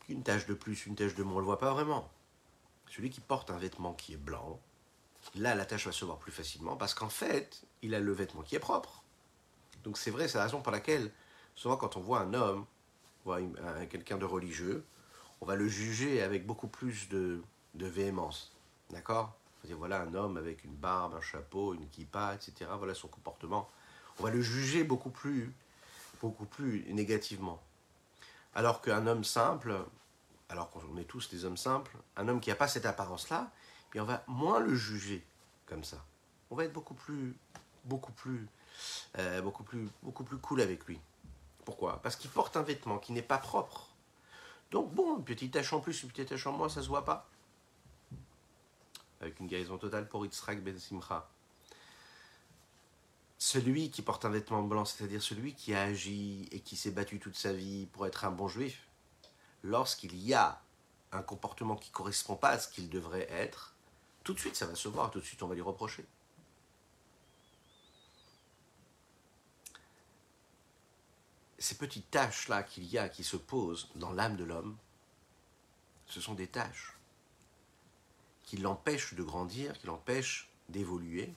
qu'une 0.00 0.22
tache 0.22 0.46
de 0.46 0.54
plus, 0.54 0.86
une 0.86 0.94
tache 0.94 1.14
de 1.14 1.22
moins, 1.22 1.34
on 1.34 1.36
ne 1.36 1.40
le 1.42 1.46
voit 1.46 1.58
pas 1.58 1.72
vraiment. 1.72 2.08
Celui 2.88 3.10
qui 3.10 3.20
porte 3.20 3.50
un 3.50 3.58
vêtement 3.58 3.92
qui 3.92 4.14
est 4.14 4.18
blanc, 4.18 4.60
là 5.34 5.54
la 5.54 5.64
tache 5.64 5.86
va 5.86 5.92
se 5.92 6.04
voir 6.04 6.18
plus 6.18 6.32
facilement 6.32 6.76
parce 6.76 6.94
qu'en 6.94 7.08
fait, 7.08 7.62
il 7.82 7.94
a 7.94 8.00
le 8.00 8.12
vêtement 8.12 8.42
qui 8.42 8.54
est 8.54 8.60
propre. 8.60 9.02
Donc 9.84 9.98
c'est 9.98 10.10
vrai, 10.10 10.28
c'est 10.28 10.38
la 10.38 10.44
raison 10.44 10.62
pour 10.62 10.72
laquelle 10.72 11.10
souvent 11.54 11.76
quand 11.76 11.96
on 11.96 12.00
voit 12.00 12.20
un 12.20 12.34
homme, 12.34 12.66
quelqu'un 13.90 14.18
de 14.18 14.24
religieux, 14.24 14.84
on 15.40 15.46
va 15.46 15.56
le 15.56 15.66
juger 15.66 16.22
avec 16.22 16.46
beaucoup 16.46 16.68
plus 16.68 17.08
de, 17.08 17.42
de 17.74 17.86
véhémence. 17.86 18.52
D'accord? 18.90 19.34
Voilà 19.70 20.00
un 20.02 20.14
homme 20.14 20.36
avec 20.36 20.64
une 20.64 20.74
barbe, 20.74 21.14
un 21.14 21.20
chapeau, 21.20 21.74
une 21.74 21.88
kippa, 21.88 22.34
etc. 22.34 22.70
Voilà 22.76 22.94
son 22.94 23.08
comportement. 23.08 23.68
On 24.18 24.24
va 24.24 24.30
le 24.30 24.42
juger 24.42 24.84
beaucoup 24.84 25.10
plus, 25.10 25.52
beaucoup 26.20 26.44
plus 26.44 26.84
négativement. 26.92 27.62
Alors 28.54 28.82
qu'un 28.82 29.06
homme 29.06 29.24
simple, 29.24 29.74
alors 30.48 30.70
qu'on 30.70 30.96
est 30.98 31.04
tous 31.04 31.30
des 31.30 31.44
hommes 31.44 31.56
simples, 31.56 31.96
un 32.16 32.28
homme 32.28 32.40
qui 32.40 32.50
n'a 32.50 32.56
pas 32.56 32.68
cette 32.68 32.86
apparence-là, 32.86 33.50
eh 33.94 34.00
on 34.00 34.04
va 34.04 34.22
moins 34.26 34.60
le 34.60 34.74
juger 34.74 35.24
comme 35.66 35.84
ça. 35.84 36.04
On 36.50 36.56
va 36.56 36.64
être 36.64 36.72
beaucoup 36.72 36.94
plus, 36.94 37.34
beaucoup 37.84 38.12
plus, 38.12 38.46
euh, 39.18 39.40
beaucoup 39.40 39.62
plus, 39.62 39.88
beaucoup 40.02 40.24
plus 40.24 40.38
cool 40.38 40.60
avec 40.60 40.84
lui. 40.86 41.00
Pourquoi? 41.64 42.02
Parce 42.02 42.16
qu'il 42.16 42.30
porte 42.30 42.56
un 42.56 42.62
vêtement 42.62 42.98
qui 42.98 43.12
n'est 43.12 43.22
pas 43.22 43.38
propre. 43.38 43.88
Donc 44.70 44.92
bon, 44.92 45.18
une 45.18 45.24
petite 45.24 45.52
tache 45.52 45.72
en 45.72 45.80
plus, 45.80 46.02
une 46.02 46.10
petite 46.10 46.30
tache 46.30 46.46
en 46.46 46.52
moins, 46.52 46.68
ça 46.68 46.82
se 46.82 46.88
voit 46.88 47.04
pas 47.04 47.28
avec 49.22 49.38
une 49.40 49.46
guérison 49.46 49.78
totale 49.78 50.08
pour 50.08 50.24
Yitzhak 50.24 50.62
ben 50.62 50.78
Simcha. 50.78 51.28
Celui 53.38 53.90
qui 53.90 54.02
porte 54.02 54.24
un 54.24 54.30
vêtement 54.30 54.62
blanc, 54.62 54.84
c'est-à-dire 54.84 55.22
celui 55.22 55.54
qui 55.54 55.74
a 55.74 55.82
agi 55.82 56.48
et 56.52 56.60
qui 56.60 56.76
s'est 56.76 56.90
battu 56.90 57.18
toute 57.18 57.36
sa 57.36 57.52
vie 57.52 57.86
pour 57.86 58.06
être 58.06 58.24
un 58.24 58.30
bon 58.30 58.48
juif, 58.48 58.86
lorsqu'il 59.62 60.16
y 60.16 60.34
a 60.34 60.62
un 61.12 61.22
comportement 61.22 61.76
qui 61.76 61.90
ne 61.90 61.94
correspond 61.94 62.36
pas 62.36 62.50
à 62.50 62.58
ce 62.58 62.68
qu'il 62.68 62.88
devrait 62.88 63.28
être, 63.30 63.74
tout 64.22 64.34
de 64.34 64.38
suite 64.38 64.56
ça 64.56 64.66
va 64.66 64.74
se 64.74 64.88
voir, 64.88 65.10
tout 65.10 65.20
de 65.20 65.24
suite 65.24 65.42
on 65.42 65.48
va 65.48 65.54
lui 65.54 65.62
reprocher. 65.62 66.06
Ces 71.58 71.76
petites 71.76 72.10
tâches-là 72.10 72.64
qu'il 72.64 72.84
y 72.84 72.98
a, 72.98 73.08
qui 73.08 73.22
se 73.22 73.36
posent 73.36 73.88
dans 73.94 74.12
l'âme 74.12 74.36
de 74.36 74.42
l'homme, 74.42 74.76
ce 76.06 76.20
sont 76.20 76.34
des 76.34 76.48
tâches 76.48 76.96
qui 78.42 78.56
l'empêchent 78.56 79.14
de 79.14 79.22
grandir, 79.22 79.78
qui 79.78 79.86
l'empêchent 79.86 80.50
d'évoluer, 80.68 81.32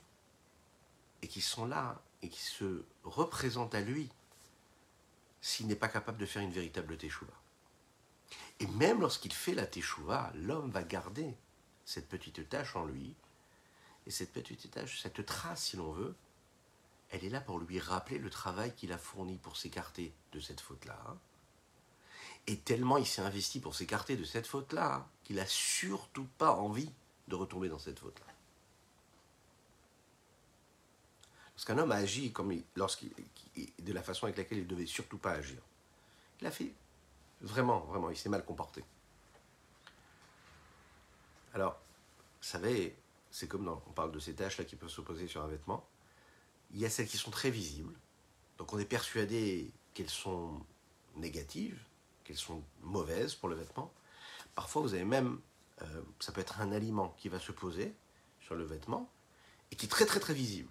et 1.21 1.27
qui 1.27 1.41
sont 1.41 1.65
là 1.65 2.01
et 2.21 2.29
qui 2.29 2.41
se 2.41 2.83
représentent 3.03 3.75
à 3.75 3.81
lui 3.81 4.09
s'il 5.41 5.67
n'est 5.67 5.75
pas 5.75 5.87
capable 5.87 6.17
de 6.17 6.25
faire 6.25 6.41
une 6.41 6.51
véritable 6.51 6.97
teshuva. 6.97 7.33
Et 8.59 8.67
même 8.67 9.01
lorsqu'il 9.01 9.33
fait 9.33 9.53
la 9.53 9.67
teshuva, 9.67 10.31
l'homme 10.35 10.71
va 10.71 10.83
garder 10.83 11.35
cette 11.83 12.07
petite 12.07 12.49
tâche 12.49 12.75
en 12.75 12.85
lui, 12.85 13.15
et 14.07 14.11
cette 14.11 14.33
petite 14.33 14.71
tâche, 14.71 15.01
cette 15.01 15.25
trace, 15.25 15.65
si 15.65 15.77
l'on 15.77 15.91
veut, 15.91 16.15
elle 17.09 17.23
est 17.23 17.29
là 17.29 17.41
pour 17.41 17.59
lui 17.59 17.79
rappeler 17.79 18.17
le 18.17 18.29
travail 18.29 18.73
qu'il 18.75 18.91
a 18.91 18.97
fourni 18.97 19.37
pour 19.37 19.57
s'écarter 19.57 20.13
de 20.31 20.39
cette 20.39 20.61
faute-là. 20.61 21.15
Et 22.47 22.57
tellement 22.57 22.97
il 22.97 23.05
s'est 23.05 23.21
investi 23.21 23.59
pour 23.59 23.75
s'écarter 23.75 24.17
de 24.17 24.23
cette 24.23 24.47
faute-là, 24.47 25.07
qu'il 25.23 25.37
n'a 25.37 25.45
surtout 25.45 26.27
pas 26.37 26.53
envie 26.53 26.91
de 27.27 27.35
retomber 27.35 27.69
dans 27.69 27.79
cette 27.79 27.99
faute-là. 27.99 28.25
Parce 31.55 31.65
qu'un 31.65 31.77
homme 31.77 31.91
a 31.91 31.95
agi 31.95 32.31
comme 32.31 32.53
lorsqu'il, 32.75 33.11
de 33.79 33.93
la 33.93 34.03
façon 34.03 34.25
avec 34.25 34.37
laquelle 34.37 34.59
il 34.59 34.65
ne 34.65 34.69
devait 34.69 34.85
surtout 34.85 35.17
pas 35.17 35.31
agir. 35.31 35.57
Il 36.41 36.47
a 36.47 36.51
fait 36.51 36.73
vraiment, 37.41 37.79
vraiment, 37.79 38.09
il 38.09 38.17
s'est 38.17 38.29
mal 38.29 38.43
comporté. 38.43 38.83
Alors, 41.53 41.79
vous 42.41 42.47
savez, 42.47 42.95
c'est 43.31 43.47
comme 43.47 43.63
dans, 43.63 43.81
on 43.87 43.91
parle 43.91 44.11
de 44.11 44.19
ces 44.19 44.33
tâches-là 44.33 44.65
qui 44.65 44.75
peuvent 44.75 44.89
s'opposer 44.89 45.27
sur 45.27 45.41
un 45.41 45.47
vêtement. 45.47 45.87
Il 46.73 46.79
y 46.79 46.85
a 46.85 46.89
celles 46.89 47.07
qui 47.07 47.17
sont 47.17 47.31
très 47.31 47.49
visibles. 47.49 47.95
Donc 48.57 48.73
on 48.73 48.79
est 48.79 48.85
persuadé 48.85 49.71
qu'elles 49.93 50.09
sont 50.09 50.59
négatives, 51.15 51.79
qu'elles 52.25 52.35
sont 52.35 52.61
mauvaises 52.81 53.35
pour 53.35 53.47
le 53.47 53.55
vêtement. 53.55 53.93
Parfois, 54.55 54.81
vous 54.81 54.93
avez 54.93 55.05
même 55.05 55.39
euh, 55.81 56.01
ça 56.19 56.31
peut 56.31 56.41
être 56.41 56.61
un 56.61 56.71
aliment 56.71 57.13
qui 57.17 57.29
va 57.29 57.39
se 57.39 57.51
poser 57.51 57.93
sur 58.39 58.55
le 58.55 58.63
vêtement, 58.63 59.09
et 59.71 59.75
qui 59.75 59.87
est 59.87 59.89
très 59.89 60.05
très 60.05 60.19
très 60.19 60.33
visible. 60.33 60.69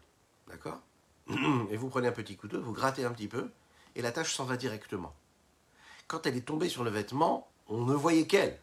D'accord 0.48 0.80
Et 1.70 1.76
vous 1.76 1.88
prenez 1.88 2.08
un 2.08 2.12
petit 2.12 2.36
couteau, 2.36 2.62
vous 2.62 2.72
grattez 2.72 3.04
un 3.04 3.12
petit 3.12 3.28
peu, 3.28 3.50
et 3.94 4.02
la 4.02 4.12
tache 4.12 4.34
s'en 4.34 4.44
va 4.44 4.56
directement. 4.56 5.14
Quand 6.06 6.26
elle 6.26 6.36
est 6.36 6.46
tombée 6.46 6.68
sur 6.68 6.84
le 6.84 6.90
vêtement, 6.90 7.50
on 7.66 7.84
ne 7.84 7.94
voyait 7.94 8.26
qu'elle. 8.26 8.60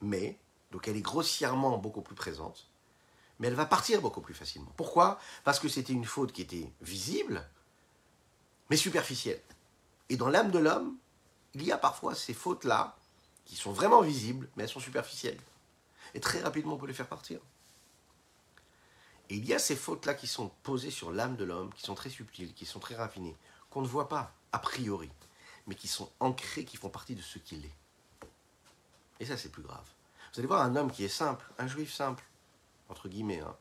Mais, 0.00 0.38
donc 0.70 0.88
elle 0.88 0.96
est 0.96 1.02
grossièrement 1.02 1.76
beaucoup 1.78 2.02
plus 2.02 2.14
présente, 2.14 2.70
mais 3.38 3.48
elle 3.48 3.54
va 3.54 3.66
partir 3.66 4.00
beaucoup 4.00 4.20
plus 4.20 4.34
facilement. 4.34 4.72
Pourquoi? 4.76 5.18
Parce 5.44 5.58
que 5.58 5.68
c'était 5.68 5.92
une 5.92 6.04
faute 6.04 6.32
qui 6.32 6.42
était 6.42 6.72
visible, 6.80 7.46
mais 8.70 8.76
superficielle. 8.76 9.42
Et 10.08 10.16
dans 10.16 10.28
l'âme 10.28 10.50
de 10.50 10.58
l'homme, 10.58 10.96
il 11.54 11.64
y 11.64 11.72
a 11.72 11.78
parfois 11.78 12.14
ces 12.14 12.34
fautes-là 12.34 12.96
qui 13.44 13.56
sont 13.56 13.72
vraiment 13.72 14.00
visibles, 14.00 14.48
mais 14.54 14.64
elles 14.64 14.68
sont 14.68 14.80
superficielles. 14.80 15.40
Et 16.14 16.20
très 16.20 16.40
rapidement, 16.40 16.74
on 16.74 16.78
peut 16.78 16.86
les 16.86 16.94
faire 16.94 17.08
partir. 17.08 17.40
Et 19.28 19.36
il 19.36 19.44
y 19.44 19.54
a 19.54 19.58
ces 19.58 19.76
fautes-là 19.76 20.14
qui 20.14 20.26
sont 20.26 20.50
posées 20.62 20.90
sur 20.90 21.12
l'âme 21.12 21.36
de 21.36 21.44
l'homme, 21.44 21.72
qui 21.74 21.82
sont 21.82 21.94
très 21.94 22.10
subtiles, 22.10 22.52
qui 22.54 22.66
sont 22.66 22.80
très 22.80 22.96
raffinées, 22.96 23.36
qu'on 23.70 23.82
ne 23.82 23.86
voit 23.86 24.08
pas 24.08 24.32
a 24.52 24.58
priori, 24.58 25.10
mais 25.66 25.74
qui 25.74 25.88
sont 25.88 26.10
ancrées, 26.18 26.64
qui 26.64 26.76
font 26.76 26.88
partie 26.88 27.14
de 27.14 27.22
ce 27.22 27.38
qu'il 27.38 27.64
est. 27.64 27.74
Et 29.20 29.26
ça, 29.26 29.36
c'est 29.36 29.50
plus 29.50 29.62
grave. 29.62 29.86
Vous 30.32 30.40
allez 30.40 30.48
voir 30.48 30.62
un 30.62 30.74
homme 30.76 30.90
qui 30.90 31.04
est 31.04 31.08
simple, 31.08 31.44
un 31.58 31.66
juif 31.66 31.92
simple, 31.92 32.24
entre 32.88 33.08
guillemets, 33.08 33.40
hein, 33.40 33.56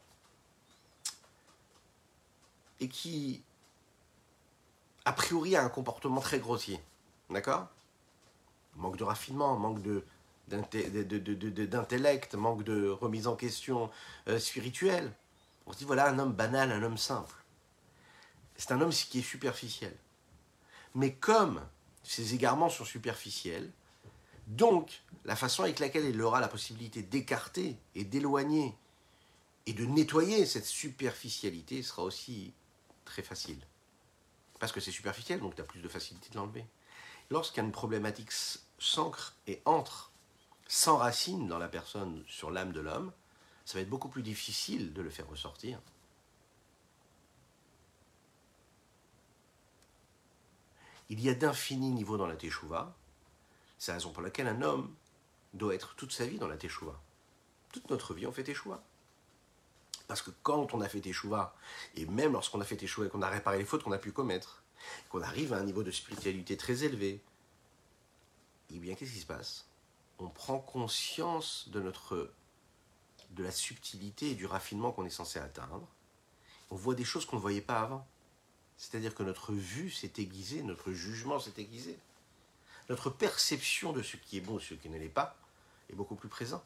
et 2.80 2.88
qui, 2.88 3.44
a 5.06 5.14
priori, 5.14 5.56
a 5.56 5.64
un 5.64 5.70
comportement 5.70 6.22
très 6.22 6.40
grossier. 6.40 6.80
D'accord? 7.30 7.68
Manque 8.80 8.97
de 8.97 9.03
raffinement, 9.03 9.57
manque 9.57 9.82
de, 9.82 10.03
d'intellect, 10.47 12.36
manque 12.36 12.63
de 12.63 12.89
remise 12.89 13.27
en 13.27 13.36
question 13.36 13.89
euh, 14.27 14.39
spirituelle. 14.39 15.11
On 15.67 15.73
se 15.73 15.77
dit 15.77 15.86
voilà 15.86 16.09
un 16.09 16.17
homme 16.17 16.34
banal, 16.34 16.71
un 16.71 16.82
homme 16.82 16.97
simple. 16.97 17.36
C'est 18.55 18.71
un 18.71 18.82
homme 18.82 18.91
qui 18.91 19.19
est 19.19 19.23
superficiel. 19.23 19.95
Mais 20.95 21.13
comme 21.13 21.61
ces 22.03 22.34
égarements 22.34 22.69
sont 22.69 22.86
superficiels, 22.86 23.69
donc 24.47 25.03
la 25.25 25.36
façon 25.36 25.63
avec 25.63 25.80
laquelle 25.80 26.05
il 26.05 26.19
aura 26.21 26.39
la 26.39 26.47
possibilité 26.47 27.03
d'écarter 27.03 27.77
et 27.93 28.03
d'éloigner 28.03 28.75
et 29.67 29.73
de 29.73 29.86
nettoyer 29.86 30.45
cette 30.47 30.65
superficialité 30.65 31.84
sera 31.84 32.03
aussi 32.03 32.53
très 33.05 33.21
facile. 33.21 33.59
Parce 34.59 34.71
que 34.71 34.80
c'est 34.80 34.91
superficiel, 34.91 35.39
donc 35.39 35.55
tu 35.55 35.61
as 35.61 35.65
plus 35.65 35.82
de 35.82 35.88
facilité 35.88 36.30
de 36.32 36.36
l'enlever. 36.36 36.65
Lorsqu'une 37.30 37.71
problématique 37.71 38.32
s'ancre 38.80 39.36
et 39.47 39.61
entre 39.65 40.11
sans 40.67 40.97
racine 40.97 41.47
dans 41.47 41.57
la 41.57 41.67
personne 41.67 42.23
sur 42.27 42.51
l'âme 42.51 42.71
de 42.71 42.80
l'homme, 42.80 43.11
ça 43.65 43.77
va 43.77 43.82
être 43.82 43.89
beaucoup 43.89 44.09
plus 44.09 44.23
difficile 44.23 44.93
de 44.93 45.01
le 45.01 45.09
faire 45.09 45.27
ressortir. 45.27 45.80
Il 51.09 51.19
y 51.21 51.30
a 51.30 51.34
d'infinis 51.34 51.89
niveaux 51.89 52.17
dans 52.17 52.27
la 52.27 52.36
Teshuvah. 52.36 52.95
C'est 53.80 53.91
la 53.91 53.97
raison 53.97 54.11
pour 54.11 54.21
laquelle 54.21 54.47
un 54.47 54.61
homme 54.61 54.93
doit 55.53 55.73
être 55.73 55.95
toute 55.95 56.11
sa 56.11 56.27
vie 56.27 56.38
dans 56.38 56.47
la 56.47 56.57
Teshuvah. 56.57 56.99
Toute 57.71 57.89
notre 57.89 58.13
vie, 58.13 58.27
on 58.27 58.32
fait 58.32 58.43
Teshuvah. 58.43 58.84
Parce 60.07 60.21
que 60.21 60.32
quand 60.43 60.73
on 60.73 60.82
a 60.82 60.89
fait 60.89 61.01
Teshuvah, 61.01 61.55
et 61.95 62.05
même 62.05 62.34
lorsqu'on 62.34 62.61
a 62.61 62.65
fait 62.65 62.77
Teshuvah 62.77 63.07
et 63.07 63.09
qu'on 63.09 63.23
a 63.23 63.30
réparé 63.30 63.57
les 63.57 63.65
fautes 63.65 63.84
qu'on 63.84 63.91
a 63.91 63.97
pu 63.97 64.11
commettre, 64.11 64.63
qu'on 65.09 65.21
arrive 65.21 65.53
à 65.53 65.57
un 65.57 65.63
niveau 65.63 65.82
de 65.82 65.91
spiritualité 65.91 66.57
très 66.57 66.84
élevé, 66.84 67.21
eh 68.76 68.80
bien, 68.80 68.95
qu'est-ce 68.95 69.13
qui 69.13 69.20
se 69.20 69.26
passe? 69.26 69.65
On 70.20 70.30
prend 70.30 70.59
conscience 70.59 71.70
de 71.70 71.82
la 73.38 73.51
subtilité 73.51 74.32
et 74.32 74.36
du 74.36 74.45
raffinement 74.45 74.91
qu'on 74.91 75.05
est 75.05 75.09
censé 75.09 75.39
atteindre. 75.39 75.88
On 76.72 76.76
voit 76.76 76.95
des 76.95 77.05
choses 77.05 77.26
qu'on 77.26 77.38
ne 77.38 77.41
voyait 77.41 77.61
pas 77.61 77.80
avant. 77.80 78.05
C'est-à-dire 78.78 79.15
que 79.15 79.24
notre 79.24 79.53
vue 79.53 79.89
s'est 79.89 80.13
aiguisée, 80.17 80.63
notre 80.63 80.91
jugement 80.91 81.39
s'est 81.39 81.53
aiguisé. 81.57 81.97
Notre 82.89 83.09
perception 83.09 83.91
de 83.91 84.01
ce 84.01 84.17
qui 84.17 84.38
est 84.38 84.41
bon 84.41 84.59
et 84.59 84.61
ce 84.61 84.74
qui 84.74 84.89
ne 84.89 84.97
l'est 84.97 85.09
pas 85.09 85.38
est 85.89 85.95
beaucoup 85.95 86.15
plus 86.15 86.30
présent. 86.30 86.63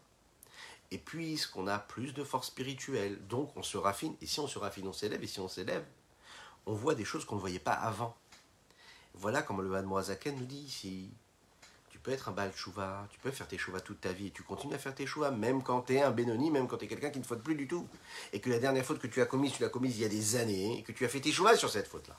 Et 0.91 0.97
puisqu'on 0.97 1.67
a 1.67 1.79
plus 1.79 2.13
de 2.13 2.23
force 2.23 2.47
spirituelle, 2.47 3.19
donc 3.27 3.55
on 3.55 3.63
se 3.63 3.77
raffine. 3.77 4.15
Et 4.21 4.27
si 4.27 4.39
on 4.39 4.47
se 4.47 4.59
raffine, 4.59 4.87
on 4.87 4.93
s'élève. 4.93 5.23
Et 5.23 5.27
si 5.27 5.39
on 5.39 5.47
s'élève, 5.47 5.85
on 6.65 6.73
voit 6.73 6.95
des 6.95 7.05
choses 7.05 7.25
qu'on 7.25 7.35
ne 7.35 7.41
voyait 7.41 7.59
pas 7.59 7.73
avant. 7.73 8.15
Voilà 9.15 9.41
comme 9.41 9.61
le 9.61 9.81
Moazaken 9.81 10.37
nous 10.37 10.45
dit 10.45 10.59
ici. 10.59 11.09
Tu 12.03 12.09
peux 12.09 12.15
être 12.15 12.27
un 12.27 12.33
Baal 12.33 12.51
Chouva, 12.53 13.07
tu 13.11 13.19
peux 13.19 13.31
faire 13.31 13.47
tes 13.47 13.57
Chouva 13.57 13.79
toute 13.79 14.01
ta 14.01 14.11
vie, 14.11 14.27
et 14.27 14.31
tu 14.31 14.43
continues 14.43 14.73
à 14.73 14.77
faire 14.77 14.93
tes 14.93 15.05
Chouva, 15.05 15.31
même 15.31 15.63
quand 15.63 15.83
tu 15.83 15.93
es 15.93 16.01
un 16.01 16.11
Benoni, 16.11 16.51
même 16.51 16.67
quand 16.67 16.75
tu 16.75 16.83
es 16.83 16.87
quelqu'un 16.89 17.11
qui 17.11 17.19
ne 17.19 17.23
faute 17.23 17.41
plus 17.41 17.55
du 17.55 17.65
tout. 17.65 17.87
Et 18.33 18.41
que 18.41 18.49
la 18.49 18.59
dernière 18.59 18.85
faute 18.85 18.99
que 18.99 19.07
tu 19.07 19.21
as 19.21 19.25
commise, 19.25 19.53
tu 19.53 19.61
l'as 19.61 19.69
commise 19.69 19.95
il 19.95 20.01
y 20.01 20.05
a 20.05 20.09
des 20.09 20.35
années, 20.35 20.79
et 20.79 20.83
que 20.83 20.91
tu 20.91 21.05
as 21.05 21.07
fait 21.07 21.21
tes 21.21 21.31
Chouva 21.31 21.55
sur 21.55 21.69
cette 21.69 21.87
faute-là. 21.87 22.17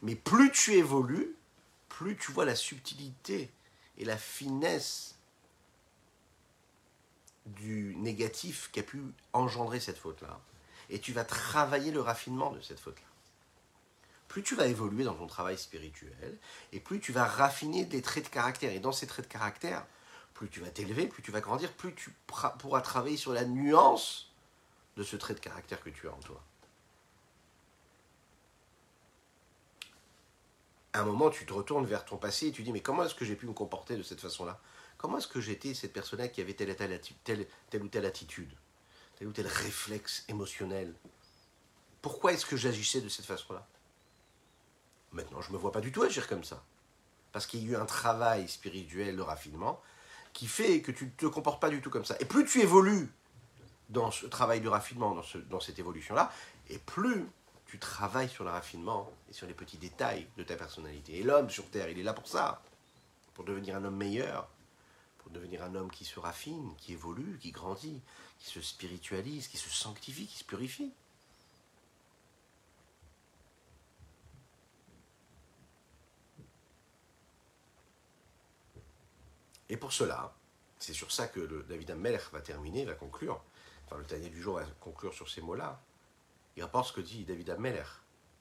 Mais 0.00 0.14
plus 0.14 0.50
tu 0.50 0.72
évolues, 0.72 1.36
plus 1.90 2.16
tu 2.16 2.32
vois 2.32 2.46
la 2.46 2.54
subtilité 2.54 3.50
et 3.98 4.06
la 4.06 4.16
finesse 4.16 5.14
du 7.44 7.94
négatif 7.96 8.70
qui 8.72 8.80
a 8.80 8.82
pu 8.82 9.02
engendrer 9.34 9.78
cette 9.78 9.98
faute-là. 9.98 10.40
Et 10.88 11.00
tu 11.00 11.12
vas 11.12 11.24
travailler 11.24 11.92
le 11.92 12.00
raffinement 12.00 12.50
de 12.50 12.62
cette 12.62 12.80
faute-là. 12.80 13.09
Plus 14.30 14.44
tu 14.44 14.54
vas 14.54 14.68
évoluer 14.68 15.02
dans 15.02 15.14
ton 15.14 15.26
travail 15.26 15.58
spirituel, 15.58 16.38
et 16.72 16.78
plus 16.78 17.00
tu 17.00 17.10
vas 17.10 17.24
raffiner 17.24 17.84
des 17.84 18.00
traits 18.00 18.26
de 18.26 18.28
caractère. 18.28 18.70
Et 18.70 18.78
dans 18.78 18.92
ces 18.92 19.08
traits 19.08 19.26
de 19.26 19.32
caractère, 19.32 19.84
plus 20.34 20.48
tu 20.48 20.60
vas 20.60 20.70
t'élever, 20.70 21.08
plus 21.08 21.20
tu 21.20 21.32
vas 21.32 21.40
grandir, 21.40 21.72
plus 21.72 21.92
tu 21.96 22.14
pourras 22.26 22.80
travailler 22.80 23.16
sur 23.16 23.32
la 23.32 23.44
nuance 23.44 24.30
de 24.96 25.02
ce 25.02 25.16
trait 25.16 25.34
de 25.34 25.40
caractère 25.40 25.82
que 25.82 25.90
tu 25.90 26.06
as 26.06 26.12
en 26.12 26.20
toi. 26.20 26.40
À 30.92 31.00
un 31.00 31.04
moment, 31.04 31.30
tu 31.30 31.44
te 31.44 31.52
retournes 31.52 31.86
vers 31.86 32.04
ton 32.04 32.16
passé 32.16 32.46
et 32.46 32.52
tu 32.52 32.62
dis, 32.62 32.70
mais 32.70 32.82
comment 32.82 33.02
est-ce 33.02 33.16
que 33.16 33.24
j'ai 33.24 33.34
pu 33.34 33.48
me 33.48 33.52
comporter 33.52 33.96
de 33.96 34.04
cette 34.04 34.20
façon-là? 34.20 34.60
Comment 34.96 35.18
est-ce 35.18 35.26
que 35.26 35.40
j'étais 35.40 35.74
cette 35.74 35.92
personne-là 35.92 36.28
qui 36.28 36.40
avait 36.40 36.54
telle, 36.54 36.76
telle, 36.76 37.00
telle, 37.24 37.48
telle, 37.68 37.82
ou 37.82 37.88
telle 37.88 38.06
attitude, 38.06 38.52
tel 39.16 39.26
ou 39.26 39.32
tel 39.32 39.48
réflexe 39.48 40.24
émotionnel? 40.28 40.94
Pourquoi 42.00 42.32
est-ce 42.32 42.46
que 42.46 42.56
j'agissais 42.56 43.00
de 43.00 43.08
cette 43.08 43.26
façon-là? 43.26 43.66
Maintenant, 45.12 45.40
je 45.40 45.48
ne 45.48 45.54
me 45.54 45.58
vois 45.58 45.72
pas 45.72 45.80
du 45.80 45.92
tout 45.92 46.02
agir 46.02 46.28
comme 46.28 46.44
ça. 46.44 46.62
Parce 47.32 47.46
qu'il 47.46 47.64
y 47.64 47.68
a 47.68 47.72
eu 47.72 47.76
un 47.76 47.86
travail 47.86 48.48
spirituel 48.48 49.16
de 49.16 49.22
raffinement 49.22 49.80
qui 50.32 50.46
fait 50.46 50.80
que 50.80 50.92
tu 50.92 51.06
ne 51.06 51.10
te 51.10 51.26
comportes 51.26 51.60
pas 51.60 51.70
du 51.70 51.80
tout 51.80 51.90
comme 51.90 52.04
ça. 52.04 52.16
Et 52.20 52.24
plus 52.24 52.44
tu 52.44 52.60
évolues 52.60 53.08
dans 53.88 54.10
ce 54.10 54.26
travail 54.26 54.60
de 54.60 54.68
raffinement, 54.68 55.14
dans, 55.14 55.24
dans 55.48 55.60
cette 55.60 55.78
évolution-là, 55.78 56.32
et 56.68 56.78
plus 56.78 57.26
tu 57.66 57.78
travailles 57.78 58.28
sur 58.28 58.44
le 58.44 58.50
raffinement 58.50 59.10
et 59.28 59.32
sur 59.32 59.46
les 59.46 59.54
petits 59.54 59.78
détails 59.78 60.26
de 60.36 60.44
ta 60.44 60.56
personnalité. 60.56 61.18
Et 61.18 61.22
l'homme 61.22 61.50
sur 61.50 61.68
Terre, 61.70 61.88
il 61.88 61.98
est 61.98 62.04
là 62.04 62.12
pour 62.12 62.28
ça, 62.28 62.62
pour 63.34 63.44
devenir 63.44 63.76
un 63.76 63.84
homme 63.84 63.96
meilleur, 63.96 64.48
devenir 65.32 65.62
un 65.62 65.74
homme 65.74 65.90
qui 65.90 66.04
se 66.04 66.18
raffine, 66.18 66.74
qui 66.76 66.92
évolue, 66.92 67.38
qui 67.40 67.50
grandit, 67.50 68.00
qui 68.38 68.50
se 68.50 68.60
spiritualise, 68.60 69.48
qui 69.48 69.56
se 69.58 69.70
sanctifie, 69.70 70.26
qui 70.26 70.38
se 70.38 70.44
purifie. 70.44 70.92
Et 79.70 79.78
pour 79.78 79.92
cela, 79.92 80.34
c'est 80.78 80.92
sur 80.92 81.10
ça 81.10 81.28
que 81.28 81.40
David 81.68 81.92
Ameller 81.92 82.18
va 82.32 82.40
terminer, 82.40 82.84
va 82.84 82.94
conclure. 82.94 83.42
Enfin, 83.86 83.96
le 83.96 84.04
dernier 84.04 84.28
du 84.28 84.42
jour 84.42 84.56
va 84.56 84.66
conclure 84.80 85.14
sur 85.14 85.30
ces 85.30 85.40
mots-là. 85.40 85.80
Il 86.56 86.62
rapporte 86.62 86.88
ce 86.88 86.92
que 86.92 87.00
dit 87.00 87.24
David 87.24 87.50
Ameller. 87.50 87.84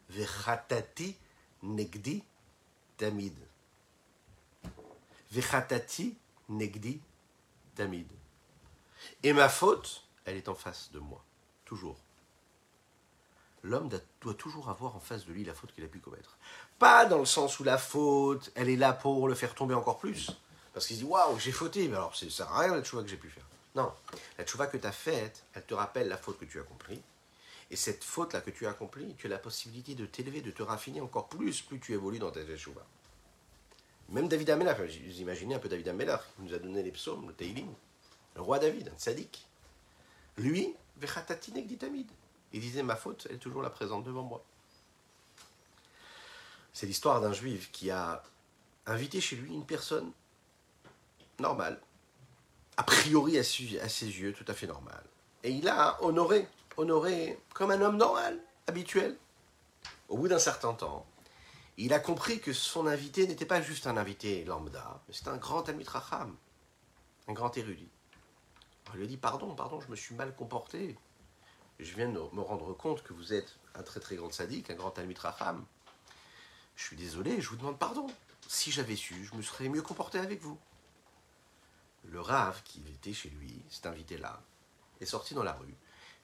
Vechatati 0.10 1.16
negdi 1.64 2.24
tamid. 2.98 3.38
Vechatati 5.32 6.18
Negdi 6.50 7.00
Tamid. 7.76 8.08
Et 9.24 9.34
ma 9.34 9.50
faute, 9.50 10.04
elle 10.26 10.36
est 10.36 10.50
en 10.50 10.56
face 10.56 10.92
de 10.92 11.00
moi, 11.00 11.24
toujours. 11.64 11.98
L'homme 13.62 13.90
doit 14.22 14.34
toujours 14.34 14.70
avoir 14.70 14.96
en 14.96 15.00
face 15.00 15.26
de 15.26 15.34
lui 15.34 15.44
la 15.44 15.54
faute 15.54 15.72
qu'il 15.74 15.84
a 15.84 15.88
pu 15.88 16.00
commettre. 16.00 16.38
Pas 16.80 17.06
dans 17.06 17.20
le 17.20 17.26
sens 17.26 17.60
où 17.60 17.64
la 17.64 17.78
faute, 17.78 18.52
elle 18.56 18.70
est 18.70 18.78
là 18.78 18.94
pour 18.94 19.28
le 19.28 19.36
faire 19.36 19.54
tomber 19.54 19.76
encore 19.76 20.00
plus. 20.00 20.32
Parce 20.80 20.88
qu'il 20.88 20.96
se 20.96 21.02
dit, 21.02 21.08
waouh, 21.10 21.38
j'ai 21.38 21.52
fauté, 21.52 21.90
mais 21.90 21.98
alors 21.98 22.16
ça 22.16 22.30
sert 22.30 22.50
à 22.54 22.60
rien 22.62 22.74
la 22.74 22.82
tchouva 22.82 23.04
que 23.04 23.10
j'ai 23.10 23.18
pu 23.18 23.28
faire. 23.28 23.44
Non, 23.76 23.92
la 24.38 24.46
tchouva 24.46 24.66
que 24.66 24.78
tu 24.78 24.88
as 24.88 24.94
faite, 24.94 25.44
elle 25.54 25.66
te 25.66 25.74
rappelle 25.74 26.08
la 26.08 26.16
faute 26.16 26.40
que 26.40 26.46
tu 26.46 26.58
as 26.58 26.62
accomplie. 26.62 27.02
Et 27.70 27.76
cette 27.76 28.02
faute-là 28.02 28.40
que 28.40 28.50
tu 28.50 28.66
as 28.66 28.70
accomplie, 28.70 29.14
tu 29.18 29.28
as 29.28 29.30
la 29.30 29.40
possibilité 29.40 29.94
de 29.94 30.06
t'élever, 30.06 30.40
de 30.40 30.52
te 30.52 30.64
raffiner 30.64 31.02
encore 31.02 31.28
plus, 31.28 31.62
plus 31.64 31.82
tu 31.82 31.92
évolues 31.92 32.20
dans 32.20 32.32
ta 32.32 32.46
tchouva. 32.46 32.86
Même 34.08 34.30
David 34.30 34.52
Amelach, 34.52 34.80
vous 34.80 35.20
imaginez 35.20 35.54
un 35.54 35.60
peu 35.60 35.68
David 35.68 35.90
Amelach, 35.90 36.22
qui 36.38 36.44
nous 36.44 36.54
a 36.54 36.60
donné 36.60 36.82
les 36.82 36.92
psaumes, 36.92 37.28
le 37.28 37.34
Teilim, 37.34 37.74
le 38.38 38.42
roi 38.42 38.58
David, 38.58 38.88
un 38.88 38.98
sadique. 38.98 39.46
Lui, 40.38 40.74
dit 40.96 41.78
Tamid. 41.78 42.10
Il 42.54 42.62
disait 42.62 42.84
Ma 42.84 42.96
faute, 42.96 43.28
elle 43.30 43.36
est 43.36 43.40
toujours 43.40 43.64
là 43.64 43.70
présente 43.70 44.06
devant 44.06 44.24
moi. 44.24 44.42
C'est 46.72 46.86
l'histoire 46.86 47.20
d'un 47.20 47.34
juif 47.34 47.70
qui 47.74 47.92
a 47.92 48.24
invité 48.86 49.20
chez 49.20 49.36
lui 49.36 49.54
une 49.54 49.66
personne 49.66 50.14
normale, 51.40 51.80
a 52.78 52.84
priori 52.84 53.38
à 53.38 53.44
ses 53.44 53.66
yeux 53.66 54.34
tout 54.34 54.46
à 54.48 54.54
fait 54.54 54.68
normale. 54.68 55.04
Et 55.44 55.52
il 55.52 55.68
a 55.68 56.02
honoré 56.04 56.48
honoré 56.80 57.38
comme 57.54 57.72
un 57.72 57.82
homme 57.82 57.98
normal, 57.98 58.40
habituel. 58.68 59.18
Au 60.08 60.18
bout 60.18 60.28
d'un 60.28 60.40
certain 60.40 60.74
temps, 60.74 61.06
il 61.78 61.94
a 61.94 62.00
compris 62.00 62.40
que 62.40 62.54
son 62.54 62.88
invité 62.88 63.28
n'était 63.28 63.46
pas 63.46 63.62
juste 63.62 63.86
un 63.86 63.98
invité 63.98 64.44
lambda, 64.46 65.02
mais 65.08 65.14
c'était 65.14 65.30
un 65.30 65.38
grand 65.38 65.64
Racham, 65.88 66.36
un 67.28 67.34
grand 67.34 67.56
érudit. 67.58 67.90
Il 68.94 69.02
lui 69.02 69.08
dit 69.08 69.18
Pardon, 69.18 69.54
pardon, 69.54 69.80
je 69.82 69.90
me 69.90 69.96
suis 69.96 70.16
mal 70.16 70.36
comporté. 70.36 70.98
Je 71.80 71.96
viens 71.96 72.10
de 72.10 72.14
me 72.14 72.42
rendre 72.42 72.74
compte 72.74 73.04
que 73.04 73.14
vous 73.14 73.34
êtes 73.34 73.58
un 73.76 73.84
très 73.84 74.00
très 74.00 74.16
grand 74.16 74.34
sadique, 74.34 74.70
un 74.70 74.76
grand 74.76 74.94
Racham. 75.20 75.64
Je 76.76 76.84
suis 76.84 76.98
désolé, 76.98 77.40
je 77.40 77.50
vous 77.50 77.58
demande 77.58 77.78
pardon. 77.78 78.08
Si 78.48 78.72
j'avais 78.72 78.96
su, 78.96 79.26
je 79.26 79.36
me 79.36 79.42
serais 79.42 79.70
mieux 79.70 79.82
comporté 79.82 80.18
avec 80.18 80.42
vous. 80.42 80.58
Le 82.06 82.22
Rav, 82.22 82.62
qui 82.64 82.82
était 82.90 83.14
chez 83.14 83.30
lui, 83.30 83.62
cet 83.70 83.86
invité-là, 83.86 84.42
est 85.02 85.06
sorti 85.06 85.34
dans 85.34 85.44
la 85.44 85.54
rue. 85.54 85.76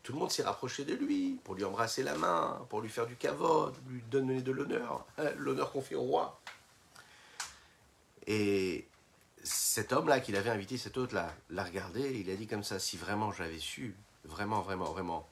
Tout 0.04 0.14
le 0.14 0.20
monde 0.20 0.32
s'est 0.32 0.44
rapproché 0.44 0.86
de 0.86 0.94
lui 0.94 1.40
pour 1.44 1.56
lui 1.56 1.64
embrasser 1.64 2.04
la 2.04 2.16
main, 2.16 2.64
pour 2.70 2.82
lui 2.82 2.90
faire 2.90 3.08
du 3.08 3.16
cavode, 3.16 3.74
lui 3.88 4.04
donner 4.04 4.42
de 4.42 4.52
l'honneur, 4.52 5.06
hein, 5.18 5.32
l'honneur 5.38 5.72
qu'on 5.72 5.82
fait 5.82 5.96
au 5.96 6.04
roi. 6.04 6.40
Et 8.28 8.88
cet 9.44 9.94
homme-là 9.94 10.20
qu'il 10.20 10.36
avait 10.36 10.50
invité, 10.50 10.78
cet 10.78 10.98
autre-là, 10.98 11.34
l'a 11.50 11.64
regardé 11.64 12.20
il 12.20 12.30
a 12.30 12.36
dit 12.36 12.48
comme 12.48 12.64
ça, 12.64 12.80
si 12.80 12.98
vraiment 12.98 13.32
j'avais 13.32 13.60
su, 13.60 13.96
vraiment, 14.24 14.62
vraiment, 14.62 14.92
vraiment, 14.92 15.28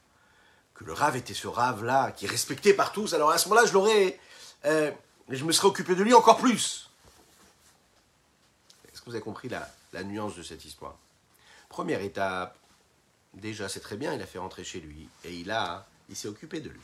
que 0.74 0.84
le 0.84 0.94
rave 0.94 1.16
était 1.16 1.34
ce 1.34 1.48
rave-là, 1.48 2.12
qui 2.12 2.26
est 2.26 2.30
respecté 2.30 2.74
par 2.74 2.92
tous, 2.92 3.14
alors 3.14 3.30
à 3.30 3.38
ce 3.38 3.50
moment-là, 3.50 3.68
je 3.68 3.74
l'aurais, 3.74 4.20
euh, 4.66 4.92
je 5.30 5.44
me 5.44 5.52
serais 5.52 5.68
occupé 5.68 5.96
de 5.96 6.04
lui 6.04 6.14
encore 6.14 6.38
plus. 6.38 6.90
Est-ce 8.92 9.02
que 9.02 9.06
vous 9.06 9.16
avez 9.16 9.24
compris 9.24 9.50
la, 9.50 9.70
la 9.94 10.04
nuance 10.04 10.36
de 10.36 10.44
cette 10.44 10.66
histoire 10.66 10.98
Première 11.70 12.02
étape, 12.02 12.58
Déjà, 13.34 13.68
c'est 13.68 13.80
très 13.80 13.98
bien, 13.98 14.14
il 14.14 14.22
a 14.22 14.28
fait 14.28 14.38
rentrer 14.38 14.64
chez 14.64 14.80
lui 14.80 15.10
et 15.24 15.34
il 15.34 15.50
a, 15.50 15.88
il 16.08 16.16
s'est 16.16 16.28
occupé 16.28 16.62
de 16.62 16.70
lui. 16.70 16.82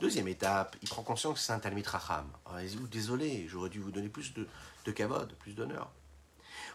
Deuxième 0.00 0.28
étape, 0.28 0.76
il 0.82 0.88
prend 0.88 1.02
conscience 1.02 1.34
que 1.34 1.40
c'est 1.40 1.52
un 1.52 1.58
Talmid 1.58 1.86
Racham. 1.86 2.30
Ah, 2.46 2.58
désolé, 2.90 3.46
j'aurais 3.48 3.70
dû 3.70 3.80
vous 3.80 3.90
donner 3.90 4.08
plus 4.08 4.34
de, 4.34 4.46
de 4.84 5.34
plus 5.38 5.54
d'honneur. 5.54 5.90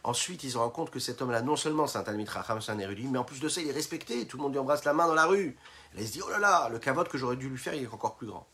Ensuite, 0.04 0.44
il 0.44 0.52
se 0.52 0.58
rend 0.58 0.70
compte 0.70 0.90
que 0.90 1.00
cet 1.00 1.22
homme-là, 1.22 1.42
non 1.42 1.56
seulement 1.56 1.88
c'est 1.88 2.00
un 2.00 2.04
Talmid 2.04 2.28
Racham, 2.28 2.62
c'est 2.62 2.72
un 2.72 2.80
érudit, 2.80 3.08
mais 3.08 3.20
en 3.20 3.24
plus 3.24 3.40
de 3.40 3.48
ça, 3.48 3.62
il 3.62 3.70
est 3.70 3.74
respecté. 3.74 4.28
Tout 4.28 4.38
le 4.38 4.44
monde 4.44 4.54
lui 4.54 4.60
embrasse 4.60 4.84
la 4.84 4.94
main 4.94 5.08
dans 5.08 5.14
la 5.14 5.26
rue. 5.26 5.56
Et 5.96 6.02
il 6.02 6.08
se 6.08 6.14
dit, 6.14 6.22
oh 6.22 6.30
là 6.30 6.40
là, 6.40 6.70
le 6.70 6.80
kavod 6.80 7.08
que 7.08 7.18
j'aurais 7.18 7.38
dû 7.38 7.48
lui 7.48 7.58
faire, 7.58 7.76
il 7.76 7.84
est 7.84 7.88
encore 7.88 8.16
plus 8.16 8.28
grand. 8.28 8.46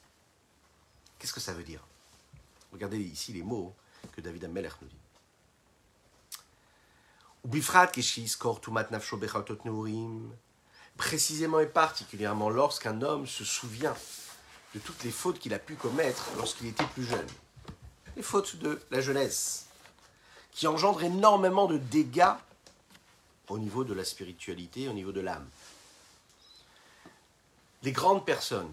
Qu'est-ce 1.17 1.33
que 1.33 1.39
ça 1.39 1.53
veut 1.53 1.63
dire? 1.63 1.81
Regardez 2.71 2.99
ici 2.99 3.33
les 3.33 3.41
mots 3.41 3.73
que 4.11 4.21
David 4.21 4.45
Ameller 4.45 4.69
nous 4.81 4.87
dit. 4.87 4.95
Précisément 10.97 11.59
et 11.59 11.67
particulièrement 11.67 12.49
lorsqu'un 12.49 13.01
homme 13.01 13.25
se 13.27 13.45
souvient 13.45 13.95
de 14.75 14.79
toutes 14.79 15.03
les 15.03 15.11
fautes 15.11 15.39
qu'il 15.39 15.53
a 15.53 15.59
pu 15.59 15.75
commettre 15.75 16.29
lorsqu'il 16.37 16.67
était 16.67 16.85
plus 16.85 17.05
jeune. 17.05 17.27
Les 18.17 18.23
fautes 18.23 18.57
de 18.57 18.81
la 18.91 18.99
jeunesse, 18.99 19.67
qui 20.51 20.67
engendrent 20.67 21.03
énormément 21.03 21.67
de 21.67 21.77
dégâts 21.77 22.33
au 23.47 23.57
niveau 23.57 23.83
de 23.83 23.93
la 23.93 24.03
spiritualité, 24.03 24.89
au 24.89 24.93
niveau 24.93 25.11
de 25.11 25.21
l'âme. 25.21 25.47
Les 27.81 27.93
grandes 27.93 28.25
personnes 28.25 28.69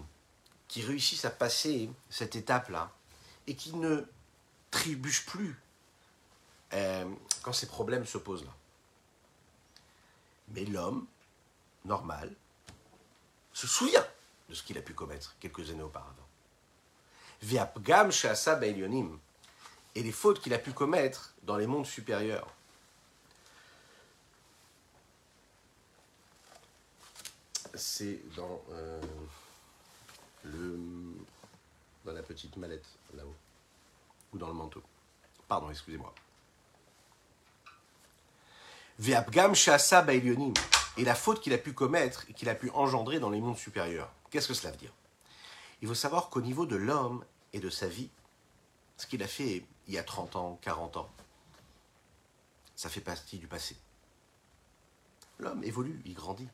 qui 0.67 0.83
réussissent 0.83 1.25
à 1.25 1.29
passer 1.29 1.89
cette 2.09 2.35
étape-là 2.35 2.91
et 3.47 3.55
qui 3.55 3.73
ne 3.73 4.03
trébuchent 4.69 5.25
plus 5.25 5.57
euh, 6.73 7.09
quand 7.43 7.53
ces 7.53 7.67
problèmes 7.67 8.05
se 8.05 8.17
posent 8.17 8.45
là. 8.45 8.53
Mais 10.49 10.65
l'homme, 10.65 11.05
normal, 11.85 12.33
se 13.53 13.67
souvient 13.67 14.05
de 14.49 14.53
ce 14.53 14.63
qu'il 14.63 14.77
a 14.77 14.81
pu 14.81 14.93
commettre 14.93 15.35
quelques 15.39 15.69
années 15.69 15.83
auparavant. 15.83 16.13
Viapgam 17.41 18.11
Shasa 18.11 18.59
et 18.63 20.03
les 20.03 20.11
fautes 20.11 20.39
qu'il 20.41 20.53
a 20.53 20.59
pu 20.59 20.71
commettre 20.71 21.33
dans 21.43 21.57
les 21.57 21.67
mondes 21.67 21.85
supérieurs. 21.85 22.53
C'est 27.73 28.19
dans, 28.35 28.63
euh, 28.71 29.01
le, 30.43 30.79
dans 32.05 32.11
la 32.11 32.23
petite 32.23 32.57
mallette 32.57 32.87
là-haut, 33.13 33.35
ou 34.33 34.37
dans 34.37 34.47
le 34.47 34.53
manteau. 34.53 34.81
Pardon, 35.47 35.69
excusez-moi. 35.69 36.13
Et 38.99 39.11
la 41.03 41.15
faute 41.15 41.41
qu'il 41.41 41.53
a 41.53 41.57
pu 41.59 41.73
commettre 41.73 42.25
et 42.29 42.33
qu'il 42.33 42.49
a 42.49 42.55
pu 42.55 42.71
engendrer 42.71 43.19
dans 43.19 43.29
les 43.29 43.39
mondes 43.39 43.57
supérieurs. 43.57 44.11
Qu'est-ce 44.31 44.47
que 44.47 44.55
cela 44.55 44.71
veut 44.71 44.77
dire? 44.77 44.93
Il 45.81 45.87
faut 45.87 45.93
savoir 45.93 46.29
qu'au 46.29 46.41
niveau 46.41 46.65
de 46.65 46.75
l'homme 46.75 47.23
et 47.53 47.59
de 47.59 47.69
sa 47.69 47.87
vie, 47.87 48.09
ce 48.97 49.05
qu'il 49.05 49.21
a 49.21 49.27
fait 49.27 49.63
il 49.87 49.93
y 49.93 49.99
a 49.99 50.03
30 50.03 50.35
ans, 50.35 50.59
40 50.63 50.97
ans, 50.97 51.09
ça 52.75 52.89
fait 52.89 53.01
partie 53.01 53.37
du 53.37 53.47
passé. 53.47 53.75
L'homme 55.39 55.63
évolue, 55.63 56.01
il 56.05 56.15
grandit. 56.15 56.49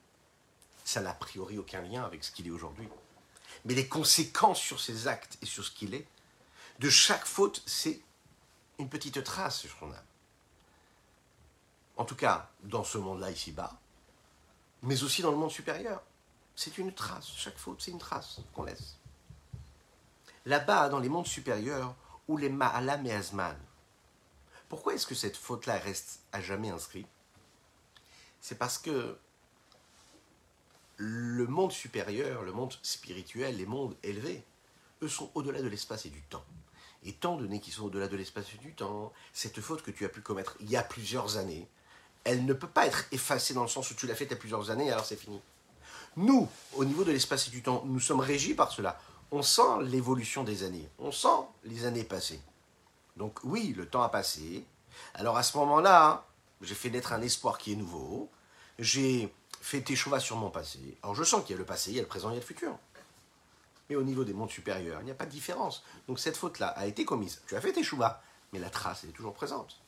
Ça 0.83 0.99
n'a 0.99 1.11
a 1.11 1.13
priori 1.13 1.57
aucun 1.57 1.81
lien 1.81 2.03
avec 2.03 2.25
ce 2.25 2.31
qu'il 2.31 2.47
est 2.47 2.51
aujourd'hui. 2.51 2.89
Mais 3.63 3.73
les 3.73 3.87
conséquences 3.87 4.59
sur 4.59 4.81
ses 4.81 5.07
actes 5.07 5.37
et 5.41 5.45
sur 5.45 5.63
ce 5.63 5.71
qu'il 5.71 5.93
est, 5.93 6.07
de 6.79 6.89
chaque 6.89 7.25
faute, 7.25 7.63
c'est 7.65 8.01
une 8.79 8.89
petite 8.89 9.23
trace 9.23 9.59
sur 9.59 9.71
son 9.79 9.91
âme 9.93 10.03
en 11.97 12.05
tout 12.05 12.15
cas 12.15 12.49
dans 12.63 12.83
ce 12.83 12.97
monde-là 12.97 13.31
ici-bas, 13.31 13.79
mais 14.81 15.03
aussi 15.03 15.21
dans 15.21 15.31
le 15.31 15.37
monde 15.37 15.51
supérieur. 15.51 16.01
C'est 16.55 16.77
une 16.77 16.93
trace, 16.93 17.29
chaque 17.35 17.57
faute, 17.57 17.81
c'est 17.81 17.91
une 17.91 17.99
trace 17.99 18.41
qu'on 18.53 18.63
laisse. 18.63 18.97
Là-bas, 20.45 20.89
dans 20.89 20.99
les 20.99 21.09
mondes 21.09 21.27
supérieurs, 21.27 21.95
où 22.27 22.37
les 22.37 22.49
Ma'alam 22.49 23.05
et 23.05 23.13
Azman, 23.13 23.57
pourquoi 24.69 24.93
est-ce 24.93 25.07
que 25.07 25.15
cette 25.15 25.37
faute-là 25.37 25.77
reste 25.77 26.21
à 26.31 26.41
jamais 26.41 26.69
inscrite? 26.69 27.07
C'est 28.41 28.57
parce 28.57 28.77
que 28.77 29.17
le 30.97 31.47
monde 31.47 31.71
supérieur, 31.71 32.43
le 32.43 32.51
monde 32.51 32.73
spirituel, 32.81 33.57
les 33.57 33.65
mondes 33.65 33.95
élevés, 34.03 34.43
eux 35.01 35.07
sont 35.07 35.31
au-delà 35.33 35.61
de 35.61 35.67
l'espace 35.67 36.05
et 36.05 36.09
du 36.09 36.21
temps. 36.23 36.45
Étant 37.03 37.35
donné 37.35 37.59
qu'ils 37.59 37.73
sont 37.73 37.85
au-delà 37.85 38.07
de 38.07 38.15
l'espace 38.15 38.53
et 38.53 38.57
du 38.57 38.73
temps, 38.73 39.11
cette 39.33 39.59
faute 39.59 39.81
que 39.81 39.91
tu 39.91 40.05
as 40.05 40.09
pu 40.09 40.21
commettre 40.21 40.55
il 40.59 40.69
y 40.69 40.77
a 40.77 40.83
plusieurs 40.83 41.37
années, 41.37 41.67
elle 42.23 42.45
ne 42.45 42.53
peut 42.53 42.67
pas 42.67 42.87
être 42.87 43.05
effacée 43.11 43.53
dans 43.53 43.63
le 43.63 43.67
sens 43.67 43.89
où 43.91 43.95
tu 43.95 44.07
l'as 44.07 44.15
faite 44.15 44.29
il 44.29 44.31
y 44.31 44.35
a 44.35 44.39
plusieurs 44.39 44.69
années, 44.69 44.91
alors 44.91 45.05
c'est 45.05 45.15
fini. 45.15 45.41
Nous, 46.15 46.47
au 46.75 46.85
niveau 46.85 47.03
de 47.03 47.11
l'espace 47.11 47.47
et 47.47 47.51
du 47.51 47.63
temps, 47.63 47.83
nous 47.85 47.99
sommes 47.99 48.19
régis 48.19 48.55
par 48.55 48.71
cela. 48.71 48.99
On 49.31 49.41
sent 49.41 49.81
l'évolution 49.81 50.43
des 50.43 50.63
années, 50.63 50.87
on 50.99 51.11
sent 51.11 51.47
les 51.63 51.85
années 51.85 52.03
passées. 52.03 52.41
Donc 53.17 53.39
oui, 53.43 53.73
le 53.75 53.87
temps 53.87 54.03
a 54.03 54.09
passé. 54.09 54.63
Alors 55.15 55.37
à 55.37 55.43
ce 55.43 55.57
moment-là, 55.57 56.25
j'ai 56.61 56.75
fait 56.75 56.89
naître 56.89 57.13
un 57.13 57.21
espoir 57.21 57.57
qui 57.57 57.73
est 57.73 57.75
nouveau. 57.75 58.29
J'ai 58.79 59.33
fait 59.59 59.81
tes 59.81 59.95
choix 59.95 60.19
sur 60.19 60.37
mon 60.37 60.49
passé. 60.49 60.97
Alors 61.01 61.15
je 61.15 61.23
sens 61.23 61.43
qu'il 61.43 61.51
y 61.51 61.55
a 61.55 61.59
le 61.59 61.65
passé, 61.65 61.91
il 61.91 61.95
y 61.95 61.99
a 61.99 62.03
le 62.03 62.07
présent, 62.07 62.29
il 62.29 62.33
y 62.33 62.37
a 62.37 62.39
le 62.39 62.45
futur. 62.45 62.77
Mais 63.89 63.95
au 63.95 64.03
niveau 64.03 64.23
des 64.23 64.33
mondes 64.33 64.51
supérieurs, 64.51 65.01
il 65.01 65.05
n'y 65.05 65.11
a 65.11 65.15
pas 65.15 65.25
de 65.25 65.31
différence. 65.31 65.83
Donc 66.07 66.19
cette 66.19 66.37
faute-là 66.37 66.67
a 66.67 66.85
été 66.85 67.05
commise. 67.05 67.41
Tu 67.47 67.55
as 67.55 67.61
fait 67.61 67.73
tes 67.73 67.83
choix, 67.83 68.21
mais 68.51 68.59
la 68.59 68.69
trace 68.69 69.03
est 69.03 69.07
toujours 69.07 69.33
présente. 69.33 69.82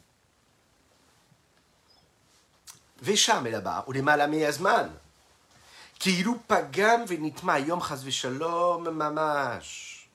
Pagam 6.47 7.05
venitma 7.05 7.59
yom 7.59 7.81
chas 7.81 8.03
veshalom 8.03 8.89
mamash. 8.89 10.09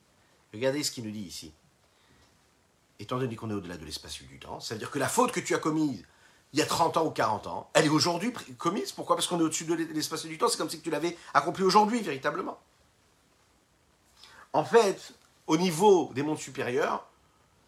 Regardez 0.53 0.83
ce 0.83 0.91
qu'il 0.91 1.05
nous 1.05 1.11
dit 1.11 1.21
ici. 1.21 1.53
Étant 2.99 3.17
donné 3.17 3.35
qu'on 3.35 3.49
est 3.49 3.53
au-delà 3.53 3.77
de 3.77 3.85
l'espace 3.85 4.21
du 4.21 4.39
temps, 4.39 4.59
ça 4.59 4.75
veut 4.75 4.79
dire 4.79 4.91
que 4.91 4.99
la 4.99 5.09
faute 5.09 5.31
que 5.31 5.39
tu 5.39 5.55
as 5.55 5.59
commise 5.59 6.03
il 6.53 6.59
y 6.59 6.61
a 6.61 6.65
30 6.65 6.97
ans 6.97 7.05
ou 7.05 7.11
40 7.11 7.47
ans, 7.47 7.69
elle 7.73 7.85
est 7.85 7.89
aujourd'hui 7.89 8.33
commise. 8.57 8.91
Pourquoi? 8.91 9.15
Parce 9.15 9.27
qu'on 9.27 9.39
est 9.39 9.43
au-dessus 9.43 9.65
de 9.65 9.73
l'espace 9.73 10.25
du 10.25 10.37
temps. 10.37 10.49
C'est 10.49 10.57
comme 10.57 10.69
si 10.69 10.81
tu 10.81 10.89
l'avais 10.89 11.17
accompli 11.33 11.63
aujourd'hui, 11.63 12.01
véritablement. 12.01 12.59
En 14.53 14.65
fait, 14.65 15.13
au 15.47 15.57
niveau 15.57 16.11
des 16.13 16.23
mondes 16.23 16.39
supérieurs, 16.39 17.05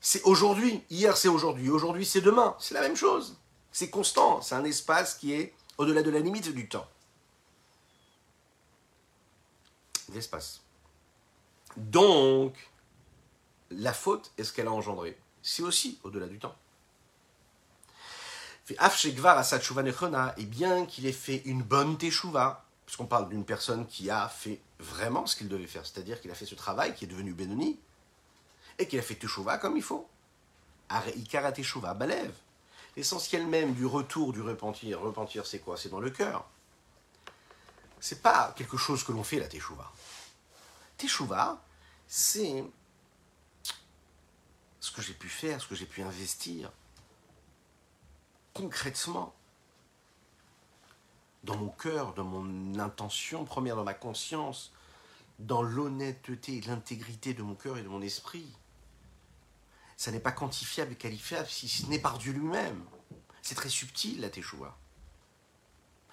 c'est 0.01 0.22
aujourd'hui. 0.24 0.84
Hier, 0.89 1.16
c'est 1.16 1.30
aujourd'hui. 1.30 1.70
Aujourd'hui, 1.70 2.05
c'est 2.05 2.20
demain. 2.20 2.55
C'est 2.59 2.74
la 2.74 2.82
même 2.82 2.97
chose. 2.97 3.38
C'est 3.74 3.89
constant, 3.89 4.41
c'est 4.43 4.53
un 4.53 4.63
espace 4.65 5.15
qui 5.15 5.34
est 5.34 5.53
au-delà 5.80 6.03
de 6.03 6.11
la 6.11 6.19
limite 6.19 6.53
du 6.53 6.69
temps. 6.69 6.88
L'espace. 10.13 10.61
Donc, 11.76 12.69
la 13.71 13.91
faute, 13.91 14.32
est-ce 14.38 14.53
qu'elle 14.53 14.67
a 14.67 14.71
engendré 14.71 15.17
C'est 15.41 15.63
aussi 15.63 15.99
au-delà 16.03 16.28
du 16.28 16.38
temps. 16.38 16.55
Et 18.69 20.45
bien 20.45 20.86
qu'il 20.86 21.07
ait 21.07 21.11
fait 21.11 21.41
une 21.45 21.63
bonne 21.63 21.97
teshuva, 21.97 22.63
puisqu'on 22.86 23.07
parle 23.07 23.28
d'une 23.28 23.43
personne 23.43 23.88
qui 23.88 24.11
a 24.11 24.30
fait 24.30 24.61
vraiment 24.78 25.26
ce 25.26 25.36
qu'il 25.36 25.49
devait 25.49 25.65
faire, 25.65 25.84
c'est-à-dire 25.84 26.21
qu'il 26.21 26.30
a 26.30 26.36
fait 26.36 26.45
ce 26.45 26.53
travail, 26.53 26.93
qui 26.93 27.05
est 27.05 27.07
devenu 27.07 27.34
Benoni, 27.34 27.80
et 28.78 28.88
qu'il 28.88 28.99
a 28.99 29.01
fait 29.01 29.15
teshuva 29.15 29.57
comme 29.57 29.78
il 29.78 29.84
faut. 29.84 30.07
Ikara 30.91 31.51
teshuva 31.51 31.95
balève 31.95 32.36
l'essentiel 32.96 33.46
même 33.48 33.74
du 33.74 33.86
retour 33.86 34.34
du 34.34 34.41
repentir. 34.41 35.02
Repentir, 35.02 35.46
c'est 35.46 35.60
quoi? 35.60 35.78
C'est 35.78 35.89
dans 35.89 36.00
le 36.00 36.10
cœur. 36.10 36.46
c'est 38.00 38.22
pas 38.22 38.54
quelque 38.58 38.78
chose 38.78 39.04
que 39.04 39.12
l'on 39.12 39.24
fait 39.24 39.39
la 39.39 39.48
teshuva. 39.48 39.91
Teshuva, 40.98 41.64
c'est 42.08 42.64
ce 44.80 44.91
que 44.91 45.02
j'ai 45.02 45.14
pu 45.14 45.30
faire, 45.30 45.62
ce 45.62 45.68
que 45.68 45.76
j'ai 45.76 45.86
pu 45.86 46.02
investir 46.02 46.72
concrètement 48.54 49.34
dans 51.44 51.58
mon 51.58 51.70
cœur, 51.70 52.14
dans 52.14 52.24
mon 52.24 52.80
intention 52.80 53.44
première, 53.44 53.76
dans 53.76 53.84
ma 53.84 53.94
conscience, 53.94 54.72
dans 55.39 55.62
l'honnêteté 55.62 56.58
et 56.58 56.62
l'intégrité 56.62 57.34
de 57.34 57.44
mon 57.44 57.56
cœur 57.56 57.78
et 57.78 57.84
de 57.84 57.88
mon 57.88 58.02
esprit. 58.02 58.48
Ça 60.04 60.12
n'est 60.12 60.20
pas 60.20 60.34
quantifiable 60.34 60.91
et 60.91 60.95
qualifiable 60.97 61.47
si 61.47 61.70
ce 61.70 61.86
n'est 61.86 61.97
par 61.97 62.18
Dieu 62.18 62.34
lui-même. 62.34 62.84
C'est 63.41 63.56
très 63.56 63.70
subtil 63.70 64.20
la 64.20 64.30
teshuva. 64.30 64.78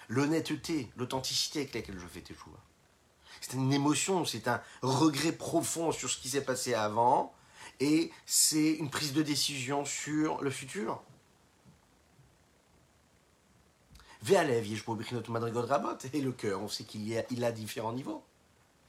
L'honnêteté, 0.07 0.89
l'authenticité 0.95 1.59
avec 1.59 1.73
laquelle 1.73 1.99
je 1.99 2.07
fais 2.07 2.21
teshuva. 2.21 2.57
C'est 3.41 3.51
une 3.51 3.73
émotion, 3.73 4.23
c'est 4.23 4.47
un 4.47 4.61
regret 4.81 5.33
profond 5.33 5.91
sur 5.91 6.09
ce 6.09 6.17
qui 6.17 6.29
s'est 6.29 6.45
passé 6.45 6.73
avant 6.73 7.33
et 7.81 8.13
c'est 8.25 8.75
une 8.75 8.89
prise 8.89 9.11
de 9.11 9.23
décision 9.23 9.83
sur 9.83 10.41
le 10.41 10.51
futur. 10.51 11.03
Et 14.29 16.21
le 16.21 16.31
cœur, 16.31 16.61
on 16.61 16.69
sait 16.69 16.85
qu'il 16.85 17.17
a, 17.17 17.23
il 17.29 17.43
a 17.43 17.51
différents 17.51 17.91
niveaux. 17.91 18.23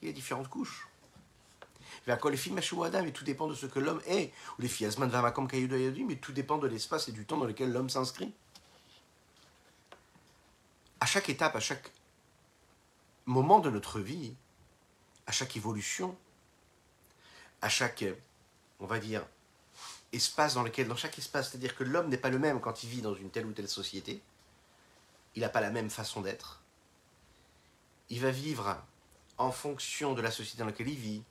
Il 0.01 0.07
a 0.07 0.13
différentes 0.13 0.47
couches. 0.47 0.87
Adam, 2.07 3.05
et 3.05 3.11
tout 3.11 3.23
dépend 3.23 3.47
de 3.47 3.55
ce 3.55 3.65
que 3.65 3.79
l'homme 3.79 4.01
est. 4.07 4.31
Ou 4.57 4.61
les 4.61 4.67
filles 4.67 4.87
Asman 4.87 5.09
mais 5.09 6.15
tout 6.17 6.31
dépend 6.31 6.57
de 6.57 6.67
l'espace 6.67 7.07
et 7.07 7.11
du 7.11 7.25
temps 7.25 7.37
dans 7.37 7.45
lequel 7.45 7.71
l'homme 7.71 7.89
s'inscrit. 7.89 8.33
À 10.99 11.05
chaque 11.05 11.29
étape, 11.29 11.55
à 11.55 11.59
chaque 11.59 11.91
moment 13.25 13.59
de 13.59 13.69
notre 13.69 13.99
vie, 13.99 14.35
à 15.27 15.31
chaque 15.31 15.55
évolution, 15.55 16.17
à 17.61 17.69
chaque, 17.69 18.03
on 18.79 18.85
va 18.85 18.99
dire, 18.99 19.25
espace 20.11 20.53
dans 20.53 20.63
lequel, 20.63 20.87
dans 20.87 20.95
chaque 20.95 21.17
espace, 21.17 21.49
c'est-à-dire 21.49 21.75
que 21.75 21.83
l'homme 21.83 22.09
n'est 22.09 22.17
pas 22.17 22.29
le 22.29 22.39
même 22.39 22.59
quand 22.59 22.83
il 22.83 22.89
vit 22.89 23.01
dans 23.01 23.15
une 23.15 23.29
telle 23.29 23.45
ou 23.45 23.51
telle 23.51 23.67
société, 23.67 24.21
il 25.35 25.41
n'a 25.41 25.49
pas 25.49 25.61
la 25.61 25.71
même 25.71 25.89
façon 25.89 26.21
d'être. 26.21 26.61
Il 28.09 28.19
va 28.19 28.29
vivre 28.29 28.77
en 29.37 29.51
fonction 29.51 30.13
de 30.13 30.21
la 30.21 30.31
société 30.31 30.59
dans 30.59 30.65
laquelle 30.65 30.89
il 30.89 30.99
vit. 30.99 31.23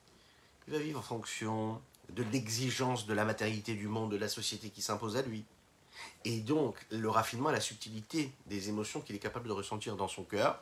Il 0.67 0.73
va 0.73 0.79
vivre 0.79 0.99
en 0.99 1.03
fonction 1.03 1.81
de 2.09 2.23
l'exigence 2.23 3.05
de 3.05 3.13
la 3.13 3.25
matérialité 3.25 3.75
du 3.75 3.87
monde, 3.87 4.11
de 4.11 4.17
la 4.17 4.27
société 4.27 4.69
qui 4.69 4.81
s'impose 4.81 5.17
à 5.17 5.21
lui. 5.21 5.45
Et 6.25 6.39
donc, 6.39 6.85
le 6.89 7.09
raffinement 7.09 7.49
et 7.49 7.53
la 7.53 7.61
subtilité 7.61 8.31
des 8.47 8.69
émotions 8.69 9.01
qu'il 9.01 9.15
est 9.15 9.19
capable 9.19 9.47
de 9.47 9.53
ressentir 9.53 9.95
dans 9.95 10.07
son 10.07 10.23
cœur 10.23 10.61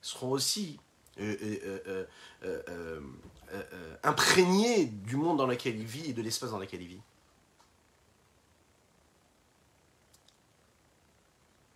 seront 0.00 0.30
aussi 0.30 0.78
euh, 1.18 2.06
euh, 2.44 3.00
euh, 3.52 3.96
imprégnés 4.02 4.86
du 4.86 5.16
monde 5.16 5.38
dans 5.38 5.46
lequel 5.46 5.76
il 5.76 5.86
vit 5.86 6.10
et 6.10 6.12
de 6.12 6.22
l'espace 6.22 6.50
dans 6.50 6.58
lequel 6.58 6.82
il 6.82 6.88
vit. 6.88 7.00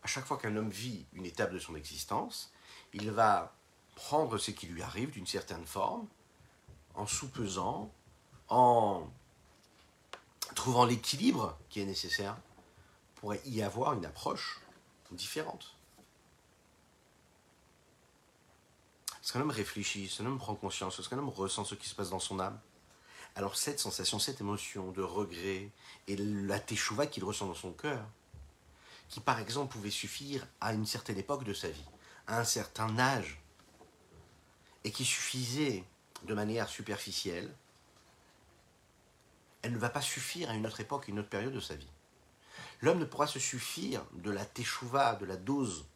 à 0.03 0.07
chaque 0.07 0.27
fois 0.27 0.39
qu'un 0.39 0.57
homme 0.57 0.71
vit 0.71 1.05
une 1.13 1.27
étape 1.27 1.53
de 1.53 1.59
son 1.59 1.75
existence, 1.77 2.53
il 2.93 3.11
va 3.11 3.55
prendre 3.95 4.39
ce 4.39 4.51
qui 4.51 4.67
lui 4.67 4.83
arrive 4.83 5.11
d'une 5.11 5.27
certaine 5.27 5.65
forme, 5.67 6.07
en 7.01 7.07
soupesant, 7.07 7.91
en 8.49 9.09
trouvant 10.55 10.85
l'équilibre 10.85 11.59
qui 11.71 11.81
est 11.81 11.87
nécessaire 11.87 12.37
pour 13.17 13.35
y 13.47 13.63
avoir 13.63 13.95
une 13.95 14.05
approche 14.05 14.61
différente. 15.11 15.77
Est-ce 19.23 19.33
qu'un 19.33 19.41
homme 19.41 19.51
réfléchit, 19.51 20.09
qu'un 20.09 20.27
homme 20.27 20.39
prend 20.39 20.55
conscience, 20.55 20.99
est-ce 20.99 21.09
qu'un 21.09 21.19
homme 21.19 21.31
ressent 21.31 21.65
ce 21.65 21.75
qui 21.75 21.89
se 21.89 21.95
passe 21.95 22.11
dans 22.11 22.21
son 22.21 22.39
âme 22.39 22.61
Alors 23.35 23.57
cette 23.57 23.81
sensation, 23.81 24.19
cette 24.19 24.41
émotion 24.41 24.93
de 24.93 25.03
regret 25.03 25.71
et 26.07 26.17
la 26.17 26.61
teshuva 26.61 27.07
qu'il 27.07 27.25
ressent 27.25 27.47
dans 27.47 27.55
son 27.55 27.73
cœur, 27.73 28.05
qui 29.09 29.21
par 29.21 29.39
exemple 29.39 29.73
pouvait 29.73 29.91
suffire 29.91 30.47
à 30.61 30.75
une 30.75 30.87
certaine 30.87 31.19
époque 31.19 31.45
de 31.45 31.55
sa 31.55 31.71
vie, 31.71 31.89
à 32.27 32.41
un 32.41 32.45
certain 32.45 32.99
âge, 32.99 33.41
et 34.85 34.91
qui 34.91 35.05
suffisait 35.05 35.85
de 36.25 36.35
manière 36.35 36.69
superficielle, 36.69 37.55
elle 39.63 39.73
ne 39.73 39.79
va 39.79 39.91
pas 39.91 40.01
suffire 40.01 40.51
à 40.51 40.55
une 40.55 40.67
autre 40.67 40.81
époque, 40.81 41.09
une 41.09 41.19
autre 41.19 41.29
période 41.29 41.53
de 41.53 41.61
sa 41.61 41.75
vie. 41.75 41.91
L'homme 42.81 42.99
ne 42.99 43.05
pourra 43.05 43.27
se 43.27 43.39
suffire 43.39 44.05
de 44.15 44.31
la 44.31 44.45
teshuva, 44.45 45.17
de 45.17 45.27
la 45.27 45.37
dose 45.37 45.87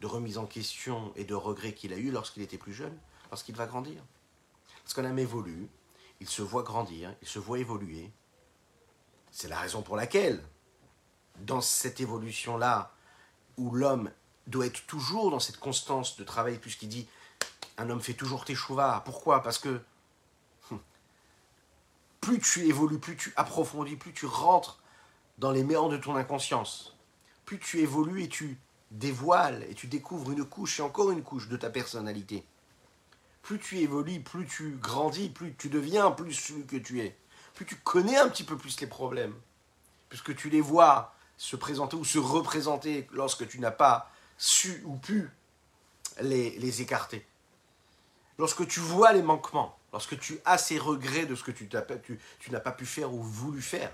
de 0.00 0.06
remise 0.06 0.38
en 0.38 0.46
question 0.46 1.12
et 1.16 1.24
de 1.24 1.34
regret 1.34 1.74
qu'il 1.74 1.92
a 1.92 1.96
eu 1.96 2.10
lorsqu'il 2.10 2.42
était 2.42 2.58
plus 2.58 2.74
jeune, 2.74 2.96
lorsqu'il 3.30 3.54
va 3.54 3.66
grandir. 3.66 4.02
Parce 4.82 4.94
qu'un 4.94 5.04
homme 5.04 5.18
évolue, 5.18 5.68
il 6.20 6.28
se 6.28 6.42
voit 6.42 6.62
grandir, 6.62 7.14
il 7.22 7.28
se 7.28 7.38
voit 7.38 7.58
évoluer. 7.58 8.10
C'est 9.30 9.48
la 9.48 9.60
raison 9.60 9.82
pour 9.82 9.96
laquelle 9.96 10.42
dans 11.40 11.60
cette 11.60 12.00
évolution-là, 12.00 12.92
où 13.56 13.70
l'homme 13.72 14.10
doit 14.46 14.66
être 14.66 14.86
toujours 14.86 15.30
dans 15.30 15.40
cette 15.40 15.58
constance 15.58 16.16
de 16.16 16.24
travail, 16.24 16.58
puisqu'il 16.58 16.88
dit 16.88 17.08
un 17.78 17.90
homme 17.90 18.00
fait 18.00 18.14
toujours 18.14 18.44
tes 18.44 18.54
chouvas. 18.54 19.00
Pourquoi? 19.04 19.42
Parce 19.42 19.58
que 19.58 19.80
hum, 20.70 20.80
plus 22.20 22.40
tu 22.40 22.66
évolues, 22.66 22.98
plus 22.98 23.16
tu 23.16 23.32
approfondis, 23.36 23.96
plus 23.96 24.12
tu 24.12 24.26
rentres 24.26 24.80
dans 25.38 25.52
les 25.52 25.64
méandres 25.64 25.92
de 25.92 25.96
ton 25.96 26.16
inconscience, 26.16 26.96
plus 27.44 27.58
tu 27.58 27.78
évolues 27.78 28.24
et 28.24 28.28
tu 28.28 28.58
dévoiles 28.90 29.64
et 29.68 29.74
tu 29.74 29.86
découvres 29.86 30.32
une 30.32 30.44
couche 30.44 30.80
et 30.80 30.82
encore 30.82 31.10
une 31.10 31.22
couche 31.22 31.48
de 31.48 31.56
ta 31.56 31.70
personnalité. 31.70 32.44
Plus 33.42 33.58
tu 33.58 33.78
évolues, 33.78 34.20
plus 34.20 34.46
tu 34.46 34.76
grandis, 34.80 35.30
plus 35.30 35.54
tu 35.56 35.68
deviens 35.68 36.10
plus 36.10 36.34
celui 36.34 36.66
que 36.66 36.76
tu 36.76 37.00
es. 37.00 37.16
Plus 37.54 37.64
tu 37.64 37.76
connais 37.76 38.16
un 38.16 38.28
petit 38.28 38.44
peu 38.44 38.56
plus 38.56 38.80
les 38.80 38.86
problèmes, 38.86 39.34
puisque 40.08 40.34
tu 40.36 40.50
les 40.50 40.60
vois 40.60 41.14
se 41.36 41.56
présenter 41.56 41.96
ou 41.96 42.04
se 42.04 42.18
représenter 42.18 43.08
lorsque 43.12 43.48
tu 43.48 43.60
n'as 43.60 43.70
pas 43.70 44.10
su 44.36 44.82
ou 44.84 44.96
pu 44.96 45.30
les, 46.20 46.82
écarter. 46.82 47.26
Lorsque 48.38 48.66
tu 48.68 48.78
vois 48.78 49.12
les 49.12 49.22
manquements, 49.22 49.76
lorsque 49.92 50.18
tu 50.18 50.38
as 50.44 50.58
ces 50.58 50.78
regrets 50.78 51.26
de 51.26 51.34
ce 51.34 51.42
que 51.42 51.50
tu, 51.50 51.68
tu, 51.68 52.50
n'as 52.50 52.60
pas 52.60 52.72
pu 52.72 52.86
faire 52.86 53.12
ou 53.12 53.20
voulu 53.20 53.60
faire, 53.60 53.90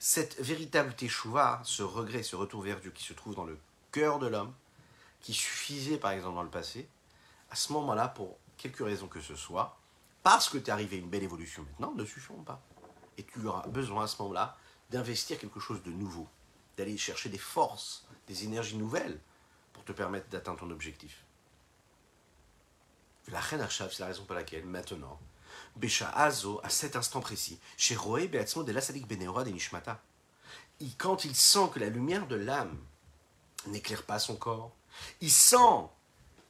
cette 0.00 0.40
véritable 0.40 0.94
teshuva, 0.94 1.60
ce 1.62 1.82
regret, 1.82 2.24
ce 2.24 2.34
retour 2.34 2.62
vers 2.62 2.80
Dieu 2.80 2.90
qui 2.90 3.04
se 3.04 3.12
trouve 3.12 3.36
dans 3.36 3.44
le 3.44 3.58
cœur 3.92 4.18
de 4.18 4.26
l'homme, 4.26 4.52
qui 5.20 5.32
suffisait 5.32 5.98
par 5.98 6.10
exemple 6.10 6.34
dans 6.34 6.42
le 6.42 6.50
passé, 6.50 6.88
à 7.50 7.56
ce 7.56 7.72
moment-là, 7.72 8.08
pour 8.08 8.36
quelque 8.56 8.82
raison 8.82 9.06
que 9.06 9.20
ce 9.20 9.36
soit, 9.36 9.78
parce 10.22 10.48
que 10.48 10.58
tu 10.58 10.66
es 10.66 10.70
arrivé 10.70 10.96
à 10.96 10.98
une 10.98 11.08
belle 11.08 11.22
évolution 11.22 11.62
maintenant, 11.62 11.94
ne 11.94 12.04
suffiront 12.04 12.42
pas. 12.42 12.60
Et 13.16 13.24
tu 13.24 13.46
auras 13.46 13.66
besoin 13.68 14.04
à 14.04 14.06
ce 14.06 14.20
moment-là 14.22 14.56
d'investir 14.90 15.38
quelque 15.38 15.60
chose 15.60 15.82
de 15.82 15.90
nouveau, 15.90 16.26
d'aller 16.76 16.96
chercher 16.96 17.28
des 17.28 17.38
forces, 17.38 18.06
des 18.26 18.44
énergies 18.44 18.76
nouvelles 18.76 19.20
pour 19.72 19.84
te 19.84 19.92
permettre 19.92 20.28
d'atteindre 20.28 20.60
ton 20.60 20.70
objectif. 20.70 21.24
La 23.28 23.40
reine 23.40 23.60
Arshav, 23.60 23.92
c'est 23.92 24.00
la 24.00 24.06
raison 24.06 24.24
pour 24.24 24.34
laquelle, 24.34 24.64
maintenant, 24.64 25.18
Besha 25.76 26.10
Azo, 26.10 26.60
à 26.64 26.68
cet 26.68 26.96
instant 26.96 27.20
précis, 27.20 27.58
chez 27.76 27.94
Roé 27.94 28.28
Beatzmo 28.28 28.62
de 28.62 28.72
l'Asadik 28.72 29.06
Beneora 29.06 29.44
de 29.44 29.50
Nishmata, 29.50 30.00
quand 30.98 31.24
il 31.24 31.36
sent 31.36 31.70
que 31.72 31.78
la 31.78 31.88
lumière 31.88 32.26
de 32.26 32.36
l'âme 32.36 32.78
n'éclaire 33.66 34.02
pas 34.02 34.18
son 34.18 34.36
corps, 34.36 34.72
il 35.20 35.30
sent 35.30 35.88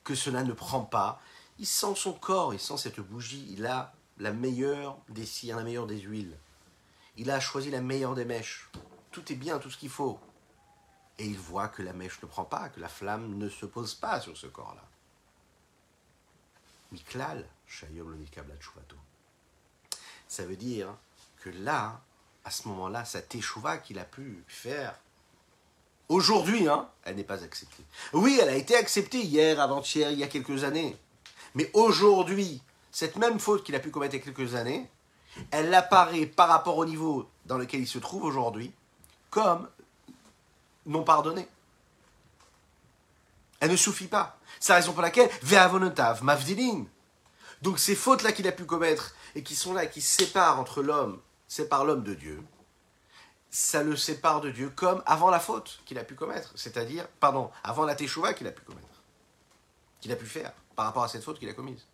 que 0.04 0.14
cela 0.14 0.44
ne 0.44 0.52
prend 0.52 0.82
pas, 0.82 1.20
il 1.58 1.66
sent 1.66 1.94
son 1.96 2.12
corps, 2.12 2.54
il 2.54 2.60
sent 2.60 2.78
cette 2.78 3.00
bougie, 3.00 3.46
il 3.50 3.66
a 3.66 3.92
la 4.18 4.32
meilleure 4.32 4.96
des 5.08 5.26
cires, 5.26 5.56
la 5.56 5.64
meilleure 5.64 5.86
des 5.86 6.00
huiles 6.00 6.36
il 7.20 7.30
a 7.30 7.38
choisi 7.38 7.70
la 7.70 7.82
meilleure 7.82 8.14
des 8.14 8.24
mèches. 8.24 8.70
Tout 9.10 9.30
est 9.30 9.36
bien, 9.36 9.58
tout 9.58 9.70
ce 9.70 9.76
qu'il 9.76 9.90
faut. 9.90 10.18
Et 11.18 11.26
il 11.26 11.38
voit 11.38 11.68
que 11.68 11.82
la 11.82 11.92
mèche 11.92 12.22
ne 12.22 12.26
prend 12.26 12.44
pas, 12.44 12.70
que 12.70 12.80
la 12.80 12.88
flamme 12.88 13.36
ne 13.36 13.50
se 13.50 13.66
pose 13.66 13.94
pas 13.94 14.20
sur 14.20 14.36
ce 14.38 14.46
corps-là. 14.46 14.82
Miklal, 16.92 17.46
Shayom 17.66 18.10
le 18.10 18.18
Ça 20.28 20.44
veut 20.44 20.56
dire 20.56 20.88
que 21.42 21.50
là, 21.50 22.00
à 22.44 22.50
ce 22.50 22.68
moment-là, 22.68 23.04
sa 23.04 23.22
teshuva 23.22 23.78
qu'il 23.78 23.98
a 23.98 24.04
pu 24.04 24.42
faire, 24.48 24.98
aujourd'hui, 26.08 26.68
hein, 26.68 26.88
elle 27.04 27.16
n'est 27.16 27.24
pas 27.24 27.44
acceptée. 27.44 27.84
Oui, 28.12 28.38
elle 28.42 28.48
a 28.48 28.56
été 28.56 28.76
acceptée 28.76 29.22
hier, 29.22 29.60
avant-hier, 29.60 30.10
il 30.10 30.18
y 30.18 30.24
a 30.24 30.28
quelques 30.28 30.64
années. 30.64 30.96
Mais 31.54 31.70
aujourd'hui, 31.74 32.62
cette 32.90 33.16
même 33.16 33.38
faute 33.38 33.64
qu'il 33.64 33.74
a 33.74 33.80
pu 33.80 33.90
commettre 33.90 34.14
il 34.14 34.18
y 34.18 34.22
a 34.22 34.24
quelques 34.24 34.54
années, 34.54 34.88
elle 35.50 35.72
apparaît 35.74 36.26
par 36.26 36.48
rapport 36.48 36.76
au 36.78 36.84
niveau 36.84 37.28
dans 37.46 37.56
lequel 37.56 37.80
il 37.80 37.88
se 37.88 37.98
trouve 37.98 38.24
aujourd'hui 38.24 38.72
comme 39.30 39.68
non 40.86 41.04
pardonnée. 41.04 41.46
Elle 43.60 43.70
ne 43.70 43.76
suffit 43.76 44.08
pas. 44.08 44.38
C'est 44.58 44.72
la 44.72 44.76
raison 44.76 44.92
pour 44.92 45.02
laquelle 45.02 45.30
Ve'avonotav 45.42 46.24
mavdilin. 46.24 46.86
Donc 47.62 47.78
ces 47.78 47.94
fautes-là 47.94 48.32
qu'il 48.32 48.48
a 48.48 48.52
pu 48.52 48.64
commettre 48.64 49.14
et 49.34 49.42
qui 49.42 49.54
sont 49.54 49.74
là, 49.74 49.86
qui 49.86 50.00
séparent 50.00 50.58
entre 50.58 50.82
l'homme, 50.82 51.20
séparent 51.46 51.84
l'homme 51.84 52.02
de 52.02 52.14
Dieu, 52.14 52.42
ça 53.50 53.82
le 53.82 53.96
sépare 53.96 54.40
de 54.40 54.50
Dieu 54.50 54.70
comme 54.70 55.02
avant 55.06 55.30
la 55.30 55.40
faute 55.40 55.80
qu'il 55.84 55.98
a 55.98 56.04
pu 56.04 56.14
commettre, 56.14 56.52
c'est-à-dire, 56.54 57.06
pardon, 57.20 57.50
avant 57.62 57.84
la 57.84 57.94
teshuva 57.94 58.32
qu'il 58.32 58.46
a 58.46 58.52
pu 58.52 58.62
commettre. 58.62 58.86
qu'il 60.00 60.12
a 60.12 60.16
pu 60.16 60.26
faire 60.26 60.52
par 60.76 60.86
rapport 60.86 61.02
à 61.02 61.08
cette 61.08 61.22
faute 61.22 61.38
qu'il 61.38 61.48
a 61.48 61.52
commise. 61.52 61.86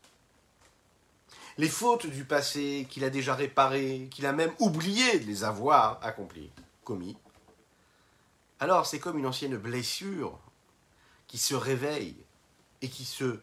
Les 1.59 1.69
fautes 1.69 2.07
du 2.07 2.25
passé 2.25 2.87
qu'il 2.89 3.03
a 3.03 3.11
déjà 3.11 3.35
réparées, 3.35 4.09
qu'il 4.13 4.27
a 4.27 4.33
même 4.33 4.53
oublié 4.61 5.19
de 5.19 5.27
les 5.27 5.43
avoir 5.43 5.99
accomplies, 6.03 6.53
commis. 6.85 7.17
Alors 8.61 8.87
c'est 8.87 9.01
comme 9.01 9.19
une 9.19 9.27
ancienne 9.27 9.57
blessure 9.57 10.39
qui 11.27 11.39
se 11.39 11.55
réveille 11.55 12.17
et 12.83 12.89
qui 12.89 13.05
se 13.05 13.41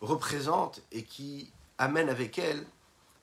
représente 0.00 0.82
et 0.92 1.04
qui 1.04 1.50
amène 1.78 2.08
avec 2.08 2.38
elle 2.38 2.64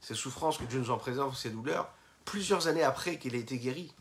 ces 0.02 0.16
souffrances 0.16 0.58
que 0.58 0.66
Dieu 0.66 0.80
nous 0.80 0.92
en 0.92 0.98
présente, 0.98 1.36
ces 1.36 1.50
douleurs, 1.50 1.92
plusieurs 2.26 2.68
années 2.68 2.84
après 2.84 3.18
qu'il 3.18 3.36
ait 3.36 3.40
été 3.40 3.58
guéri. 3.58 3.94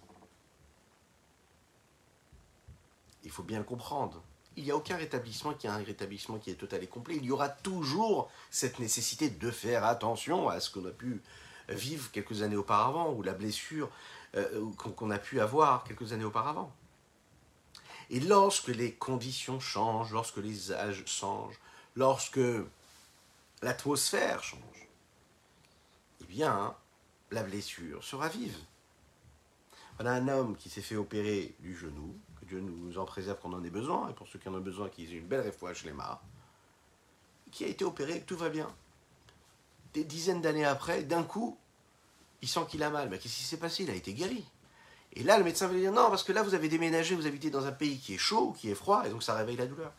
Il 3.25 3.31
faut 3.31 3.43
bien 3.43 3.59
le 3.59 3.65
comprendre. 3.65 4.23
Il 4.57 4.65
n'y 4.65 4.71
a 4.71 4.77
aucun 4.77 4.97
rétablissement 4.97 5.55
qui 5.55 5.67
a 5.67 5.75
un 5.75 5.83
rétablissement 5.83 6.39
qui 6.39 6.51
est 6.51 6.55
total 6.55 6.83
et 6.83 6.87
complet. 6.87 7.17
Il 7.17 7.25
y 7.25 7.31
aura 7.31 7.49
toujours 7.49 8.31
cette 8.51 8.79
nécessité 8.79 9.31
de 9.31 9.51
faire 9.51 9.85
attention 9.85 10.49
à 10.49 10.61
ce 10.61 10.71
qu'on 10.71 10.85
a 10.87 10.91
pu 10.91 11.23
vivre 11.69 12.11
quelques 12.11 12.43
années 12.43 12.57
auparavant 12.57 13.13
ou 13.13 13.23
la 13.23 13.33
blessure 13.33 13.91
euh, 14.37 14.71
qu'on 14.77 15.11
a 15.11 15.19
pu 15.19 15.41
avoir 15.41 15.85
quelques 15.85 16.13
années 16.13 16.25
auparavant. 16.25 16.73
Et 18.11 18.21
lorsque 18.21 18.69
les 18.69 18.93
conditions 18.93 19.61
changent, 19.61 20.13
lorsque 20.13 20.37
les 20.39 20.73
âges 20.73 21.05
changent, 21.07 21.59
lorsque 21.97 22.41
l'atmosphère 23.63 24.43
change, 24.43 24.89
eh 26.21 26.25
bien, 26.25 26.75
la 27.31 27.43
blessure 27.43 28.05
se 28.05 28.17
ravive. 28.17 28.57
On 29.99 30.07
a 30.07 30.13
un 30.13 30.29
homme 30.29 30.57
qui 30.57 30.71
s'est 30.71 30.83
fait 30.83 30.97
opérer 30.97 31.55
du 31.61 31.77
genou, 31.77 32.15
que 32.41 32.47
Dieu 32.47 32.61
nous 32.61 32.99
en 32.99 33.05
préserve 33.05 33.39
qu'on 33.41 33.53
en 33.53 33.65
ait 33.65 33.71
besoin, 33.71 34.09
et 34.11 34.13
pour 34.13 34.29
ceux 34.29 34.39
qui 34.39 34.49
en 34.49 34.55
ont 34.55 34.61
besoin, 34.61 34.89
qu'ils 34.89 35.13
aient 35.15 35.19
une 35.19 35.27
belle 35.27 35.53
les 35.85 35.93
mains, 35.93 36.19
qui 37.51 37.65
a 37.65 37.69
été 37.69 37.85
opéré, 37.85 38.23
tout 38.23 38.37
va 38.37 38.49
bien. 38.49 38.69
Des 39.93 40.05
dizaines 40.05 40.41
d'années 40.41 40.65
après, 40.65 41.05
d'un 41.05 41.23
coup, 41.23 41.57
il 42.43 42.49
sent 42.49 42.67
qu'il 42.69 42.83
a 42.83 42.91
mal. 42.91 43.09
Mais 43.09 43.19
qu'est-ce 43.19 43.37
qui 43.37 43.45
s'est 43.45 43.59
passé? 43.59 43.85
Il 43.85 43.91
a 43.91 43.95
été 43.95 44.13
guéri. 44.13 44.45
Et 45.17 45.23
là, 45.23 45.39
le 45.39 45.45
médecin 45.45 45.67
va 45.67 45.75
lui 45.75 45.81
dire 45.81 45.93
non, 45.93 46.11
parce 46.11 46.25
que 46.25 46.33
là, 46.33 46.43
vous 46.43 46.55
avez 46.55 46.69
déménagé, 46.69 47.15
vous 47.15 47.27
habitez 47.27 47.51
dans 47.51 47.67
un 47.67 47.73
pays 47.73 47.99
qui 47.99 48.15
est 48.15 48.19
chaud, 48.19 48.55
qui 48.59 48.71
est 48.71 48.75
froid, 48.75 49.05
et 49.07 49.11
donc 49.11 49.23
ça 49.23 49.35
réveille 49.35 49.57
la 49.57 49.67
douleur. 49.67 49.93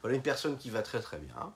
Voilà 0.00 0.16
une 0.16 0.22
personne 0.22 0.56
qui 0.58 0.70
va 0.70 0.82
très 0.82 1.00
très 1.00 1.18
bien. 1.18 1.52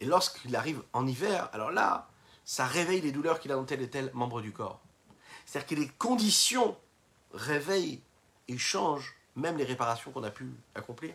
Et 0.00 0.04
lorsqu'il 0.04 0.54
arrive 0.54 0.82
en 0.92 1.06
hiver, 1.06 1.48
alors 1.52 1.72
là, 1.72 2.08
ça 2.44 2.64
réveille 2.64 3.00
les 3.00 3.10
douleurs 3.10 3.40
qu'il 3.40 3.50
a 3.50 3.56
dans 3.56 3.64
tel 3.64 3.82
et 3.82 3.90
tel 3.90 4.10
membre 4.14 4.40
du 4.40 4.52
corps. 4.52 4.80
C'est-à-dire 5.44 5.68
que 5.68 5.74
les 5.74 5.88
conditions 5.88 6.76
réveillent 7.32 8.00
et 8.46 8.56
changent 8.56 9.14
même 9.34 9.56
les 9.56 9.64
réparations 9.64 10.12
qu'on 10.12 10.22
a 10.22 10.30
pu 10.30 10.50
accomplir. 10.74 11.14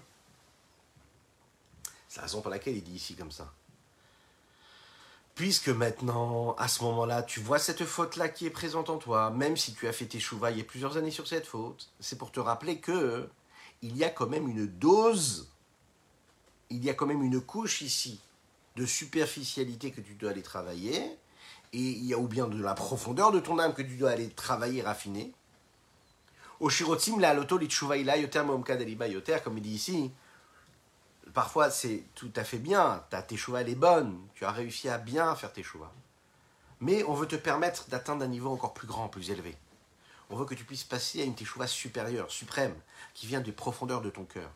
C'est 2.09 2.17
la 2.17 2.23
raison 2.23 2.41
pour 2.41 2.51
laquelle 2.51 2.75
il 2.75 2.83
dit 2.83 2.95
ici 2.95 3.15
comme 3.15 3.31
ça. 3.31 3.51
Puisque 5.35 5.69
maintenant, 5.69 6.55
à 6.59 6.67
ce 6.67 6.83
moment-là, 6.83 7.23
tu 7.23 7.39
vois 7.39 7.57
cette 7.57 7.85
faute-là 7.85 8.29
qui 8.29 8.45
est 8.45 8.51
présente 8.51 8.91
en 8.91 8.97
toi, 8.97 9.31
même 9.31 9.57
si 9.57 9.73
tu 9.73 9.87
as 9.87 9.93
fait 9.93 10.05
tes 10.05 10.19
chouvas 10.19 10.51
plusieurs 10.67 10.95
années 10.97 11.09
sur 11.09 11.27
cette 11.27 11.47
faute, 11.47 11.89
c'est 11.99 12.19
pour 12.19 12.31
te 12.31 12.39
rappeler 12.39 12.79
que 12.79 13.27
il 13.81 13.97
y 13.97 14.03
a 14.03 14.09
quand 14.09 14.27
même 14.27 14.47
une 14.47 14.67
dose, 14.67 15.49
il 16.69 16.85
y 16.85 16.89
a 16.89 16.93
quand 16.93 17.07
même 17.07 17.23
une 17.23 17.41
couche 17.41 17.81
ici 17.81 18.21
de 18.75 18.85
superficialité 18.85 19.91
que 19.91 20.01
tu 20.01 20.13
dois 20.13 20.29
aller 20.31 20.43
travailler, 20.43 20.99
et 21.73 21.79
il 21.79 22.05
y 22.05 22.13
a 22.13 22.19
ou 22.19 22.27
bien 22.27 22.47
de 22.47 22.61
la 22.61 22.75
profondeur 22.75 23.31
de 23.31 23.39
ton 23.39 23.57
âme 23.57 23.73
que 23.73 23.81
tu 23.81 23.95
dois 23.97 24.11
aller 24.11 24.29
travailler, 24.29 24.83
raffiner. 24.83 25.33
Au 26.59 26.69
shirotim 26.69 27.19
la 27.19 27.33
loto 27.33 27.59
yoter 27.59 29.37
comme 29.43 29.57
il 29.57 29.63
dit 29.63 29.73
ici, 29.73 30.11
parfois 31.33 31.69
c'est 31.71 32.03
tout 32.15 32.31
à 32.35 32.43
fait 32.43 32.59
bien, 32.59 33.03
ta 33.09 33.21
teshuva 33.21 33.61
elle 33.61 33.69
est 33.69 33.75
bonne, 33.75 34.19
tu 34.35 34.45
as 34.45 34.51
réussi 34.51 34.89
à 34.89 34.97
bien 34.97 35.35
faire 35.35 35.51
tes 35.51 35.63
choix. 35.63 35.91
Mais 36.79 37.03
on 37.05 37.13
veut 37.13 37.27
te 37.27 37.35
permettre 37.35 37.87
d'atteindre 37.87 38.23
un 38.23 38.27
niveau 38.27 38.51
encore 38.51 38.73
plus 38.73 38.87
grand, 38.87 39.07
plus 39.07 39.29
élevé. 39.29 39.57
On 40.29 40.35
veut 40.35 40.45
que 40.45 40.55
tu 40.55 40.63
puisses 40.63 40.83
passer 40.83 41.21
à 41.21 41.25
une 41.25 41.35
teshuva 41.35 41.67
supérieure, 41.67 42.31
suprême, 42.31 42.75
qui 43.13 43.27
vient 43.27 43.41
des 43.41 43.51
profondeurs 43.51 44.01
de 44.01 44.09
ton 44.09 44.25
cœur. 44.25 44.49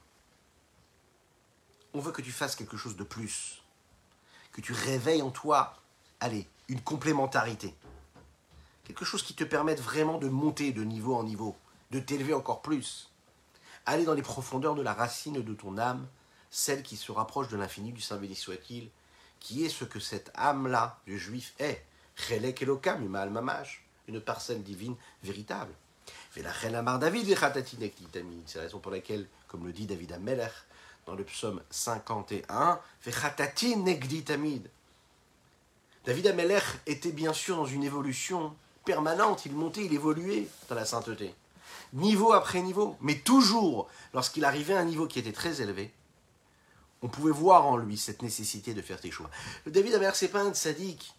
On 1.93 1.99
veut 1.99 2.11
que 2.11 2.21
tu 2.21 2.31
fasses 2.31 2.55
quelque 2.55 2.77
chose 2.77 2.95
de 2.95 3.03
plus, 3.03 3.61
que 4.51 4.61
tu 4.61 4.73
réveilles 4.73 5.21
en 5.21 5.31
toi, 5.31 5.75
allez, 6.19 6.47
une 6.67 6.81
complémentarité. 6.81 7.73
Quelque 8.83 9.05
chose 9.05 9.23
qui 9.23 9.35
te 9.35 9.43
permette 9.43 9.79
vraiment 9.79 10.17
de 10.17 10.29
monter 10.29 10.71
de 10.71 10.83
niveau 10.83 11.15
en 11.15 11.23
niveau, 11.23 11.55
de 11.91 11.99
t'élever 11.99 12.33
encore 12.33 12.61
plus. 12.61 13.11
Aller 13.85 14.05
dans 14.05 14.13
les 14.13 14.21
profondeurs 14.21 14.75
de 14.75 14.81
la 14.81 14.93
racine 14.93 15.41
de 15.41 15.53
ton 15.53 15.77
âme 15.77 16.07
celle 16.49 16.83
qui 16.83 16.97
se 16.97 17.11
rapproche 17.11 17.47
de 17.49 17.57
l'infini 17.57 17.91
du 17.91 18.01
Saint 18.01 18.17
béni 18.17 18.35
soit-il, 18.35 18.89
qui 19.39 19.65
est 19.65 19.69
ce 19.69 19.85
que 19.85 19.99
cette 19.99 20.31
âme-là 20.35 20.99
du 21.05 21.19
juif 21.19 21.53
est. 21.59 21.83
Chelek 22.15 22.63
Elokam, 22.63 23.03
une 24.07 24.21
parcelle 24.21 24.63
divine 24.63 24.95
véritable. 25.23 25.73
C'est 26.31 26.41
la 26.41 26.51
raison 28.61 28.79
pour 28.79 28.91
laquelle, 28.91 29.27
comme 29.47 29.65
le 29.65 29.73
dit 29.73 29.85
David 29.85 30.13
Ameller 30.13 30.49
dans 31.05 31.15
le 31.15 31.23
psaume 31.23 31.61
51, 31.69 32.79
David 36.05 36.27
Ameller 36.27 36.59
était 36.85 37.11
bien 37.11 37.33
sûr 37.33 37.57
dans 37.57 37.65
une 37.65 37.83
évolution 37.83 38.55
permanente, 38.85 39.45
il 39.45 39.53
montait, 39.53 39.85
il 39.85 39.93
évoluait 39.93 40.47
dans 40.69 40.75
la 40.75 40.85
sainteté. 40.85 41.35
Niveau 41.93 42.33
après 42.33 42.61
niveau, 42.61 42.97
mais 43.01 43.15
toujours, 43.19 43.89
lorsqu'il 44.13 44.45
arrivait 44.45 44.73
à 44.73 44.79
un 44.79 44.85
niveau 44.85 45.07
qui 45.07 45.19
était 45.19 45.33
très 45.33 45.61
élevé, 45.61 45.91
on 47.01 47.07
pouvait 47.07 47.31
voir 47.31 47.65
en 47.65 47.77
lui 47.77 47.97
cette 47.97 48.21
nécessité 48.21 48.73
de 48.73 48.81
faire 48.81 48.99
tes 48.99 49.11
choix. 49.11 49.29
David 49.65 49.95
Amer, 49.95 50.15
c'est 50.15 50.29
pas 50.29 50.41
un 50.41 50.53
sadique 50.53 51.13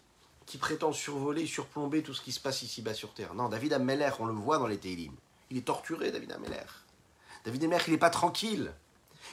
qui 0.45 0.57
prétend 0.57 0.91
survoler, 0.91 1.45
surplomber 1.45 2.01
tout 2.01 2.13
ce 2.13 2.21
qui 2.21 2.31
se 2.31 2.39
passe 2.39 2.63
ici-bas 2.63 2.93
sur 2.93 3.13
terre. 3.13 3.33
Non, 3.35 3.49
David 3.49 3.73
Ameller, 3.73 4.11
on 4.19 4.25
le 4.25 4.33
voit 4.33 4.57
dans 4.57 4.67
les 4.67 4.77
Télim. 4.77 5.13
Il 5.51 5.57
est 5.57 5.65
torturé, 5.65 6.11
David 6.11 6.31
Ameller. 6.31 6.65
David 7.45 7.63
Amer, 7.65 7.81
il 7.87 7.91
n'est 7.91 7.99
pas 7.99 8.09
tranquille. 8.09 8.73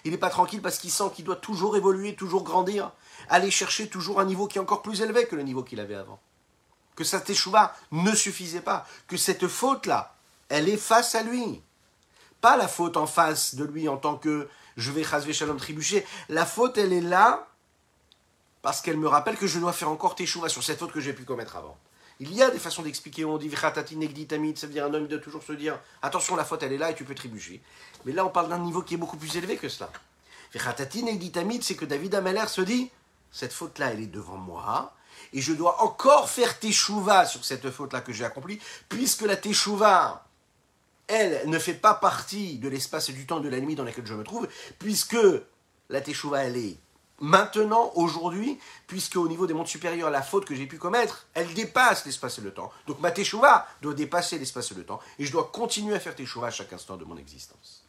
Il 0.05 0.11
n'est 0.11 0.18
pas 0.18 0.30
tranquille 0.30 0.62
parce 0.62 0.78
qu'il 0.78 0.90
sent 0.90 1.11
qu'il 1.14 1.24
doit 1.24 1.36
toujours 1.36 1.76
évoluer, 1.76 2.14
toujours 2.14 2.44
grandir, 2.44 2.92
aller 3.28 3.51
chercher 3.51 3.88
toujours 3.88 4.20
un 4.20 4.24
niveau 4.24 4.47
qui 4.47 4.59
est 4.59 4.61
encore 4.61 4.82
plus 4.82 5.01
élevé 5.01 5.26
que 5.26 5.36
le 5.36 5.42
niveau 5.42 5.62
qu'il 5.62 5.80
avait 5.80 5.94
avant. 5.94 6.20
Que 6.94 7.05
sa 7.05 7.20
teshuva 7.20 7.74
ne 7.92 8.14
suffisait 8.14 8.61
pas, 8.61 8.86
que 9.07 9.16
cette 9.16 9.49
faute-là, 9.49 10.14
elle 10.49 10.68
est 10.68 10.76
face 10.76 11.14
à 11.14 11.22
lui. 11.22 11.62
Pas 12.40 12.57
la 12.57 12.68
faute 12.68 12.97
en 12.97 13.07
face 13.07 13.55
de 13.55 13.64
lui 13.64 13.88
en 13.88 13.97
tant 13.97 14.16
que 14.16 14.49
je 14.77 14.91
vais 14.91 15.05
chasver 15.05 15.33
shalom 15.33 15.57
trébucher. 15.57 16.05
La 16.29 16.47
faute, 16.47 16.79
elle 16.79 16.93
est 16.93 17.01
là 17.01 17.47
parce 18.62 18.81
qu'elle 18.81 18.97
me 18.97 19.09
rappelle 19.09 19.37
que 19.37 19.47
je 19.47 19.59
dois 19.59 19.72
faire 19.72 19.91
encore 19.91 20.14
teshuva 20.14 20.49
sur 20.49 20.62
cette 20.62 20.79
faute 20.79 20.93
que 20.93 21.01
j'ai 21.01 21.12
pu 21.12 21.24
commettre 21.24 21.57
avant. 21.57 21.77
Il 22.18 22.35
y 22.35 22.43
a 22.43 22.51
des 22.51 22.59
façons 22.59 22.83
d'expliquer. 22.83 23.24
On 23.24 23.37
dit 23.39 23.51
negditamid, 23.93 24.59
ça 24.59 24.66
veut 24.66 24.72
dire 24.72 24.87
un 24.87 24.95
homme 24.95 25.07
doit 25.07 25.18
toujours 25.18 25.43
se 25.43 25.53
dire 25.53 25.79
attention, 26.03 26.35
la 26.35 26.45
faute 26.45 26.62
elle 26.62 26.72
est 26.72 26.79
là 26.79 26.91
et 26.91 26.95
tu 26.95 27.05
peux 27.05 27.14
trébucher. 27.14 27.61
Mais 28.05 28.12
là, 28.12 28.24
on 28.24 28.31
parle 28.31 28.49
d'un 28.49 28.59
niveau 28.59 28.83
qui 28.83 28.95
est 28.95 28.97
beaucoup 28.97 29.16
plus 29.16 29.37
élevé 29.37 29.57
que 29.57 29.68
cela. 29.68 29.91
negditamid, 31.03 31.62
c'est 31.62 31.77
que 31.77 31.85
David 31.85 32.14
Ameller 32.14 32.47
se 32.49 32.62
dit 32.62 32.91
cette 33.31 33.53
faute-là, 33.53 33.93
elle 33.93 34.01
est 34.01 34.07
devant 34.07 34.37
moi 34.37 34.95
et 35.33 35.41
je 35.41 35.53
dois 35.53 35.83
encore 35.83 36.31
faire 36.31 36.59
teshuva 36.59 37.27
sur 37.27 37.45
cette 37.45 37.70
faute-là 37.70 38.01
que 38.01 38.12
j'ai 38.12 38.24
accomplie, 38.24 38.61
puisque 38.89 39.22
la 39.22 39.37
teshuva, 39.37 40.26
elle 41.09 41.48
ne 41.48 41.59
fait 41.59 41.74
pas 41.74 41.94
partie 41.94 42.59
de 42.59 42.68
l'espace 42.68 43.09
et 43.09 43.12
du 43.12 43.26
temps 43.26 43.40
de 43.40 43.48
la 43.48 43.61
nuit 43.61 43.74
dans 43.74 43.84
lequel 43.84 44.07
je 44.07 44.14
me 44.14 44.24
trouve, 44.24 44.48
puisque 44.78 45.18
la 45.88 46.00
Teshuvah, 46.00 46.44
elle 46.44 46.57
est 46.57 46.76
maintenant, 47.20 47.92
aujourd'hui, 47.94 48.59
puisque 48.86 49.16
au 49.16 49.28
niveau 49.28 49.46
des 49.46 49.54
mondes 49.54 49.68
supérieurs, 49.68 50.11
la 50.11 50.22
faute 50.22 50.44
que 50.44 50.54
j'ai 50.54 50.66
pu 50.66 50.78
commettre, 50.78 51.26
elle 51.34 51.52
dépasse 51.54 52.04
l'espace 52.04 52.38
et 52.38 52.42
le 52.42 52.52
temps. 52.52 52.70
Donc 52.86 53.00
ma 53.00 53.11
Teshuvah 53.11 53.66
doit 53.82 53.94
dépasser 53.94 54.38
l'espace 54.38 54.72
et 54.72 54.74
le 54.74 54.84
temps, 54.84 55.00
et 55.18 55.24
je 55.24 55.32
dois 55.32 55.50
continuer 55.52 55.94
à 55.94 56.00
faire 56.00 56.14
Teshuvah 56.14 56.48
à 56.48 56.50
chaque 56.50 56.72
instant 56.72 56.96
de 56.96 57.04
mon 57.04 57.16
existence. 57.16 57.86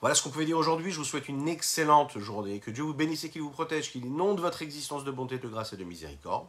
Voilà 0.00 0.14
ce 0.14 0.22
qu'on 0.22 0.30
pouvait 0.30 0.46
dire 0.46 0.56
aujourd'hui. 0.56 0.90
Je 0.90 0.96
vous 0.96 1.04
souhaite 1.04 1.28
une 1.28 1.46
excellente 1.46 2.18
journée. 2.18 2.58
Que 2.58 2.70
Dieu 2.70 2.82
vous 2.82 2.94
bénisse 2.94 3.24
et 3.24 3.30
qu'il 3.30 3.42
vous 3.42 3.50
protège, 3.50 3.92
qu'il 3.92 4.06
inonde 4.06 4.40
votre 4.40 4.62
existence 4.62 5.04
de 5.04 5.10
bonté, 5.10 5.38
de 5.38 5.46
grâce 5.46 5.74
et 5.74 5.76
de 5.76 5.84
miséricorde. 5.84 6.48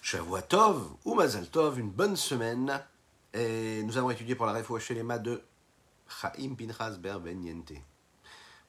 Shavuatov 0.00 0.82
ou 1.04 1.14
Mazal 1.14 1.46
Tov, 1.48 1.78
une 1.78 1.90
bonne 1.90 2.16
semaine. 2.16 2.82
Et 3.38 3.82
nous 3.82 3.98
avons 3.98 4.08
étudié 4.08 4.34
pour 4.34 4.46
la 4.46 4.54
Refoua 4.54 4.80
Shelema 4.80 5.18
de 5.18 5.42
Chaim 6.08 6.54
Pinchas 6.54 6.96
Ber 6.96 7.20
Ben 7.20 7.44
Yente. 7.44 7.74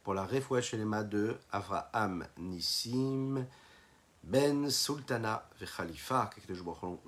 Pour 0.03 0.13
la 0.13 0.25
Refoua 0.25 0.59
de 1.05 1.37
Avraham 1.53 2.27
Nissim 2.37 3.47
Ben 4.23 4.69
Sultana 4.69 5.47
Khalifa, 5.77 6.29
que 6.35 6.53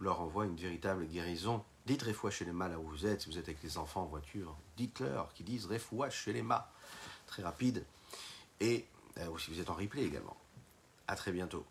leur 0.01 0.21
envoie 0.21 0.45
une 0.45 0.55
véritable 0.55 1.05
guérison. 1.07 1.61
Dites 1.85 2.03
Refoua 2.03 2.31
Shelema 2.31 2.69
là 2.69 2.79
où 2.79 2.83
vous 2.83 3.05
êtes, 3.05 3.23
si 3.23 3.29
vous 3.29 3.37
êtes 3.37 3.49
avec 3.49 3.61
les 3.61 3.77
enfants 3.77 4.03
en 4.03 4.07
voiture, 4.07 4.55
dites-leur 4.77 5.33
qu'ils 5.33 5.47
disent 5.47 5.65
Refoua 5.65 6.09
Shelema. 6.09 6.71
Très 7.27 7.43
rapide. 7.43 7.83
Et 8.61 8.85
euh, 9.17 9.37
si 9.37 9.51
vous 9.51 9.59
êtes 9.59 9.69
en 9.69 9.75
replay 9.75 10.05
également. 10.05 10.37
À 11.09 11.17
très 11.17 11.33
bientôt. 11.33 11.65